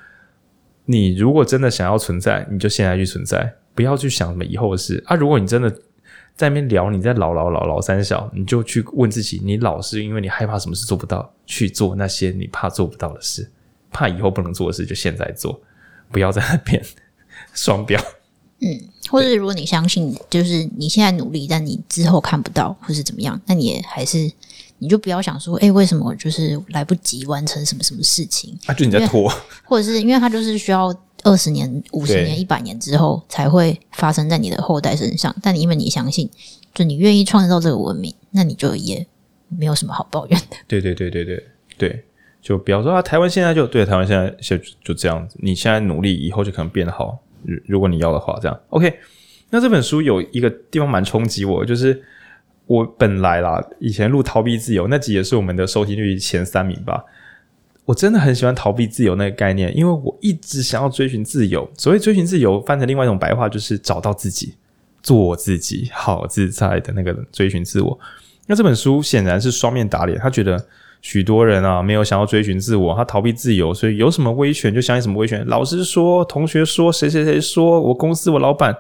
[0.85, 5.17] 你如果真的想要存在，你就现在去存在，不要去想什么以后的事啊。
[5.17, 5.75] 如果你真的。
[6.37, 13.49] 在那边聊，你在老老老老三小，你就去问自己：你老是因为你害怕什么事做不到，去做那些你怕做不到的事，
[13.93, 15.61] 怕以后不能做的事，就现在做，
[16.11, 16.85] 不要在那边
[17.53, 18.01] 双标。
[18.61, 24.29] 嗯， 或者如果你相信，就是你现在努力，但你之后看不到，或是怎么样，那你也还是
[24.79, 28.59] 你就不要想说，哎、欸，为什么就是来不及完成什么什么事情？
[28.67, 29.33] 啊，就你在拖，
[29.65, 30.93] 或者是因为他就是需要
[31.25, 35.35] 二十年、五十年、一百年之后才会发生在你的后代身上。
[35.43, 36.31] 但你因为你相信，
[36.73, 39.05] 就你愿意创造这个文明，那你就也
[39.49, 40.57] 没有什么好抱怨的。
[40.69, 41.45] 对对对对对
[41.77, 42.05] 对，
[42.41, 47.19] 就比方说啊，台湾现在就对台湾现在就就这样子，你现在努力，以后就可能变好。
[47.67, 48.95] 如果你要的话，这样 OK。
[49.51, 52.03] 那这本书有一个地方蛮冲击我，就是
[52.67, 57.05] 我本来啦，以前录逃避自由那集也是我们的收听率前三名吧。
[57.85, 61.71] 我真的很喜欢逃避自由那个概念，因为我一直想要追寻自由。
[61.77, 64.55] 所谓追寻自由，翻成另外一种白话，就是找到自己，
[65.03, 67.99] 做自己，好自在的那个追寻自我。
[68.47, 70.67] 那这本书显然是双面打脸，他觉得。
[71.05, 75.47] 许多人啊，没有想要追寻自我，他逃避自由，所以有什么威权就相信什么威权。
[75.47, 78.75] 老师说，同学说，谁谁谁说，我公司我老板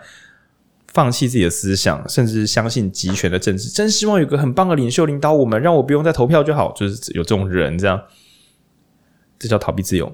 [0.94, 3.68] 放弃自己的思想，甚至相信集权的政治。
[3.68, 6.72] 真希望有个很棒的领袖领导我们，让我不用再投票就好。
[6.72, 8.00] 就是有这种人这样，
[9.38, 10.06] 这叫逃避自由。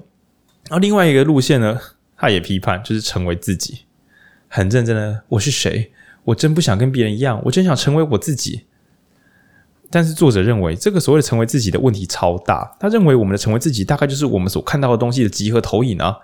[0.69, 1.79] 然后另外一个路线呢，
[2.15, 3.79] 他也批判，就是成为自己，
[4.47, 5.23] 很认真的。
[5.29, 5.91] 我是谁？
[6.23, 8.65] 我真不想跟别人一样，我真想成为我自己。
[9.89, 12.77] 但是作者认为，这个所谓的成为自己的问题超大。
[12.79, 16.17] 他认为我们的成为自己，大概就是我们所看到的东西的集合投影啊。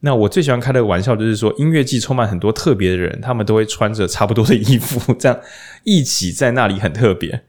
[0.00, 5.38] 那我最喜欢开的玩笑就是说，音乐季充满很多特别的人，他们都会穿着差不多的衣服， 这样
[5.84, 7.44] 一起在那里很特别。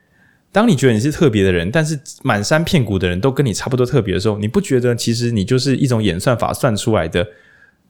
[0.53, 7.27] 当你觉得你是特别的人，但是满山遍谷的人都跟你差不多特别的时候，你不觉得其实你就是一种演算法算出来的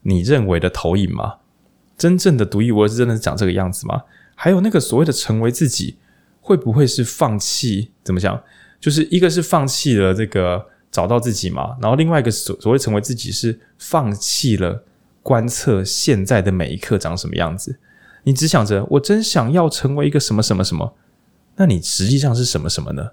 [0.01, 1.35] 你认为的投影吗？
[1.95, 4.01] 真正的独一无二是真的是长这个样子吗？
[4.33, 5.97] 还有那个所谓的成为自己。
[6.45, 7.89] 会不会是放弃？
[8.03, 8.37] 怎么讲？
[8.77, 10.61] 就是一个是放弃了这个
[10.91, 14.83] 找到自己嘛，然后另外一个所所谓成为自己是放弃了
[15.21, 17.79] 观测现在的每一刻长什么样子。
[18.23, 20.93] 你只想着我真想要成为一个什么什么什么，
[21.55, 23.11] 那你实际上是什么什么呢？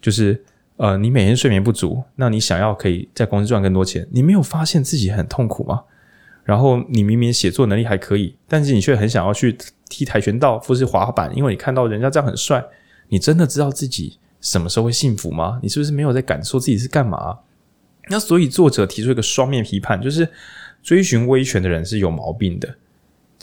[0.00, 0.44] 就是
[0.76, 5.84] 呃，你每天睡眠不足，那你想要可以在公司赚更多钱，你没有发现自己很痛苦吗？
[6.44, 12.64] 然后你明明写作能力还可以，但是你却很想要去踢跆拳道或是滑板，因为你看到人家这样很帅。
[13.08, 15.58] 你真的知道自己什么时候会幸福吗？
[15.62, 17.38] 你是不是没有在感受自己是干嘛？
[18.10, 20.28] 那所以作者提出一个双面批判，就是
[20.82, 22.76] 追寻威权的人是有毛病的，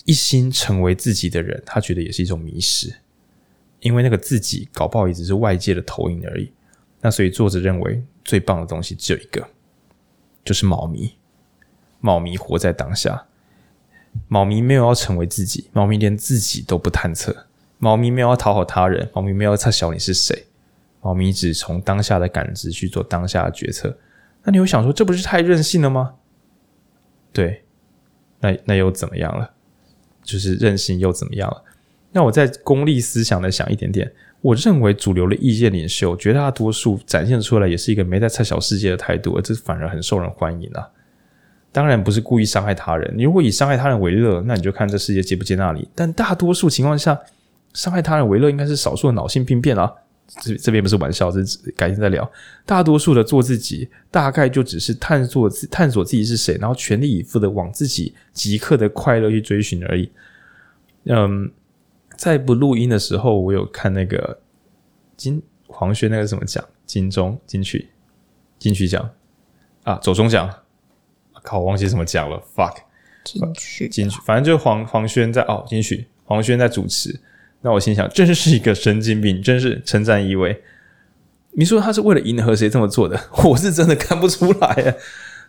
[0.06, 2.91] 一心成为自己的人，他觉得也是一种迷失，
[3.86, 6.52] 因为那个自己搞不好也只是外界的投影而已。
[7.02, 9.48] 那所以作者认为最棒的东西只有一个，
[10.44, 11.16] 就是猫咪。
[12.00, 13.28] 猫咪活在当下，
[14.28, 17.46] 猫咪没有要成为自己，猫咪连自己都不探测，
[17.78, 20.48] 猫咪没有要讨好他人，猫咪没有要测晓你是谁，
[21.02, 23.96] 猫咪只从当下的感知去做当下的决策。
[24.44, 26.16] 那你会想说，这不是太任性了吗？
[27.32, 27.64] 对，
[28.40, 29.52] 那那又怎么样了？
[30.24, 31.64] 就是任性又怎么样了？
[32.16, 34.09] 那我在功利思想的想一点点，
[34.39, 40.88] 我认为主流的意见领袖绝大多数展现出来也是一个没在测晓世界的态度，而这反而很受人欢迎啊。
[41.74, 43.13] 当然不是故意伤害他人。
[43.18, 45.86] 你如果以伤害他人为乐，那你就看这世界接不接纳你。
[45.93, 47.20] 但大多数情况下，
[47.74, 49.93] 伤害他人为乐应该是少数的脑性病变啊。
[50.41, 51.41] 这这边不是玩笑，这
[51.76, 52.32] 改天再聊。
[52.66, 60.09] 大多数的做自己，大概就只是探索探索自己是谁，然后全力以赴的往自己即刻的快乐去追寻而已。
[61.07, 61.51] 嗯，
[62.18, 64.39] 在不录音的时候，我有看那个
[65.18, 67.89] 金黄轩那个什么奖，金钟金曲
[68.57, 69.09] 金曲奖
[69.84, 70.49] 啊，走中奖。
[71.43, 72.76] 靠，我忘记什么奖了，fuck，
[73.24, 77.20] 金曲，金曲，反正就是黄黄轩在哦，金曲，黄轩在主持。
[77.61, 80.63] 那我心想，真是一个神经病，真是称赞一位。
[81.51, 83.20] 你说他是为了迎合谁这么做的？
[83.45, 84.95] 我是真的看不出来啊。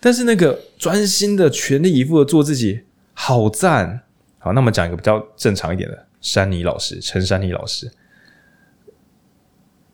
[0.00, 2.82] 但是那个专心的、全力以赴的做自己，
[3.14, 4.02] 好赞。
[4.38, 7.92] 好，那我们讲一个比较正常一点的，山妮老师，陈山妮老师。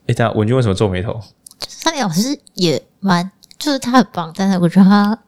[0.06, 1.20] 哎，等下文君为什么皱眉头？
[1.60, 5.18] 山妮老师也蛮，就是他很棒，但是我觉得他。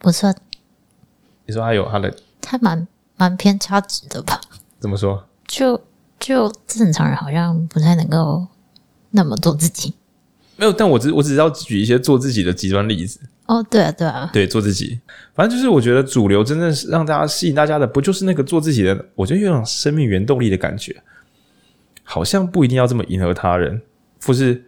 [0.00, 0.32] 不算，
[1.44, 2.86] 你说他有他的，他蛮
[3.16, 4.40] 蛮偏差值的吧？
[4.78, 5.26] 怎么说？
[5.48, 5.82] 就
[6.20, 8.46] 就正常人好像不太能够
[9.10, 9.96] 那么做自己。
[10.58, 13.20] 没有，但我只我只是要举一些做自己的极端例子。
[13.46, 15.00] 哦，对啊，对啊，对，做自己。
[15.34, 19.06] 反正就是我觉得主流真正是让大家吸引大家的，不就是那个做自己的？
[19.14, 20.94] 我觉得有种生命原动力的感觉，
[22.02, 23.80] 好像不一定要这么迎合他人，
[24.22, 24.64] 或是。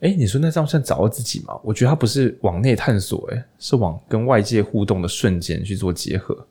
[0.00, 1.54] 哎，你说那这样算找到自己吗？
[1.62, 6.44] 我觉得他不是往内探索，哎，是往跟外界互动的瞬间去做结合。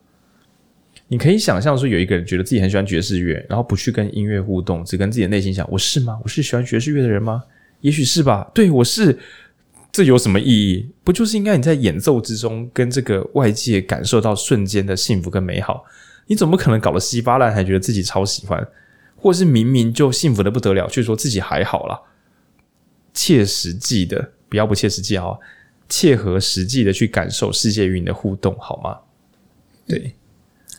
[1.10, 6.18] 你可以想象说，有一个人觉得自己很喜欢爵士乐，然后不去跟音乐互动，只跟自己的内心想：我是吗？
[6.24, 7.44] 我是喜欢爵士乐的人吗？
[7.82, 8.50] 也许是吧。
[8.54, 9.20] 对，我是。
[9.94, 10.90] 这有什么意义？
[11.04, 15.84] 不就是应该你在演奏之中跟这个外界感受到瞬间的幸福跟美好？
[16.28, 18.66] 你怎么可能搞得稀巴烂还觉得自己超喜欢，
[19.18, 22.00] 或是明明就幸福的不得了，却说自己还好啦。
[23.14, 25.26] 切实际的，不要不切实际啊，
[25.90, 29.00] 切合实际的去感受世界与你的互动，好吗？
[29.86, 30.16] 对，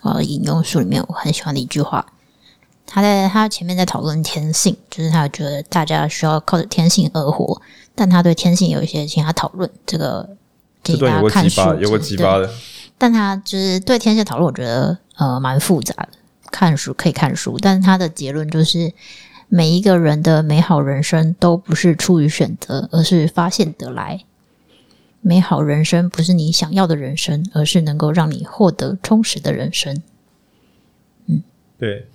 [0.01, 2.12] 我引用书里面我很喜欢的一句话。
[2.87, 7.61] 他在他前面在讨论天性，就是他觉得大家需要靠着天性而活，
[7.95, 9.71] 但他对天性有一些其他讨论。
[9.87, 10.29] 这个
[10.83, 12.51] 给大家看书，有个几巴的。
[12.99, 16.09] 但他就是对天性讨论，我觉得呃蛮复杂的。
[16.51, 18.93] 看书可以看书，但是他的结论就是，
[19.49, 24.23] 每一个人的美好人生都不是出于选择，而是发现得来。
[25.23, 30.03] 美好人生不是你想要的人生，而是能够让你获得充实的人生。
[31.27, 31.43] 嗯，
[31.79, 32.07] 对。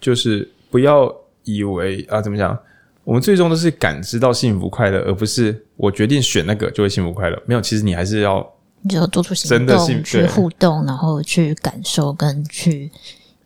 [0.00, 2.58] 就是不要以为啊，怎么讲？
[3.04, 7.42] 我们最终都是感知到幸福快乐，而不是我决定选那个就会幸福快乐。
[7.46, 12.90] 没有，其实你还是要，你就要做出行动去互动，然后去感受跟去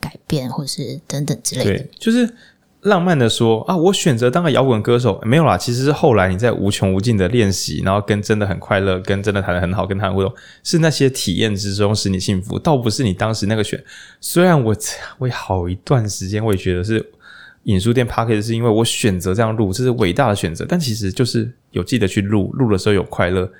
[0.01, 1.79] 改变，或是等等之类的。
[1.79, 2.29] 对，就是。
[2.85, 5.57] 浪漫的说啊，我选择当个摇滚歌手，没有啦。
[5.57, 10.30] 其实是后来你在无穷无尽的练习，然后跟真的很快乐，跟真的弹得很好，跟他互动，
[10.62, 13.82] 是那些体验之中使你幸福，倒不是你当时那个选。
[14.20, 14.76] 虽然我
[15.16, 17.05] 我有好一段时间我也觉得是
[17.62, 20.66] 影书店 Podcast 是因为我选择这样录，这是伟大的选择。
[20.68, 23.51] 但其实就是有记得去录，录的时候有快乐，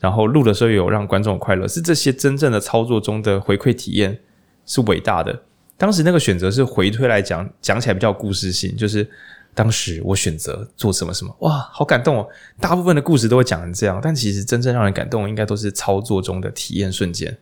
[0.00, 4.18] 然后录的时候有让观众快乐，是这些真正的操作中的回馈体验
[4.66, 5.42] 是伟大的。
[5.76, 9.08] 当时那个选择是回推来讲，讲起来比较故事性，就是
[9.54, 12.26] 当时我选择做什么什么，哇，好感动哦！
[12.60, 17.36] 大部分的故事都会讲成这样，但其实真正让人感动，应该都是操作中的体验瞬间，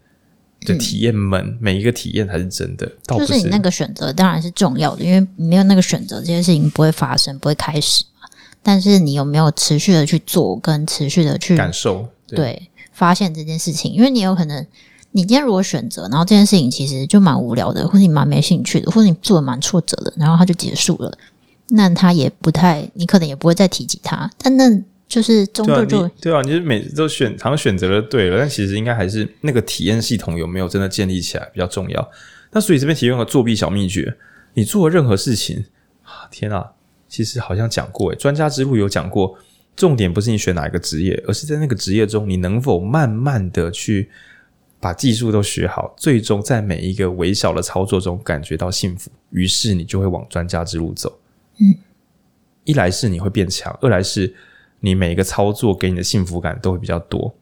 [0.60, 2.90] 就体验们、嗯、每一个体验才是真的。
[3.06, 8.28] 倒不是，就是你那个选择当然是重要的，因为没有那个选择，这件事情不会发生，不会开始嘛。
[8.62, 14.66] 但是你有没有持续的去做，跟持续的去感受，对，对，发现这件事情，因为你有可能。
[15.14, 21.18] 你今天如果选择，然后这件事情其实就蛮无聊的，或者你蛮没兴趣的，或者你做的蛮挫折的，然后它就结束了，
[21.68, 24.30] 那他也不太，你可能也不会再提及它。
[24.38, 24.64] 但那
[25.06, 32.10] 就是终究就对啊，你就是每次都选，好像选择了对了，但其实应该还是那个体验系统有没有真的建立起来比较重要。
[32.50, 34.16] 那所以这边提供个作弊小秘诀：
[34.54, 35.66] 你做任何事情
[36.04, 36.70] 啊，天啊，
[37.06, 39.36] 其实好像讲过诶，专家之路有讲过，
[39.76, 44.08] 重点不是你选哪一个职业，而是在那个职业中你能否慢慢的去。
[44.82, 51.20] 把技术都学好，最终在每一个微小的操作中感觉到幸福，于是你就会往专家之路走。
[51.60, 51.78] 嗯，
[52.64, 54.34] 一来是你会变强，二来是
[54.80, 57.32] 你每一个操作给你的幸福感都会比较多。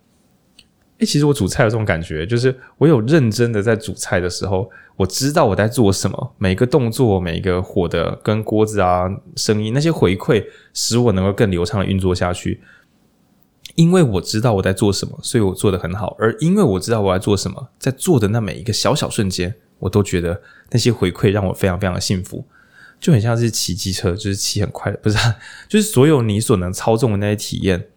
[0.99, 12.61] 诶，其实我煮菜有这种感觉，就是我有认真的在煮菜的时候，我知道我在做什么，每一个动作，每一个火的跟锅子啊声音那些回馈，使我能够更流畅的运作下去。
[13.75, 16.17] 因为我知道我在做什么，所以我做得很好。
[16.19, 20.41] 而因为我知道我在做什么，在做的那每一个小小瞬间，我都觉得
[20.71, 22.45] 那些回馈让我非常非常的幸福，
[22.99, 25.17] 就很像是骑机车，就是骑很快的， 不是，
[25.69, 27.89] 就是所有你所能操纵的那些体验，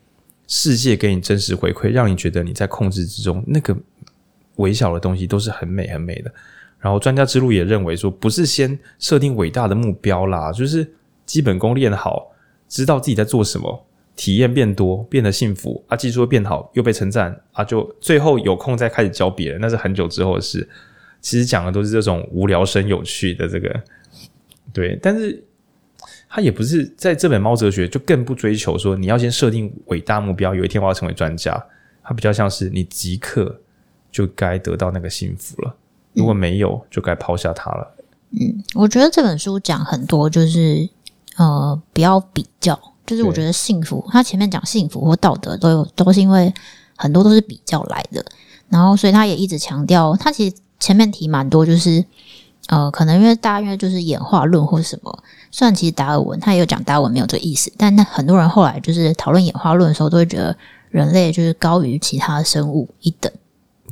[0.47, 3.75] 世界给你真实回馈，让你觉得你在控制之中，那个
[4.57, 6.31] 微小的东西都是很美很美的。
[6.79, 10.85] 然后专家之路也认为说，不是先设定伟大的目标啦，就是
[11.25, 12.27] 基本功练好，
[12.67, 13.85] 知道自己在做什么。
[14.15, 20.67] 体验变多，变得幸福啊，技术会变好，又被称赞啊，就最后有空再开始教别人，那是很久之后的事。
[21.19, 23.81] 其实讲的都是这种无聊生有趣的这个，
[24.73, 24.99] 对。
[25.01, 25.43] 但是
[26.29, 31.65] 他也不是在这本猫哲学，就更不追求说你要先设定伟大目标，有一天我要成为专家。
[32.03, 33.61] 它比较像是你即刻
[34.11, 35.73] 就该得到那个幸福了，
[36.11, 37.95] 如果没有，就该抛下它了。
[38.31, 40.89] 嗯，我觉得这本书讲很多，就是
[41.37, 42.77] 呃，不要比较。
[43.05, 46.53] 就是我觉得幸福，他前面讲幸福或道德都有，都是因为
[46.95, 48.23] 很多都是比较来的。
[48.69, 52.03] 然后，所以他也一直强调，他其实前面提蛮多，就是
[52.67, 55.23] 呃，可能因为大家因为就是演化论或什么。
[55.51, 60.55] 虽然其实达尔文他也有讲达尔文没有这个意思，但那很多人后来就是讨论演化论的时候，都会觉得
[60.89, 63.31] 人类就是高于其他生物一等。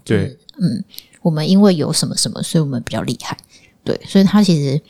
[0.03, 0.84] 对，嗯，
[1.22, 3.38] 我们因为有什么什么，所以我们比较厉害。
[3.84, 4.82] 对，所以他其实。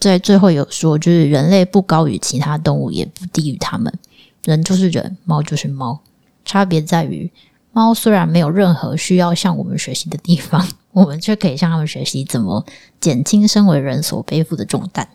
[0.00, 3.92] 在最后有说，就是人类不高于其他动物，也不低于他们。
[4.44, 6.00] 人就是人，猫就是猫，
[6.44, 7.30] 差别在于，
[7.72, 12.64] 猫虽然没有任何需要向我们学习的地方， 我们却可以向他们学习怎么
[12.98, 15.06] 减轻身为人所背负的重担。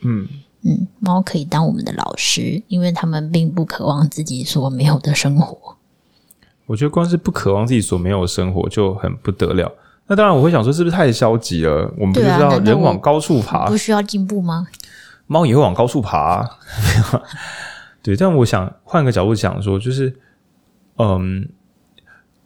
[0.00, 0.28] 嗯
[0.62, 5.76] 嗯，猫可以当我们的老师，因为他们并不渴望自己所没有的生活。
[6.66, 9.72] 我觉得光是不渴望自己所没有的生活就很不得了。
[10.12, 11.90] 那当然，我会想说，是不是太消极了？
[11.96, 14.66] 我们不知道人往高处爬，不需要进步吗？
[15.26, 16.50] 猫也会往高处爬啊，
[18.02, 18.14] 对。
[18.14, 20.14] 但我想换个角度讲说，就是，
[20.98, 21.48] 嗯，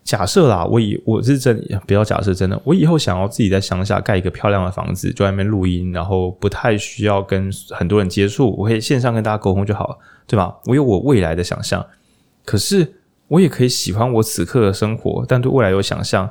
[0.04, 9.98] 假设啦，我以我是真不要假设真的，我以后想要自己在乡下盖一个漂亮的房子，就在那边录音，然后不太需要跟很多人接触，我可以线上跟大家沟通就好了，
[10.28, 10.54] 对吧？
[10.66, 11.84] 我有我未来的想象，
[12.44, 16.30] 可是我也可以喜欢我此刻的生活，但对未来有想象。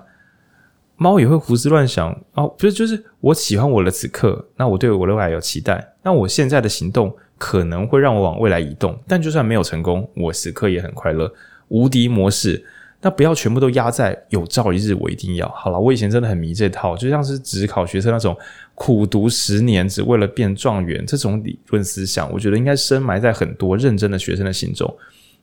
[0.97, 11.31] 猫也会胡思乱想哦，不是，就是我喜欢我的此刻，那我对我的未来有期待，那我现在的行动可能会让我往未来移动，但就算没有成功，我此刻也很快乐，
[11.67, 12.65] 无敌模式。
[13.01, 15.47] 那不要全部都压在有朝一日我一定要。
[15.49, 18.35] 好了，我以前真的很迷这套，就像是只考学生那种
[18.73, 24.91] 苦读十年只为了变状元这种理论思想，我觉得应该深埋在很多认真的学生的心中。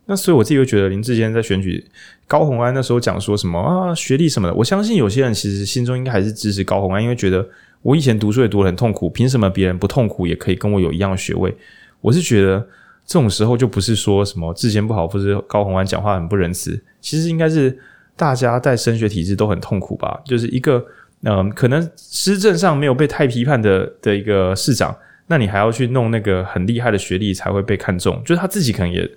[0.07, 1.85] 那所以我自己会觉得林志坚在选举
[2.27, 7.49] 高虹安那时候讲说什么啊学历什么的，我相信有些人其实心中应该还是支持高虹安，因为觉得
[7.83, 11.55] 我以前读书也读得很痛苦，凭什么别人不痛苦也可以跟我有一样的学位？
[12.01, 12.67] 我是觉得。
[13.05, 17.77] 这种时候就不是说什么志坚不好，或是高虹安讲话很不仁慈，其实应该是
[18.15, 20.21] 大家在升学体制都很痛苦吧。
[20.25, 20.83] 就是一个
[21.25, 24.97] 嗯、可能施政上没有被太批判的的一个市长，
[25.27, 29.09] 那你还要去弄那个很厉害的学历才会被看中，就是他自己可能也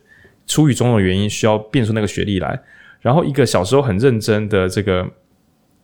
[0.48, 2.60] 出于种种原因需要变出那个学历来。
[3.02, 5.08] 然后一个小时候很认真的这个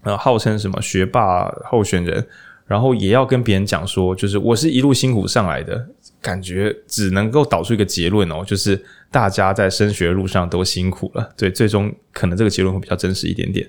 [0.04, 2.28] 呃，号称什么学霸候选人，
[2.66, 5.88] 然后也要跟别人讲说，就是我是一路辛苦上来的。
[6.22, 11.28] 感觉只能够导出一个结论哦，就是大家在升学路上都辛苦了。
[11.36, 13.68] 对，最终可能这个结论会比较真实一点点。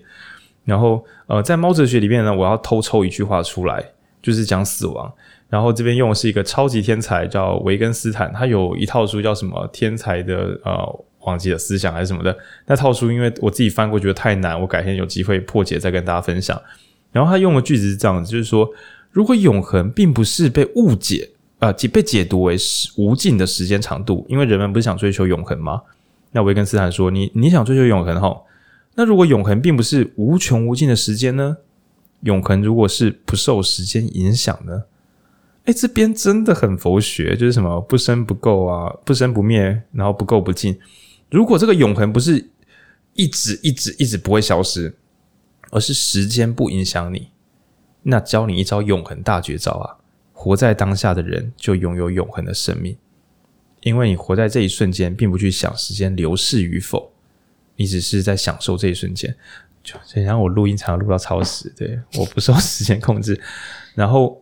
[0.67, 3.83] 然后，呃，在猫哲学里面呢，我要偷抽一句话出来，
[4.21, 5.11] 就是讲死亡。
[5.53, 12.35] 然后这边用的是一个超级天才叫维根斯坦，他有一套书叫什么《天才的呃忘记的思想》还是什么的。
[12.65, 16.59] 那套书因为我自己翻过觉得太难，我改天有机会破解再跟大家分享。
[17.13, 18.67] 然后他用的句子是这样子，就是说，
[19.11, 21.29] 如果永恒并不是被误解。
[21.59, 25.81] 啊，解、被解读为是无尽的时间长度，因为人们不是想追求永恒吗？
[26.33, 28.37] 那维根斯坦说：“你你想追求永恒齁？
[28.97, 31.59] 那如果永恒并不是无穷无尽的时间呢？
[32.23, 34.83] 永恒如果是不受时间影响呢？
[35.65, 40.79] 诶，这边真的很佛学，就是什么不生不垢啊，不生不灭，然后不垢不净。
[41.31, 42.51] 如果这个永恒不是
[43.15, 44.97] 一直一直一直不会消失，
[45.71, 47.29] 而是时间不影响你，
[48.03, 49.97] 那教你一招永恒大绝招啊！”
[50.35, 52.97] 活在当下的人就拥有永恒的生命，
[53.83, 57.13] 因为你活在这一瞬间，并不去想时间流逝与否，
[57.77, 59.33] 你只是在享受这一瞬间。
[59.85, 63.41] 就然后我录音常常录到超时，对，我不受 时间控制。
[63.95, 64.42] 然后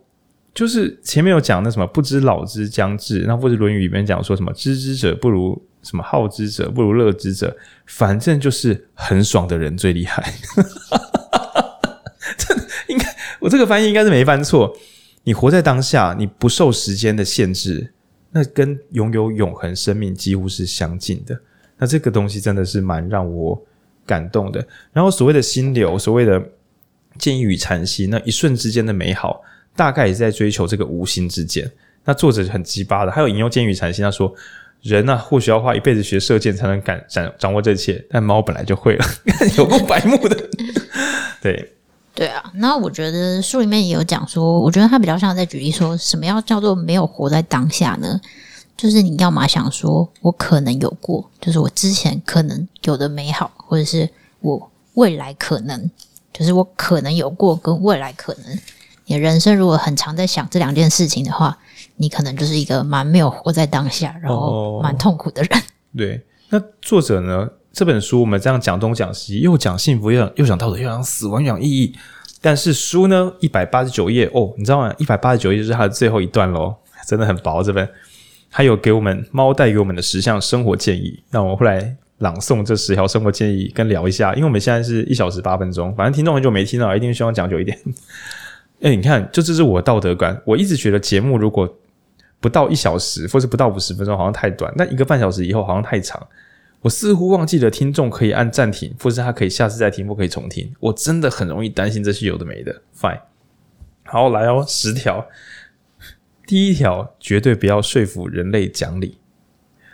[0.52, 10.32] 就是前面有讲那什么不知老之将至，那或者《论语》里面讲说什么知之者不如什么好之者不如乐之者，反正就是很爽的人最厉害。
[12.36, 12.54] 这
[12.88, 14.76] 应该我这个翻译应该是没翻错。
[15.22, 17.92] 你活在当下，你不受时间的限制，
[18.30, 21.38] 那跟拥有永恒生命几乎是相近的。
[21.78, 23.62] 那这个东西真的是蛮让我
[24.06, 24.66] 感动的。
[24.92, 26.42] 然后所谓的心流，所谓的
[27.18, 29.42] 见异与禅心，那一瞬之间的美好，
[29.80, 31.72] 大概也是在追求这个无心之剑。
[32.04, 34.30] 那作者很鸡巴的，还有引用见异与禅心，他说
[34.84, 39.06] ：“人啊，或许要花一辈子学射箭才能敢掌掌握这一切，但猫本来就会了，
[39.56, 40.36] 有够白目的。
[41.40, 41.72] ”对。
[42.14, 48.20] 对啊，那我觉得书里面也有讲说，我觉得他比较像在举例说，什么要叫做没有活在当下呢？
[48.76, 54.06] 就是你要么想说，我可能有过，就是我之前可能有的美好，或者是
[54.40, 55.90] 我未来可能，
[56.34, 58.58] 就是我可能有过跟未来可能。
[59.10, 61.58] 你的人生如果很常在想这两件事情的话，
[61.96, 65.58] 你可能就是一个蛮没有活在当下，然后蛮痛苦的人。
[65.58, 65.62] 哦、
[65.96, 67.50] 对，那作者呢？
[67.72, 71.92] 这本书我们这样讲东讲西，又讲幸福，又讲又讲道德，又讲死亡，又讲意义。
[72.40, 74.94] 但是书呢，一百八十九页哦，你知道吗？
[74.98, 76.76] 一百八十九页就是它的最后一段喽，
[77.08, 77.64] 真的很薄。
[77.64, 77.88] 这本
[78.48, 84.34] 还有给我们猫带给我们的十项生活建议，让我后来朗诵这十条生活建议，跟聊一下。
[84.34, 87.76] 因为我们现在是一小时八分钟，反正听众很久没听了，一定希望讲久一点。
[88.80, 90.40] 哎，你看，就这是我的道德观。
[90.44, 91.78] 我一直觉得节目如果
[92.40, 96.26] 不到一小时，或是不到五十分钟，好像太短；那一个半小时以后，好像太长。
[96.80, 100.74] 我似乎忘记了听众可以按暂停，或是他可以下次再听，或可以重听。
[100.80, 102.80] 我真的很容易担心这些有的没的。
[102.98, 103.20] Fine，
[104.04, 105.28] 好，来哦，十条。
[106.46, 109.18] 第一条，绝对不要说服人类讲理。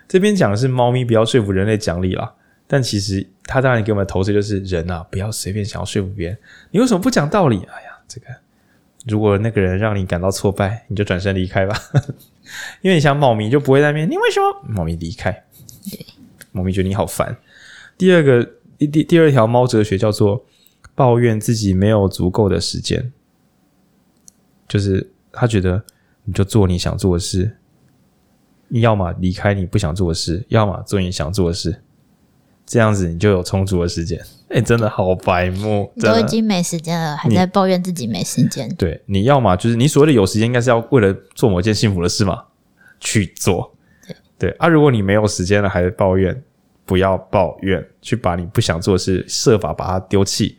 [0.06, 2.32] 这边讲的是猫咪不要说服人类讲理啦，
[2.68, 6.38] 但其实他当然给我们投射就是人啊，不要随便想要说服别人。
[6.70, 7.56] 你为什么不讲道理？
[7.56, 8.28] 哎呀，这个
[9.06, 11.80] 如果那个人让你感到挫败，你就转身离开吧，
[12.82, 14.10] 因为你像猫咪就不会在那边。
[14.10, 14.62] 你为什么？
[14.68, 15.44] 猫咪离开。
[16.50, 17.36] 猫咪觉得你好烦。
[17.96, 18.44] 第二个
[18.76, 20.44] 第第第二条猫哲学叫做
[20.94, 23.12] 抱怨自己没有足够的时间，
[24.66, 25.84] 就是他觉得
[26.24, 27.56] 你就做你想做的事，
[28.68, 31.80] 你要么离开你不想做的事，要么做你想做的事。
[32.66, 34.20] 这样子你就有充足的时间。
[34.48, 38.68] 哎、欸，真的好白目，都已经没时间了，还在抱怨自己没时间。
[38.76, 42.44] 对，你要嘛就是你所谓的有时间，应该是要为了做某件幸福的事嘛，
[43.00, 43.72] 去做。
[44.06, 46.42] 对对啊，如果你没有时间了，还在抱怨，
[46.84, 50.56] 不要抱怨，去把你不想做的事设法把它丢弃，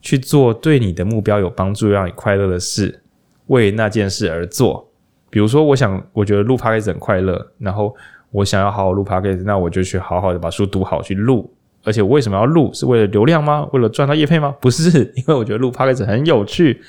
[0.00, 3.02] 去做对你的目标有帮助、让你快乐的事，
[3.48, 4.90] 为那件事而做。
[5.28, 7.94] 比如说，我想，我觉得录 podcast 很快乐，然后
[8.30, 11.52] 我想要好好录 podcast，那我就去好好的把书读好，去录。
[11.84, 12.72] 而且我为什么要录？
[12.74, 13.66] 是为了流量吗？
[13.72, 14.54] 为了赚到业配吗？
[14.60, 16.80] 不是， 因为我觉得录 podcast 很有趣。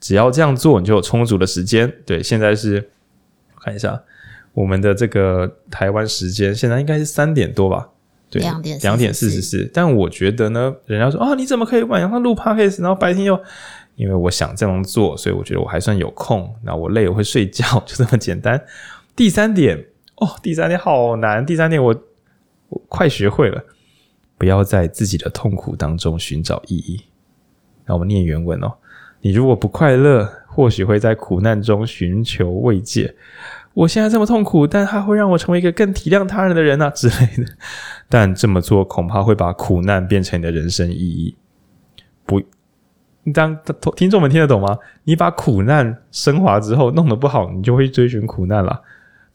[0.00, 1.92] 只要这样做，你就有充足的时间。
[2.04, 2.88] 对，现在是
[3.54, 4.00] 我看一下
[4.52, 7.88] 我们的这个台湾时间，现在应该是三点多吧？
[8.30, 9.70] 对，两点两点四十四。
[9.72, 13.38] 但我觉得呢，人家说啊，你怎么可以晚上录 podcast，然后白天又……
[13.96, 16.54] 因为我想这样做，所以我觉得我还算有空。
[16.62, 18.62] 那我累，我会睡觉， 就这么简单。
[19.14, 19.82] 第三点
[20.16, 21.44] 哦，第三点好难。
[21.44, 21.94] 第三点我
[22.68, 23.62] 我快学会了。
[24.38, 27.02] 不要在自己的痛苦当中寻找意义。
[27.86, 28.74] 那我们念原文哦。
[29.22, 33.14] 你如果不快乐，或许会在苦难中寻求慰藉。
[33.72, 37.50] 我现在这么痛苦，但它会让我成为一个更体谅他人的人啊 之类的。
[38.08, 41.34] 但这么做恐怕会把苦难变成你的人生意义。
[42.24, 42.42] 不，
[43.32, 43.58] 当
[43.96, 44.78] 听众们听得懂吗？
[45.04, 48.82] 你把苦难升华之后弄得不好，你就会追寻苦难了。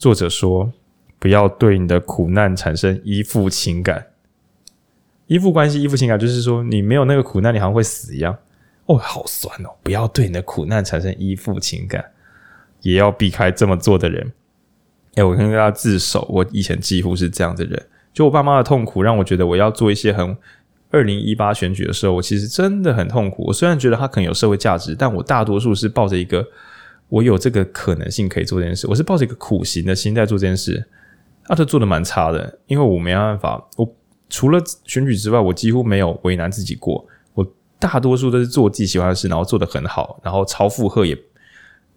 [0.01, 0.73] 作者说，
[1.19, 4.07] 不要对你的苦难产生依附情感。
[5.27, 8.35] 依附关系、依附情感，就是说你没有那个苦难，你好像会死一样。
[8.87, 9.69] 哦，好酸哦！
[9.83, 12.03] 不要对你的苦难产生依附情感，
[12.81, 14.31] 也要避开这么做的人。
[15.13, 17.85] 哎，我跟大家自首，我以前几乎是这样的人。
[18.11, 20.35] 就我爸妈的痛苦，让我觉得我要做一些很。
[20.89, 23.45] 二零一八选举的时候，我其实真的很痛苦。
[23.45, 26.45] 我虽然觉得他可能有社会价值，但我大多数是抱着一个
[27.11, 30.83] 我有这个可能性可以做这件事，我是抱着一个苦行的心在做这件事。
[31.43, 33.95] 啊，就做的蛮差的，因为我没办法，我。
[34.33, 37.05] 除了选举之外，我几乎没有为难自己过。
[37.33, 37.45] 我
[37.77, 41.17] 大多数都是做自己喜欢的事，然后做得很好，然后超负荷也，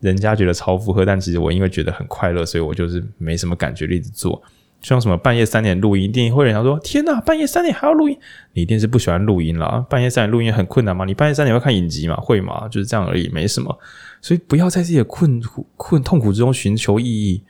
[0.01, 4.43] 人家觉得超负荷，但其实我因为觉得很快乐，所以我就是没什么感觉，一直做。
[4.81, 8.19] 像什么半夜三点录音，一定会有人说：“天哪，半夜三点还要录音？
[8.53, 9.86] 你一定是不喜欢录音啦。
[9.89, 11.05] 半夜三点录音很困难吗？
[11.05, 12.16] 你半夜三点会看影集吗？
[12.16, 12.66] 会吗？
[12.69, 13.78] 就是这样而已，没什么。
[14.24, 17.42] 所以不要在自己的困苦、困痛苦之中寻求意义。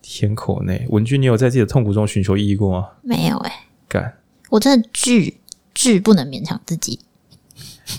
[0.00, 2.88] 天口内文君，你有在自己的痛苦中寻求意义过吗？
[3.02, 3.56] 没有哎、欸
[3.88, 4.16] 干，
[4.48, 5.40] 我真的巨
[5.74, 7.00] 巨不能勉强自己。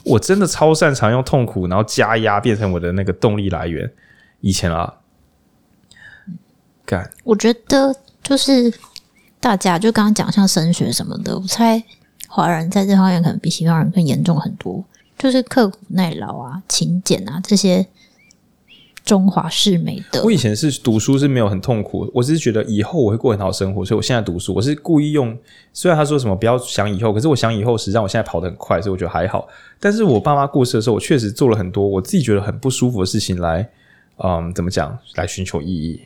[0.05, 3.91] 我真的超擅长用痛苦，然后加压变成我的那个动力来源。
[4.39, 4.93] 以前啊，
[6.85, 7.93] 干，我觉得
[8.23, 8.73] 就是
[9.41, 11.83] 大家就刚刚讲像升学什么的，我猜
[12.29, 14.85] 华人在这方面可能比西方人更严重很多，
[15.17, 17.85] 就是刻苦耐劳啊、勤俭啊这些。
[19.05, 20.23] 中华式美德。
[20.23, 25.37] 我以前是读书是没有很痛苦，我只是觉得以后我会过很好生活，所以我现在读书，我是故意用。
[25.71, 29.47] 虽然他说什么不要想以后，可是我想以后实让我现在跑得很快，所以我觉得还好。
[29.79, 33.69] 但是我爸妈过世的时候，我确实做了很多我自己觉得很不舒服的事情来，
[34.17, 34.97] 嗯，怎么讲？
[35.15, 36.01] 来寻求意义。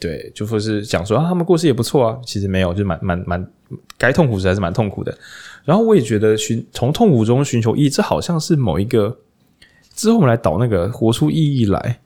[0.00, 2.18] 对，就说是讲说啊，他们过世也不错啊。
[2.24, 3.46] 其实没有，就蛮蛮蛮
[3.98, 5.14] 该痛苦时还是蛮痛苦的。
[5.64, 9.18] 然后我也觉得寻从痛苦中寻求意义，这好像是某一个
[9.94, 12.00] 之后我们来导那个活出意义来。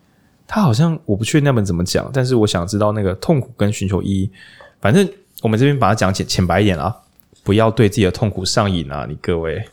[0.54, 4.30] 他好像我不确定那本怎么讲，但是我想知道那个痛苦跟寻求意义。
[4.82, 5.08] 反正
[5.40, 6.94] 我们这边把它讲浅浅白一点啊，
[7.42, 9.06] 不要对自己的痛苦上瘾啊！
[9.08, 9.64] 你各位，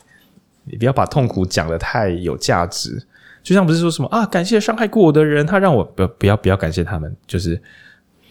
[0.64, 3.06] 你不要把痛苦讲的太有价值。
[3.44, 7.62] 就像不是说什么啊，感谢伤害过我的人，他让我不不要不要感谢他们，就是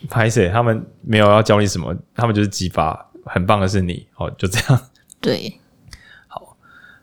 [0.09, 4.81] 拍谢他们没有要教你什么，他们就是激发，很棒的是你哦，就这样。
[5.21, 5.61] 对，
[6.27, 6.57] 好，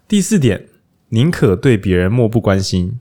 [0.07, 0.65] 第四点，
[1.09, 2.99] 宁可对别人漠不关心。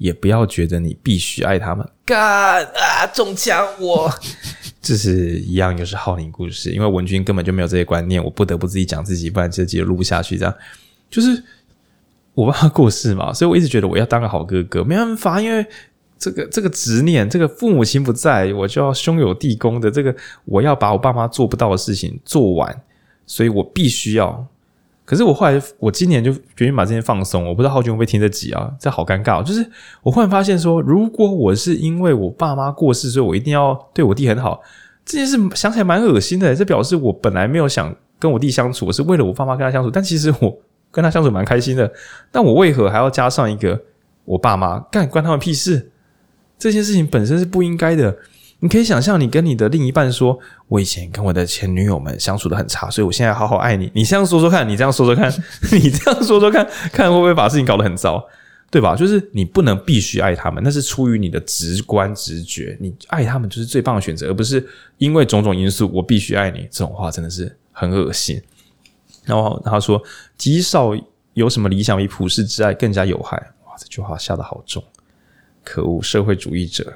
[0.00, 1.86] 也不要觉得你必须爱他们。
[2.06, 3.06] 干啊！
[3.12, 4.10] 中枪我，
[4.80, 6.70] 这是一样，又是浩宁故事。
[6.70, 10.38] 因为文君根本就没有这些观念，我不得不自己讲自己，不然这集录不下去。
[10.38, 10.54] 这样
[11.10, 11.44] 就是
[12.32, 15.66] 我爸他过世嘛，所以我一直觉得我要当个好哥哥，没办法，因为
[16.18, 20.16] 这个这个执念，这个父母亲不在，我就要兄友弟恭的这个，
[20.46, 22.82] 我要把我爸妈做不到的事情做完，
[23.26, 24.46] 所以我必须要。
[25.10, 27.44] 可是我后来，我今年就决定把这件放松。
[27.44, 28.72] 我不知道浩君会不会听这集啊？
[28.78, 29.42] 这好尴尬。
[29.42, 29.68] 就是
[30.04, 34.62] 我忽然发现说，如果我是因为我爸妈过世，所以我一定要对我弟很好，
[35.04, 36.54] 这件事想起来蛮恶心的。
[36.54, 39.90] 这表示我本来没有想跟我弟相处，我是为了我爸妈跟他相处。
[39.90, 40.56] 但其实我
[40.92, 41.92] 跟他相处蛮开心的。
[42.30, 43.82] 但我为何还要加上一个
[44.24, 44.78] 我爸妈？
[44.92, 45.90] 干，关他们屁事？
[46.56, 48.16] 这件事情本身是不应该的。
[48.60, 50.38] 你可以想象，你跟你的另一半说
[50.68, 55.32] ：“我以前跟我的前女友们相处得很差，所以我现在好好爱你。”你这样说说看，你这样说说看，
[55.72, 58.22] 你这样说说看，看会不会把事情搞得很糟，
[58.70, 58.94] 对吧？
[58.94, 64.66] 就是你不能必须爱他们，那是出于你的直观直觉，你爱他们就是最棒的选择，而不是
[64.98, 66.68] 因为种种因素我必须爱你。
[66.70, 68.40] 这种话真的是很恶心。
[69.24, 70.02] 然后他说
[70.36, 70.90] ：“极少
[71.32, 74.82] 有什么理想比普世之爱更加有害。”哇，这句话下得好重！
[75.64, 76.92] 可恶，社会主义者，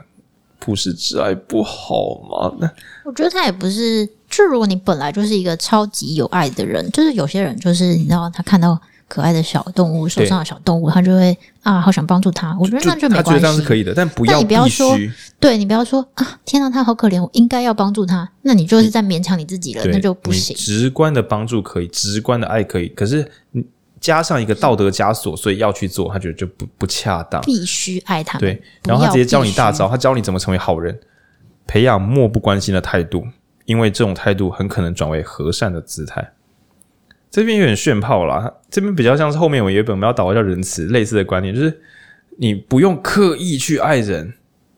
[0.59, 2.57] 普世之爱不好吗？
[2.61, 2.71] 那
[3.05, 4.09] 我觉得他也不是。
[4.31, 8.77] 就如果你本来就是一个超级有爱的人，就是有些人就是你知道，他看到
[9.07, 12.57] 可爱的小动物、手上的小动物，他就会啊，好想帮助他。
[12.59, 14.99] 我觉得那就没关系，他觉得这样是可以的，但不要你不要说，
[15.39, 18.29] 对你不要说啊，天哪，他好可怜，我应该要帮助他。
[18.43, 20.57] 那你就是在勉强你自己了，那就不行。
[20.57, 23.65] 直观的帮助可以，直观的爱可以，可是你
[24.05, 27.41] 加上一个道德枷锁，所以要去做，他觉得就不不恰当。
[27.41, 31.01] 必须爱他，对，然后他直接教你大招，他教你怎么成为好人，
[31.67, 33.27] 培养漠不关心的态度。
[33.65, 36.35] 因为这种态度很可能转为和善的姿态。
[37.31, 41.81] 这边有点炫炮啦，这边比较像是后面我有一本我们要导的叫仁慈，类似的观念，就是
[42.37, 44.35] 你不用刻意去爱人，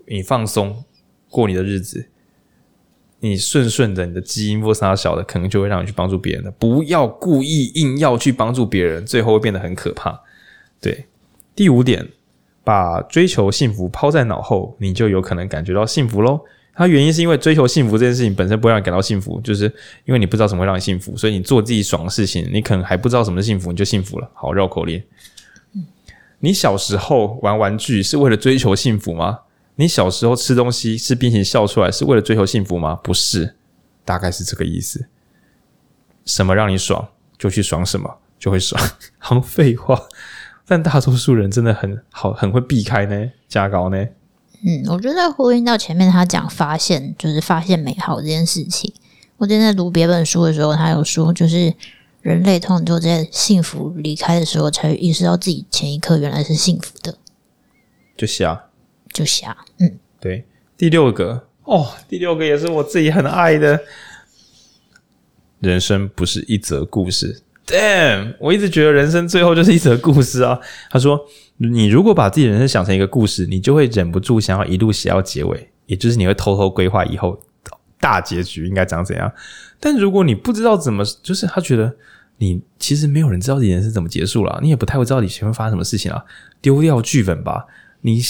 [0.06, 0.84] 你放松
[1.28, 2.06] 过你的日子，
[3.20, 6.50] 你顺顺的，你的基因不杀小的，可能就会让你去帮助别人的。
[6.52, 10.20] 不要故意硬要去帮助别人，最后会变得很可怕。
[10.80, 11.06] 对，
[11.54, 12.06] 第五点，
[12.62, 16.40] 把追求幸福抛在脑后，你就有可能感觉到幸福喽。
[16.74, 19.64] 它原因是因为追求幸福这件事情本身不会让你感到幸福，就是
[20.04, 24.30] 因为你不知道什么会让你幸福，所以你做自己爽的事情，你可能还不知道什么是幸福，你就幸福了。
[24.34, 25.02] 好，绕口令。
[26.38, 29.38] 你小时候玩玩具是为了追求幸福吗？
[29.76, 32.98] 你小时候吃东西吃冰淇淋笑出来是为了追求幸福吗？
[33.02, 33.56] 不是，
[34.04, 35.08] 大概是这个意思。
[36.24, 37.08] 什么让你爽，
[37.38, 38.82] 就去爽什么，就会爽。
[39.18, 40.08] 好废话，
[40.66, 43.98] 但大多数人真的很好，很会避开呢，加高呢。
[44.64, 48.92] 嗯，我觉得呼应到前面他讲发现，就是发现美好这件事情。
[49.36, 51.74] 我今天在读别本书的时候，他有说，就是
[52.22, 57.18] 人类通常都在幸福离开的时候，才意识到自己前一刻原来是幸福的。
[58.16, 58.70] 就瞎，
[59.16, 59.56] 就瞎。
[59.78, 60.44] 嗯，对。
[60.76, 63.80] 第六个哦，第六个也是我自己很爱的。
[65.60, 67.42] 人生不是一则故事。
[67.66, 70.60] Damn，我一直觉得人生最后就是一则故事啊。
[70.90, 71.26] 他说。
[71.58, 77.40] 你如果把自己人生想成一个故事，你就会忍不住想要一路写到结尾，也就是你会偷偷规划以后
[77.98, 79.32] 大结局应该长怎样。
[79.80, 81.96] 但如果你不知道怎么，就是他觉得
[82.36, 86.22] 你其实没有人知道你人生怎么结束了，你也不太会知道你前面发生什么事情了，
[86.60, 87.64] 丢掉剧本吧，
[88.02, 88.20] 你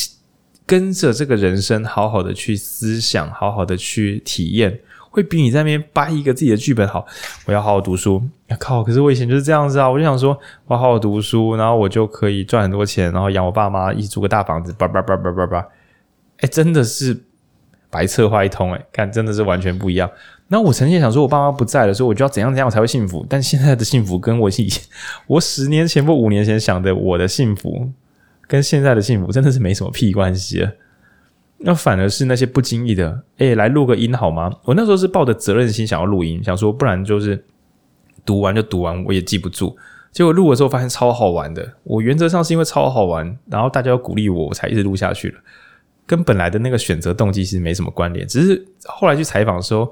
[0.67, 4.81] 跟着这个人生好好的去思想，好好的去体验。
[5.09, 7.07] 会比你在那边掰一个自己的剧本好。
[7.47, 8.23] 我要好好读书。
[8.59, 8.85] 靠！
[8.85, 15.67] 可是我以前就是这样子啊，我就想说，我好好读书，然后我就可以赚很多钱，然后养我爸妈，一起租个大房子，叭叭叭叭叭叭。
[16.41, 17.19] 哎，真的是
[17.89, 20.11] 白策划一通哎，看真的是完全不一样。
[20.49, 23.25] 那我曾经想说，我爸妈不在了，所以我就要怎样怎样我才会幸福。
[23.27, 24.85] 但现在的幸福跟我以前，
[25.27, 27.91] 我十年前或五年前想的我的幸福，
[28.47, 30.73] 跟现在的幸福真的是没什么屁关系了。
[31.59, 34.53] 那反而是那些不经意的，诶、欸，来录个音好吗？
[34.65, 37.43] 我那时候是抱着责任心想要录音，想说不然就是
[38.25, 39.77] 读完就读完，我也记不住。
[40.13, 41.67] 结果录的时候发现超好玩的。
[41.83, 45.41] 我原则上是因为超好玩，然后大家要鼓励我，我才一直录下去了。
[46.07, 49.91] 跟本来的那个选择动机其实没什么关联，只是后来去采访的时候，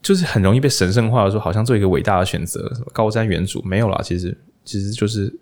[0.00, 5.34] 就是很容易被神圣化的说，好像做一个伟大的选择，什么高瞻远瞩，没有啦，其实其实就是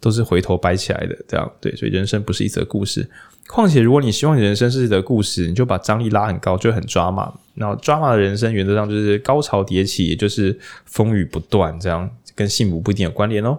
[0.00, 1.74] 都是回头掰起来的，这样对。
[1.76, 3.08] 所以人生不是一则故事。
[3.48, 7.32] 况且，如果你希望你人生是一则故事，你就把张力拉很高，就很抓马。
[7.54, 13.58] 然后抓马的人生原则上就是高潮迭起，也就是风雨不断，这样跟幸福不一定有关联哦。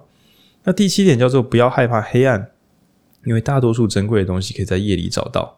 [0.64, 2.52] 那第七点叫做不要害怕黑暗，
[3.26, 5.57] 因为大多数珍贵的东西可以在夜里找到。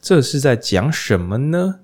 [0.00, 1.76] 这是在讲什么呢？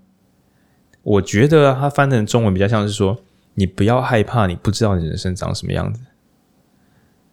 [1.02, 3.16] 我觉得他翻成中文比较像是说，
[3.54, 6.00] 你不要害怕，你不知道你人生长什么样子，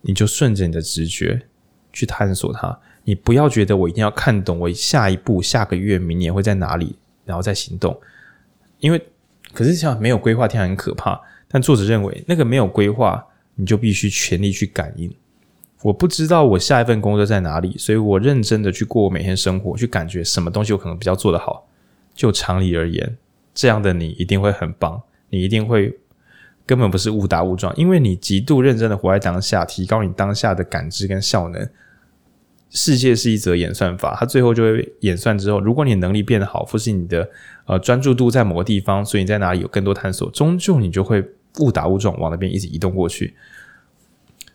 [0.05, 1.41] 你就顺着你的直觉
[1.91, 2.79] 去探索它。
[3.03, 6.95] 你不要觉得我一定要看懂我下一步、下个月、明年会在哪里，
[7.25, 7.99] 然后再行动。
[8.79, 9.01] 因为，
[9.53, 11.19] 可是像没有规划，听起来很可怕。
[11.47, 13.23] 但作者认为，那个没有规划，
[13.55, 15.13] 你就必须全力去感应。
[15.83, 21.67] 我不知道我下一份工作在哪里，所以我认真的去过我每天生活，去感觉什么东西我可能比较做得好。
[22.15, 23.17] 就常理而言，
[23.53, 25.95] 这样的你一定会很棒，你一定会
[26.65, 31.67] 根本不是误打误撞，因为你极度认真的活在当下，提高你当下的感知跟效能。
[32.71, 37.29] 世界是一则演算法，它最后就会演算之后，如果你能力变得好，或是你的
[37.65, 41.23] 呃专注度在某个地方，所以你在哪里有更多探索，终究你就会
[41.59, 43.33] 误打误撞往那边一直移动过去。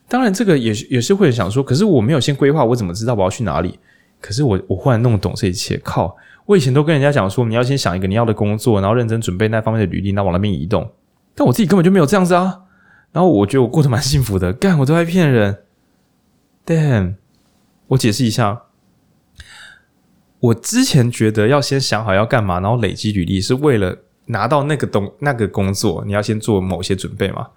[0.06, 3.78] 当然，这个也也是会想说，可是我没有先规划，我怎么知道我要去哪里？
[4.20, 6.14] 可是我我忽然弄懂这一切，靠！
[6.44, 10.90] 我以前都跟人家讲说，你要先想一个你要的工作，然后认真准备那方面的履历，然后往那边移动。
[11.40, 12.64] 但我自己根本就没有这样子啊。
[13.12, 15.62] 然后我觉得我过得蛮幸福的， 干我都在骗人
[16.66, 17.14] ，damn。
[17.86, 18.64] 我解释一下，
[20.38, 27.48] 我之前觉得要先想好要干嘛，然后累积履历，是为了拿到那个东那个工作，你要先做某些准备嘛。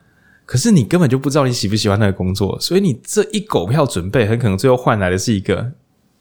[0.45, 5.73] 可是你根本就不知道你喜不喜欢那个工作，所以你这一狗票准备，很可能最后换来的是一个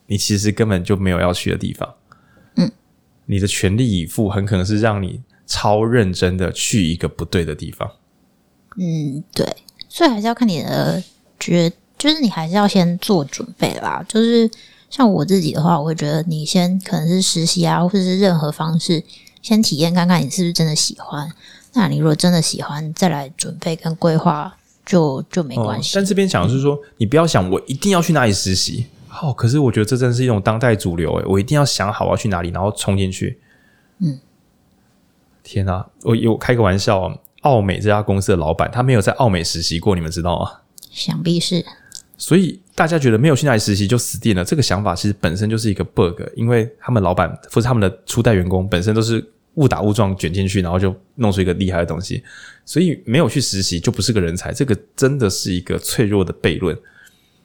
[0.06, 1.88] 你其实根本就没有要去的地方。
[2.56, 2.68] 嗯，
[3.26, 5.22] 你的全力以赴，很可能是让你
[5.52, 7.90] 超认真的去一个不对的地方。
[8.78, 9.46] 嗯，对，
[9.86, 11.02] 所以还是要看你的
[11.38, 14.02] 决，就是你还是要先做准备啦。
[14.08, 14.50] 就是
[14.88, 19.04] 像我自己的话，我会觉得你先可能是实习啊，或者是任何方式，
[19.42, 21.30] 先体验看看你是不是真的喜欢。
[21.74, 24.56] 那你如果真的喜欢，再来准备跟规划，
[24.86, 25.90] 就就没关系。
[25.90, 28.86] 哦，但这边讲的是说，你不要想我一定要去哪里实习。
[29.06, 33.38] 好，哦，可是我觉得这真的是一种当代主流诶，我一定要想好我要去哪里，然后冲进去。
[33.98, 34.18] 嗯，
[35.42, 37.16] 天啊，我有开个玩笑啊。
[37.42, 40.50] 奥美这家公司的老板，他没有在奥美实习过，你们知道吗？
[40.90, 41.64] 想必是。
[42.16, 49.24] 所以大家觉得没有去那里实习就死定了，这个想法其实本身就是一个 bug，因为他们老板或者他们的初代员工本身都是
[49.54, 52.22] 误打误撞卷进去，然后就弄出一个厉害的东西，
[52.64, 56.78] 所以没有去实习就不是个人才，这个真的是一个脆弱的悖论。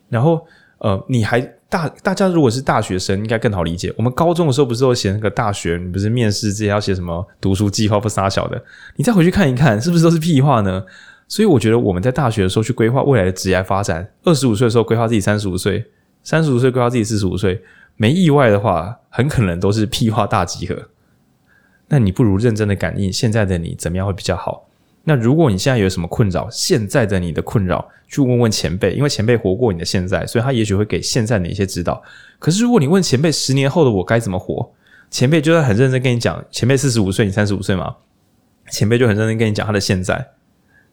[0.10, 0.46] 然后。
[0.80, 3.94] 呃，你还大大家如果是大学生，应该更好理解。
[3.98, 8.64] 我们高中的时候不是都写那个大学，你不是面试之前要写什么读书计划不杀小的？
[8.96, 10.86] 你再回去看一看，是不是都是屁话呢？
[11.28, 15.86] 所以我觉得我们在大学的时候去规划未来的职业发展，二十五岁的时候规划自己三十五岁，
[16.24, 17.62] 三十五岁规划自己四十五岁，
[17.98, 20.88] 没意外的话，很可能都是屁话大集合。
[21.90, 24.67] 那你不如认真的感应现在的你怎么样会比较好。
[25.10, 32.04] 那如果你现在有什么困扰，现在的你的困扰，去问问前辈，因为前辈活过你的现在，所以他也许会给现在的一些指导。
[32.40, 34.70] 可是如果你问前辈，十年后的我该怎么活？
[35.10, 37.96] 前辈就算很认真跟你讲，前辈四十五岁，你三十五岁吗？
[38.70, 40.28] 前辈就很认真跟你讲他的现在，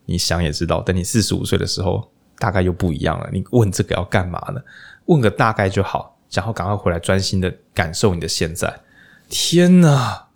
[0.05, 2.09] 你想也知道，等你四十五岁的时候，
[2.39, 3.29] 大概又不一样了。
[3.33, 4.61] 你问这个要干嘛呢？
[5.07, 8.79] 问个大概就好，然后赶快回来专心的感受你的现在。
[9.27, 10.27] 天哪，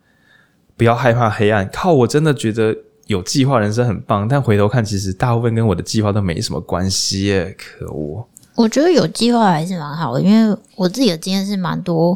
[0.76, 1.93] 不要害怕黑暗，靠！
[1.93, 2.76] 我真的觉得。
[3.10, 7.57] 有计划人生很棒，但回头看，其实大部分跟我的计划都没什么关系耶。
[7.57, 8.23] 可恶！
[8.53, 12.15] 我觉得有计划还是蛮好的，因为我自己的经验是蛮多，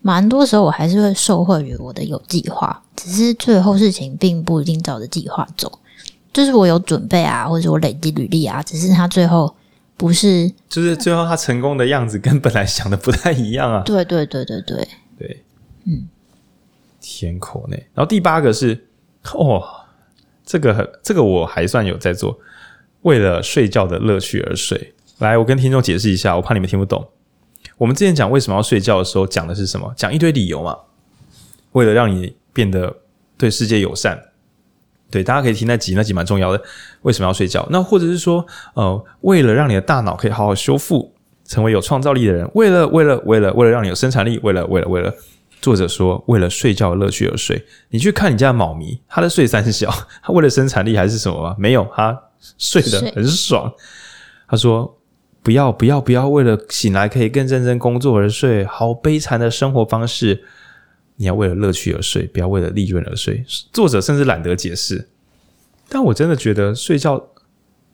[0.00, 5.80] 蛮多时候我还是会受惠于我的有计划，只是最后事情并不一定照着计划走。
[6.32, 9.52] 就是我有准备啊，或者我累积履历啊，只是他最后
[9.96, 13.82] 不是，就是最后他成功的样子跟本来想的不太一样啊。
[13.84, 14.88] 对对对对对
[15.18, 15.44] 对，
[15.84, 16.06] 嗯，
[17.00, 17.76] 天口内。
[17.92, 18.86] 然后第八个是
[19.32, 19.64] 哦。
[20.48, 22.38] 这个，这个我还算有在做，
[23.02, 24.94] 为了睡觉的乐趣而睡。
[25.18, 27.06] 来，我跟听众解释一下，我怕你们听不懂。
[27.76, 29.92] 我们之前讲为什么要睡觉的时候，讲的是什么？
[29.94, 30.74] 讲一堆理由嘛。
[31.72, 32.96] 为了让你变得
[33.36, 34.18] 对世界友善，
[35.10, 36.62] 对，大家可以听那集，那集蛮重要的。
[37.02, 37.68] 为什么要睡觉？
[37.70, 41.12] 那或者是说，呃，为了让你的大脑可以好好修复，
[41.44, 42.50] 成为有创造力的人。
[42.54, 44.40] 为了，为了，为了，为了让你有生产力。
[44.42, 45.14] 为了，为了，为了。
[45.60, 49.90] 作者说：“为了睡觉的乐趣而睡。”你去看你家的猫咪，它的睡三小，
[50.22, 51.56] 它 为了生产力还是什么吗？
[51.58, 52.18] 没有，它
[52.56, 53.72] 睡得很爽。
[54.48, 54.98] 他说
[55.42, 56.28] ：“不要，不要，不要！
[56.28, 60.44] 为了醒来可以更认真工作而睡，好悲惨的生活方式。
[61.16, 65.08] 你要为了乐趣而睡，不要为了利润而睡。”作者甚至懒得解释。
[65.88, 67.20] 但我真的觉得睡觉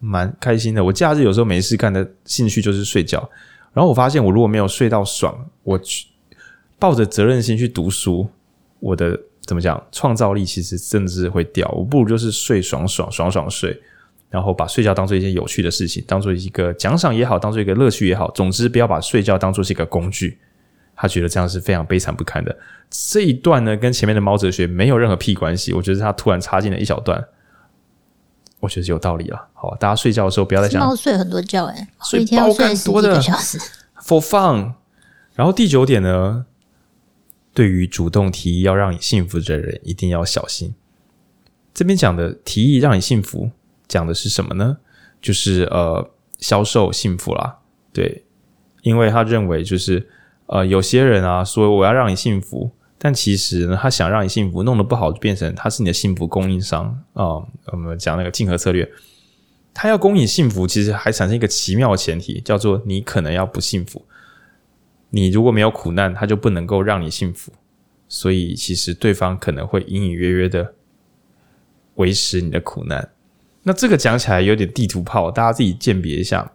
[0.00, 0.84] 蛮开心的。
[0.84, 3.28] 我假日有时候没事干的兴趣就是睡觉。
[3.72, 6.06] 然后我发现，我如果没有睡到爽，我去。
[6.78, 8.28] 抱着责任心去读书，
[8.80, 9.82] 我的怎么讲？
[9.92, 11.68] 创造力其实真的是会掉。
[11.76, 13.80] 我不如就是睡爽爽爽爽睡，
[14.30, 18.30] 然后把睡觉当做一件有趣的事情，当做一个奖赏也好，当做一个乐趣也好。
[18.32, 20.38] 总之，不要把睡觉当做是一个工具。
[20.96, 22.56] 他觉得这样是非常悲惨不堪的。
[22.88, 25.72] 这一段呢，跟前面的猫哲学没有任何屁关系。
[25.72, 27.24] 我觉得他突然插进了一小段，
[28.60, 29.48] 我觉得有道理了。
[29.54, 30.80] 好，大家睡觉的时候不要再想。
[30.80, 33.58] 猫睡很多觉诶，睡一天要睡十几个小时。
[34.06, 34.74] For fun。
[35.34, 36.46] 然后第九点呢？
[37.54, 40.74] 对于主动提议要让你幸福的人，一定要小心。
[41.72, 43.50] 这边讲的提议让你幸福，
[43.88, 44.78] 讲的是什么呢？
[45.22, 47.58] 就是呃，销售幸福啦。
[47.92, 48.24] 对，
[48.82, 50.08] 因为他认为就是
[50.46, 58.90] 呃，有些人啊说我要让你幸福，但其实呢，他想让你幸福，弄得不好就变成他是你的幸福供应商啊、我们讲那个竞合策略，
[59.72, 64.04] 他要供你幸福，其实还产生一个奇妙的前提，叫做你可能要不幸福。
[65.14, 67.52] 你如果没有苦难，他就不能够让你幸福，
[68.08, 70.74] 所以其实对方可能会隐隐约约的
[71.94, 73.10] 维持你的苦难。
[73.62, 76.52] 那这个讲起来有点地图炮，大家自己鉴别一下。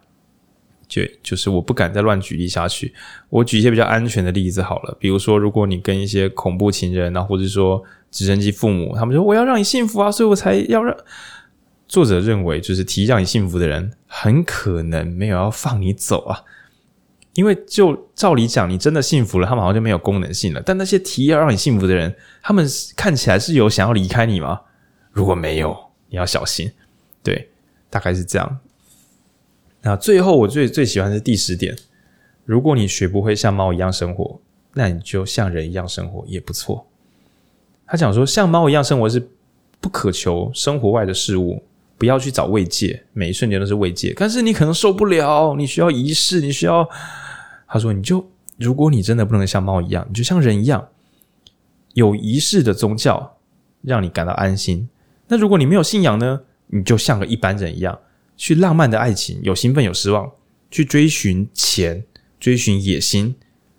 [0.86, 2.92] 就就是我不敢再乱举例下去，
[3.28, 4.96] 我举一些比较安全的例子好了。
[4.98, 10.94] 比如说，如果你跟一些恐怖情人啊，或者说直升机父母，他们说我要让你幸福啊，所以我才要让。
[11.86, 16.42] 作者认为，就是提让你幸福的人，很可能没有要放你走啊。
[17.40, 20.62] 因为就照理讲，你真的幸福了，他们好像就没有功能性了。
[20.62, 24.60] 但那些提要让你幸福的人，他们看起来是有想要离开你吗？
[25.10, 25.74] 如果没有，
[26.10, 26.70] 你要小心。
[27.22, 27.48] 对，
[27.88, 28.58] 大概是这样。
[29.80, 31.74] 那最后我最最喜欢是第十点，
[32.44, 34.38] 如果你学不会像猫一样生活，
[34.74, 36.86] 那你就像人一样生活也不错。
[37.86, 39.30] 他讲说，像猫一样生活是
[39.80, 41.62] 不渴求生活外的事物，
[41.96, 44.12] 不要去找慰藉，每一瞬间都是慰藉。
[44.18, 46.86] 但是你可能受不了，你需要仪式，你需要。
[47.70, 48.28] 他说，你就
[48.58, 50.88] 如果你真的不能像猫一样，你就像人一样，
[51.94, 53.38] 有仪式的宗教
[53.82, 54.88] 让你感到安心。
[55.28, 56.40] 那如果你没有信仰呢？
[56.72, 57.98] 你就像个一般人一样，
[58.36, 60.30] 去浪漫的爱情，有兴奋有失望，
[60.70, 62.04] 去追寻钱，
[62.38, 63.34] 追寻野心，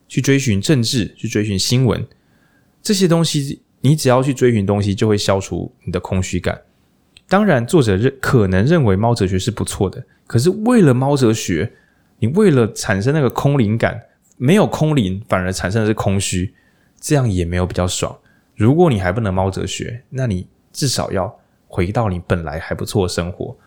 [0.08, 2.06] 去追寻政治，去追寻新闻，
[2.82, 3.62] 这些东西。
[3.84, 6.62] 你只要去追寻东西，就会消除你的空虚感。
[7.28, 11.74] 当然，作者认可能认为猫哲学是不错的，可是为了猫哲学，
[12.22, 14.00] 你为了产生那个空灵感，
[14.38, 16.54] 没有空灵，反而产生的是空虚，
[17.00, 18.16] 这样也没有比较爽。
[18.56, 23.58] 如果你还不能猫哲学，那你至少要回到你本来还不错的生活。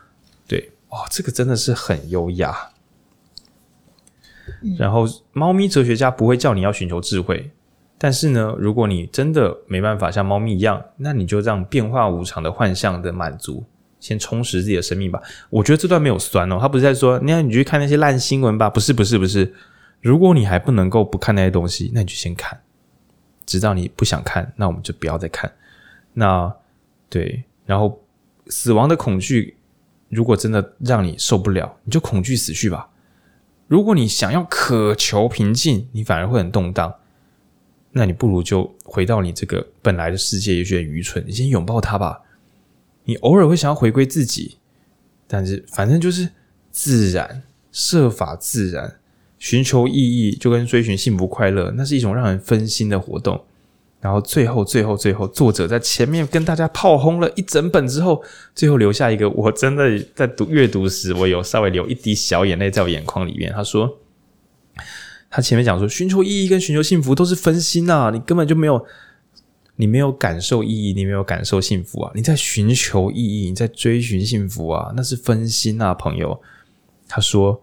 [0.47, 2.71] 对，哦，这个真的是很优雅。
[4.79, 7.51] 然后，猫咪哲学家不会叫你要寻求智慧。
[7.99, 13.65] 但是呢，如果你真的没办法像猫咪一样，那你就让变化无常的幻象的满足，
[14.05, 15.19] 先充实自己的生命吧。
[15.49, 18.69] 我觉得这段没有酸哦，他不是在说，那你去看那些烂新闻吧？
[18.69, 19.55] 不是，不是，不是。
[20.03, 22.61] 如果你还不能够不看那些东西，那你就先看，
[23.47, 25.51] 直到你不想看，那我们就不要再看。
[26.13, 26.55] 那
[27.09, 28.05] 对，然后
[28.49, 29.57] 死亡的恐惧，
[30.11, 32.91] 如果真的让你受不了，你就恐惧死去吧。
[33.67, 36.95] 如果你想要渴求平静，你反而会很动荡。
[37.93, 41.25] 那你不如就回到你这个本来的世界，也许很愚蠢。
[41.27, 42.21] 你先拥抱它吧。
[43.05, 44.59] 你偶尔会想要回归自己，
[45.27, 46.29] 但是反正就是
[46.71, 48.97] 自然，设法自然，
[49.39, 53.45] 寻求意义，就跟追寻幸福快乐，那是一种让人分心的活动。
[54.01, 58.23] 然后最后，最后，最后，作者在前面跟大家炮轰了一整本之后，
[58.55, 63.53] 最后留下一个，我真的在读阅读时，我有稍微流一滴小眼泪在我眼眶里面。
[63.53, 63.99] 他说。
[65.31, 68.11] 他前面讲说，寻求意义跟寻求幸福都是分心啊！
[68.13, 68.87] 你根本就没有，
[69.77, 72.13] 你没有感受意义，你没有感受幸福啊！
[72.15, 76.41] 你在寻求意义，你在追寻幸福啊，那是分心啊，朋友。
[77.09, 77.61] 他说，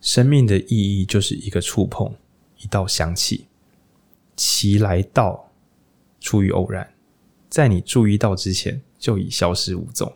[0.00, 2.12] 生命的意义就是一个触碰，
[2.58, 3.46] 一道香气，
[4.36, 5.50] 其来到
[6.20, 6.92] 出于偶然，
[7.48, 10.12] 在你注意到之前就已消失无踪。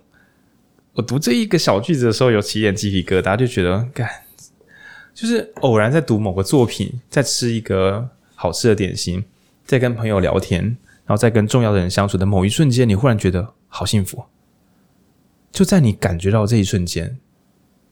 [0.94, 4.08] 我读这一个小句子的时候，有起点鸡皮疙瘩，就觉得干。
[5.14, 9.24] 就是偶然在读某个作品，在吃一个好吃的点心，
[9.64, 14.24] 在跟朋友聊天，然后在跟重要的人相处的某一瞬间，你忽然觉得好幸福。
[15.50, 17.18] 就在你感觉到这一瞬间，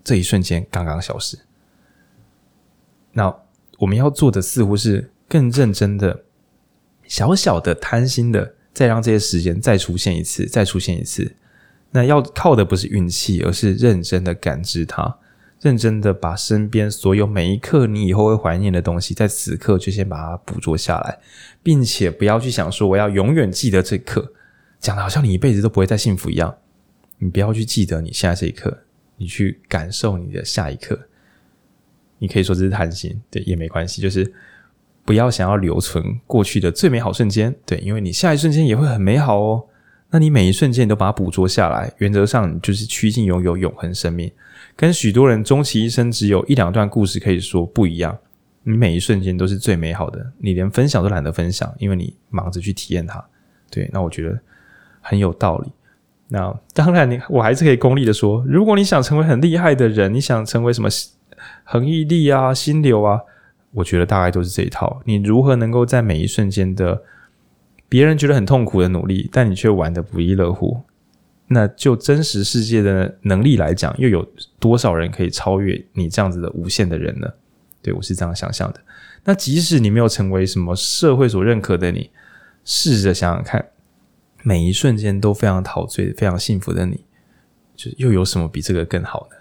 [0.03, 1.39] 这一瞬间刚刚消失。
[3.13, 3.35] 那
[3.79, 6.25] 我们要做的似乎是更认真的、
[7.05, 11.37] 小小的贪心的，再让这些时间再出现一次，再出现一次。
[11.91, 15.19] 那要靠的不是运气，而是认真的感知它。
[15.63, 21.21] 认真的把身边所有每一刻你以后会怀念的东西，在此刻就先把它捕捉下来，
[21.63, 24.33] 并且不要去想说我要永远记得这一刻，
[24.81, 26.53] 讲的好像你一辈子都不会再幸福一样。
[27.19, 28.77] 你不要去记得你现在这一刻，
[29.17, 30.99] 你去感受你的下一刻。
[32.19, 34.33] 你可以说这是贪心，对，也没关系，就是
[35.05, 39.65] 不要想要留存过去的最美好瞬间，对，因为你下一瞬间也会很美好哦。
[40.11, 44.31] 那你每一瞬间都把它捕捉下来，原则上你就是趋近拥有永恒生命。
[44.77, 48.17] 跟许多人终其一生只有一两段故事可以说不一样，
[48.63, 53.25] 你每一瞬间都是最美好的，你连分享都懒得分享，因为你忙着去体验它。
[53.71, 54.39] 对，那我觉得
[55.01, 55.71] 很有道理。
[56.29, 60.89] 那当然，你我还是可以功利的说，如果你想成为很厉害的人，你想成为什么
[61.65, 63.21] 恒毅力啊、心流啊，
[63.73, 65.03] 我觉得大概都是这一套。
[65.05, 67.03] 你如何能够在每一瞬间的
[67.89, 70.81] 别人觉得很痛苦的努力，但你却玩得不亦乐乎？
[71.53, 74.27] 那就真实世界的能力来讲，又有
[74.59, 77.29] 多少人可以超越你这样子的无限的人呢？
[77.83, 78.81] 对，我是这样想象的。
[79.25, 82.11] 那即使你没有成为什么社会所认可的你，
[82.65, 83.65] 试着想想看，
[84.43, 87.05] 每一瞬间都非常陶醉、非常幸福的你，
[87.77, 89.37] 就又有什么比这个更好呢？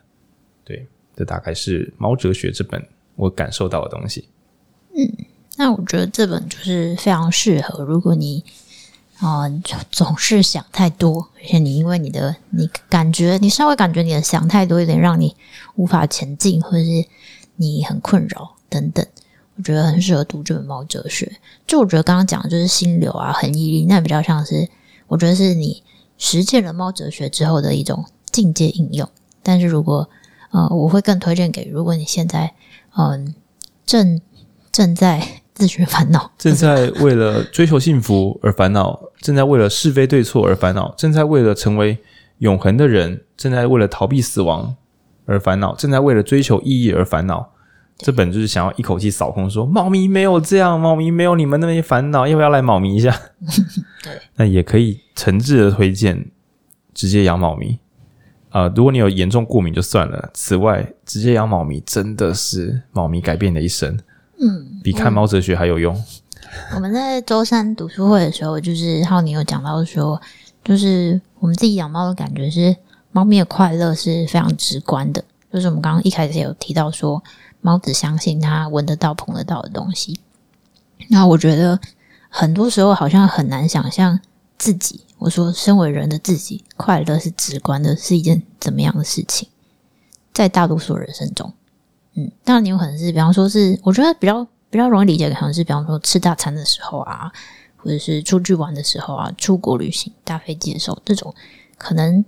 [0.63, 2.83] 对，这大概是《猫哲学》这本
[3.15, 4.27] 我感受到的东西。
[4.95, 5.07] 嗯，
[5.57, 8.43] 那我觉得这本就是非常适合，如果你。
[9.21, 9.61] 啊、呃，
[9.91, 15.35] 总是想太多，而且你因为你的你感觉，你稍微感觉你的想太多，有点让你
[15.75, 17.05] 无法前进，或者是
[17.57, 19.05] 你很困扰等等。
[19.57, 21.25] 我觉得很适合读这本《猫哲学》。
[21.67, 24.67] 就我觉得刚刚讲的就是心流啊，恒毅力，那比较像是
[25.07, 25.83] 我觉得是你
[26.17, 29.07] 实践了猫哲学之后的一种进阶应用。
[29.43, 30.09] 但是如果
[30.49, 32.55] 呃，我会更推荐给如果你现在
[32.95, 33.35] 嗯、呃、
[33.85, 34.19] 正
[34.71, 35.40] 正在。
[35.61, 41.99] 自寻烦恼， 正在为了追求幸福而烦恼，正在为了是非对错而烦恼，正在为了成为
[42.39, 44.75] 永恒的人正在为了逃避死亡
[45.27, 47.51] 而烦恼，正在为了追求意义而烦恼。
[47.99, 53.15] 这本就是想要一口气扫空说，说猫咪没有这样，猫咪没有你们那些烦恼，要不要来猫咪一下？
[54.01, 56.31] 对， 那也可以诚挚的推荐，
[56.95, 57.77] 直接养猫咪。
[58.49, 63.95] 啊、呃，如果你有严重过敏就算了，此外，直接养猫咪真的是猫咪改变你的一生。
[64.41, 65.95] 嗯，比看猫哲学还有用。
[66.75, 70.21] 我们在周三读书会的时候，就是浩宁有讲到说，
[70.63, 72.75] 就是我们自己养猫的感觉是，
[73.11, 75.23] 猫咪的快乐是非常直观的。
[75.53, 77.23] 就是我们刚刚一开始有提到说。
[77.63, 80.19] 猫只相信它闻得到、碰得到的东西。
[81.09, 81.79] 那我觉得
[82.27, 84.19] 很多时候好像很难想象
[84.57, 89.47] 自己，我说身为人的自己，快乐是直观的，是一件怎么样的事情？
[90.33, 91.53] 在大多数人生中，
[92.15, 97.31] 嗯，当然你有可能是，比方说是，我觉得比较比较容易理解，可能是比方说吃大餐的时候啊，
[97.77, 101.33] 或者是出去玩的时候啊，出国旅行、搭飞机的时候，这种
[101.77, 102.23] 可能。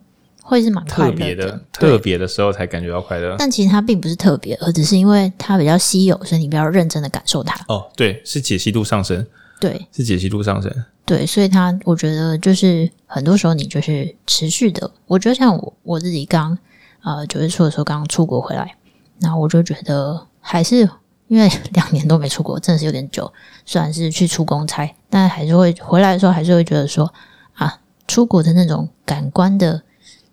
[0.45, 3.33] 会是蛮快乐的，特别的，特别的时候才感觉到快乐。
[3.39, 7.57] 但其实它并不是特别，而只是因为它比较稀有，所以你比较认真的感受它。
[7.69, 9.25] 哦，对，是解析度上升。
[9.61, 10.69] 对，是解析度上升。
[11.05, 14.91] 对，所以它，我觉得就是很多时候你就是持续的。
[15.07, 16.57] 我觉得像我我自己刚
[17.03, 18.75] 呃九月初的时候刚出国回来，
[19.23, 20.87] 然后我就觉得还是
[21.27, 23.31] 因为 两年都没出国，真的是有点久。
[23.65, 27.11] 虽然是去出公差，但还是会回来的时候还是会觉得说
[27.55, 29.81] 啊，出国的那种感官的。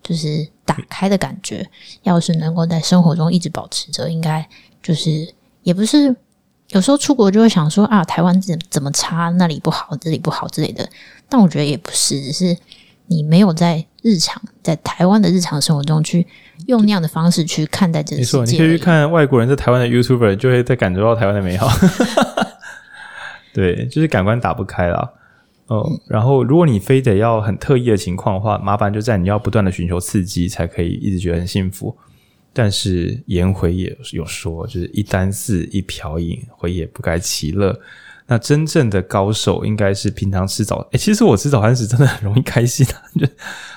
[0.03, 1.69] 就是打开的感觉，
[2.01, 4.45] 要是能够在生活中一直保持着，应该
[4.81, 5.31] 就是
[5.61, 6.13] 也不是
[6.69, 10.89] 有时候出国就会想说啊，台湾怎怎么差，那里不好，这里不好之类的。
[11.29, 12.57] 但我觉得也不是，只是
[13.05, 16.25] 你没有在日常在台湾的日常生活中去
[16.67, 18.39] 用那样的方式去看待这个世界。
[18.39, 21.67] 没错，你可以去看外国人在台湾的 YouTuber，就会在感受到台湾的美好。
[23.53, 25.13] 对，就是感官打不开了。
[25.67, 31.95] 哦，然后如果你非得要很特意的情况的话，麻烦就在你要不断的寻求刺激，才可以一直觉得很幸福。
[32.53, 37.79] 但是颜回也有说，就是一簞食一瓢饮，回也不该其乐。
[38.27, 42.95] 那真正的高手应该是平常吃早，诶，其实我吃早餐时真的很容易开心啊。
[43.19, 43.25] 就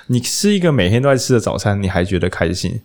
[0.07, 2.81] 你吃一个每天都在吃的早餐，你还觉得开心。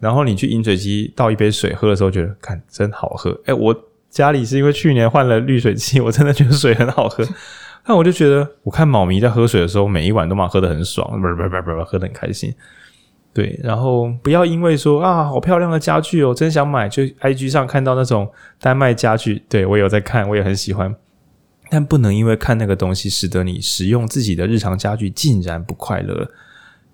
[0.00, 3.30] 然后你去饮水机倒一杯水喝的时候，觉得看真好喝。
[3.46, 3.74] 诶，我
[4.10, 7.24] 家里是因为去年换了滤水器，我真的觉得水很好喝。
[7.86, 12.52] 那我就觉得，我看猫咪在喝水的时候，每一碗都嘛喝得很爽，不是不是不不，喝得很开心。
[13.32, 18.30] 对，然后不要因为说啊，好漂亮的家具哦，真想买，就 IG 上看到那种
[18.60, 20.94] 丹麦家具，对，我有在看，我也很喜欢。
[21.70, 26.28] 但不能因为看那个东西，使得你使用自己的日常家具竟然不快乐。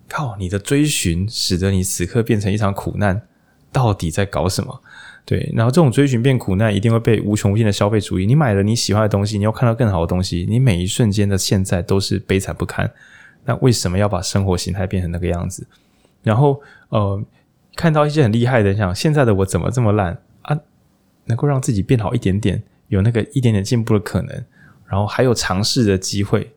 [0.09, 3.23] 靠，你的追寻使得你此刻变成一场苦难，
[3.71, 4.83] 到底在搞什么？
[5.25, 8.25] 对，然后这种追寻变苦难，一定会被无穷无尽的消费主义。
[8.25, 12.91] 你买了你喜欢的东西，你要看到更好的东西，你每一瞬间的现在都是悲惨不堪。
[13.45, 15.67] 那为什么要把生活形态变成那个样子？
[16.23, 17.23] 然后，呃，
[17.77, 20.59] 看到一些很厉害的，像现在的我怎么这么烂啊？
[21.27, 24.45] 能够让自己变好一点点，有那个一点点进步的可能，
[24.87, 26.51] 然后还有尝试的机会。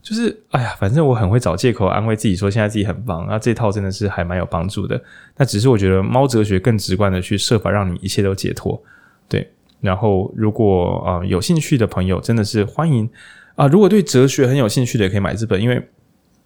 [0.00, 3.26] 就是，哎呀，反正我很会找借口安慰自己，说现在自己很棒。
[3.28, 4.98] 那这套真的是还蛮有帮助的。
[5.36, 8.80] 那只是我觉得猫哲学更直观的去设法让你一切都解脱。
[9.28, 9.50] 对，
[9.80, 13.08] 然后如果啊、呃、有兴趣的朋友，真的是欢迎
[13.56, 15.88] 啊、如果对哲学很有兴趣的，也可以买这本，因为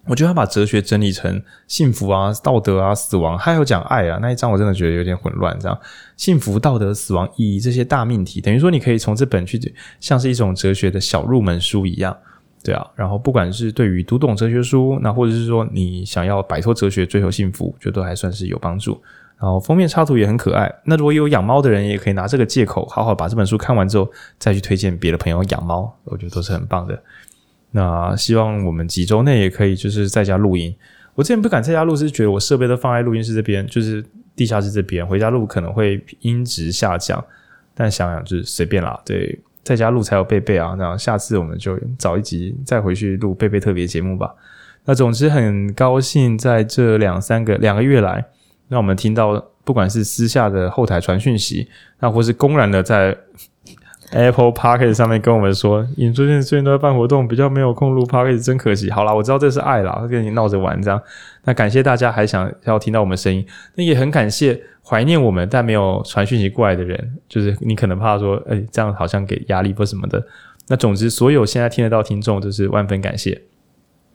[0.07, 5.57] 我觉得他把哲学整理成幸福啊、道德啊、死亡，还有讲爱啊那一章，我真的觉得有点混乱。
[5.59, 5.79] 这样，
[6.17, 12.17] 幸福、道德、死亡、意义这些大命题，等于说你可以从这本去，像是一种哲学的小入门书一样。
[12.63, 19.01] 对啊，然后不管是对于读懂哲学书，那或者是说你想要摆脱哲学追求幸福，觉得都还算是有帮助。
[19.37, 20.73] 然后封面插图也很可爱。
[20.85, 24.09] 那如果有养猫的人，也可以拿这个借口，好好把这本书看完之后，
[24.39, 26.97] 再去推荐别的朋友养猫，我觉得都是很棒的。
[27.71, 30.73] 那希望我们几周内也可以就是在家录音。
[31.15, 34.01] 我之前不敢在家录，是觉得我设备都放在录音室这边，就是
[34.35, 37.21] 地下室这边，回家录可能会音质下降。
[37.73, 39.37] 但想想就是随便啦，对。
[39.63, 44.33] 在家录才有贝贝啊，那下次我们就找一集再回去录贝贝特别节目吧。
[44.85, 48.25] 那总之很高兴在这两三个两个月来，
[48.67, 51.69] 让我们听到不管是私下的后台传讯息，
[51.99, 53.17] 那或是公然的在
[54.11, 58.91] Apple Podcast 上面跟我们说，你最近最近都在办活动，比较没有空录 Podcast，真可惜。
[58.91, 61.01] 好啦，我知道这是爱啦，跟你闹着玩这样。
[61.45, 63.43] 那感谢大家还想要听到我们声音，
[63.75, 64.61] 那也很感谢。
[64.85, 70.23] 怀念我们但没有传讯息过来的人，就是你可能怕说，哎、这样好像给压力或什么的。
[70.67, 73.41] 那总之，所有现在听得到听众，就是万分感谢。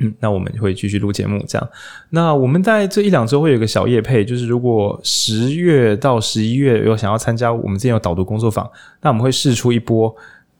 [0.00, 1.68] 嗯，那我们会继续录节目，这样。
[2.10, 8.70] 那我们在这一两周会有个小夜配，就是如果十月到十一月有想要参加我们之前有导读工作坊，
[9.02, 10.14] 那我们会试出一波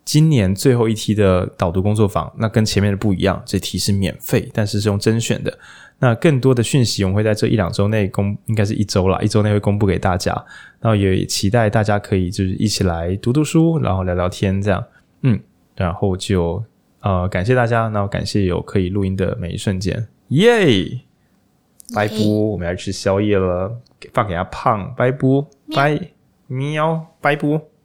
[0.08, 5.58] 今年最后一期的导读工作坊，那跟前面的不一样，这题是免费，但是是用甄选的。
[5.98, 10.32] 那更多的讯息，我们会在这一两周内公，应该是一周啦，一周内会公布给大家。
[10.80, 14.82] 然后也期待大家可以就是一起来读读书，然后聊聊天，这样，
[15.20, 15.38] 嗯，
[15.76, 16.64] 然后就
[17.00, 21.02] 呃感谢大家，然后感谢有可以录音的每一瞬间，耶！
[21.94, 23.78] 拜拜，我们要去吃宵夜了，
[24.14, 25.18] 放给他胖，拜拜，
[25.76, 26.00] 拜
[26.46, 27.77] 喵，拜拜。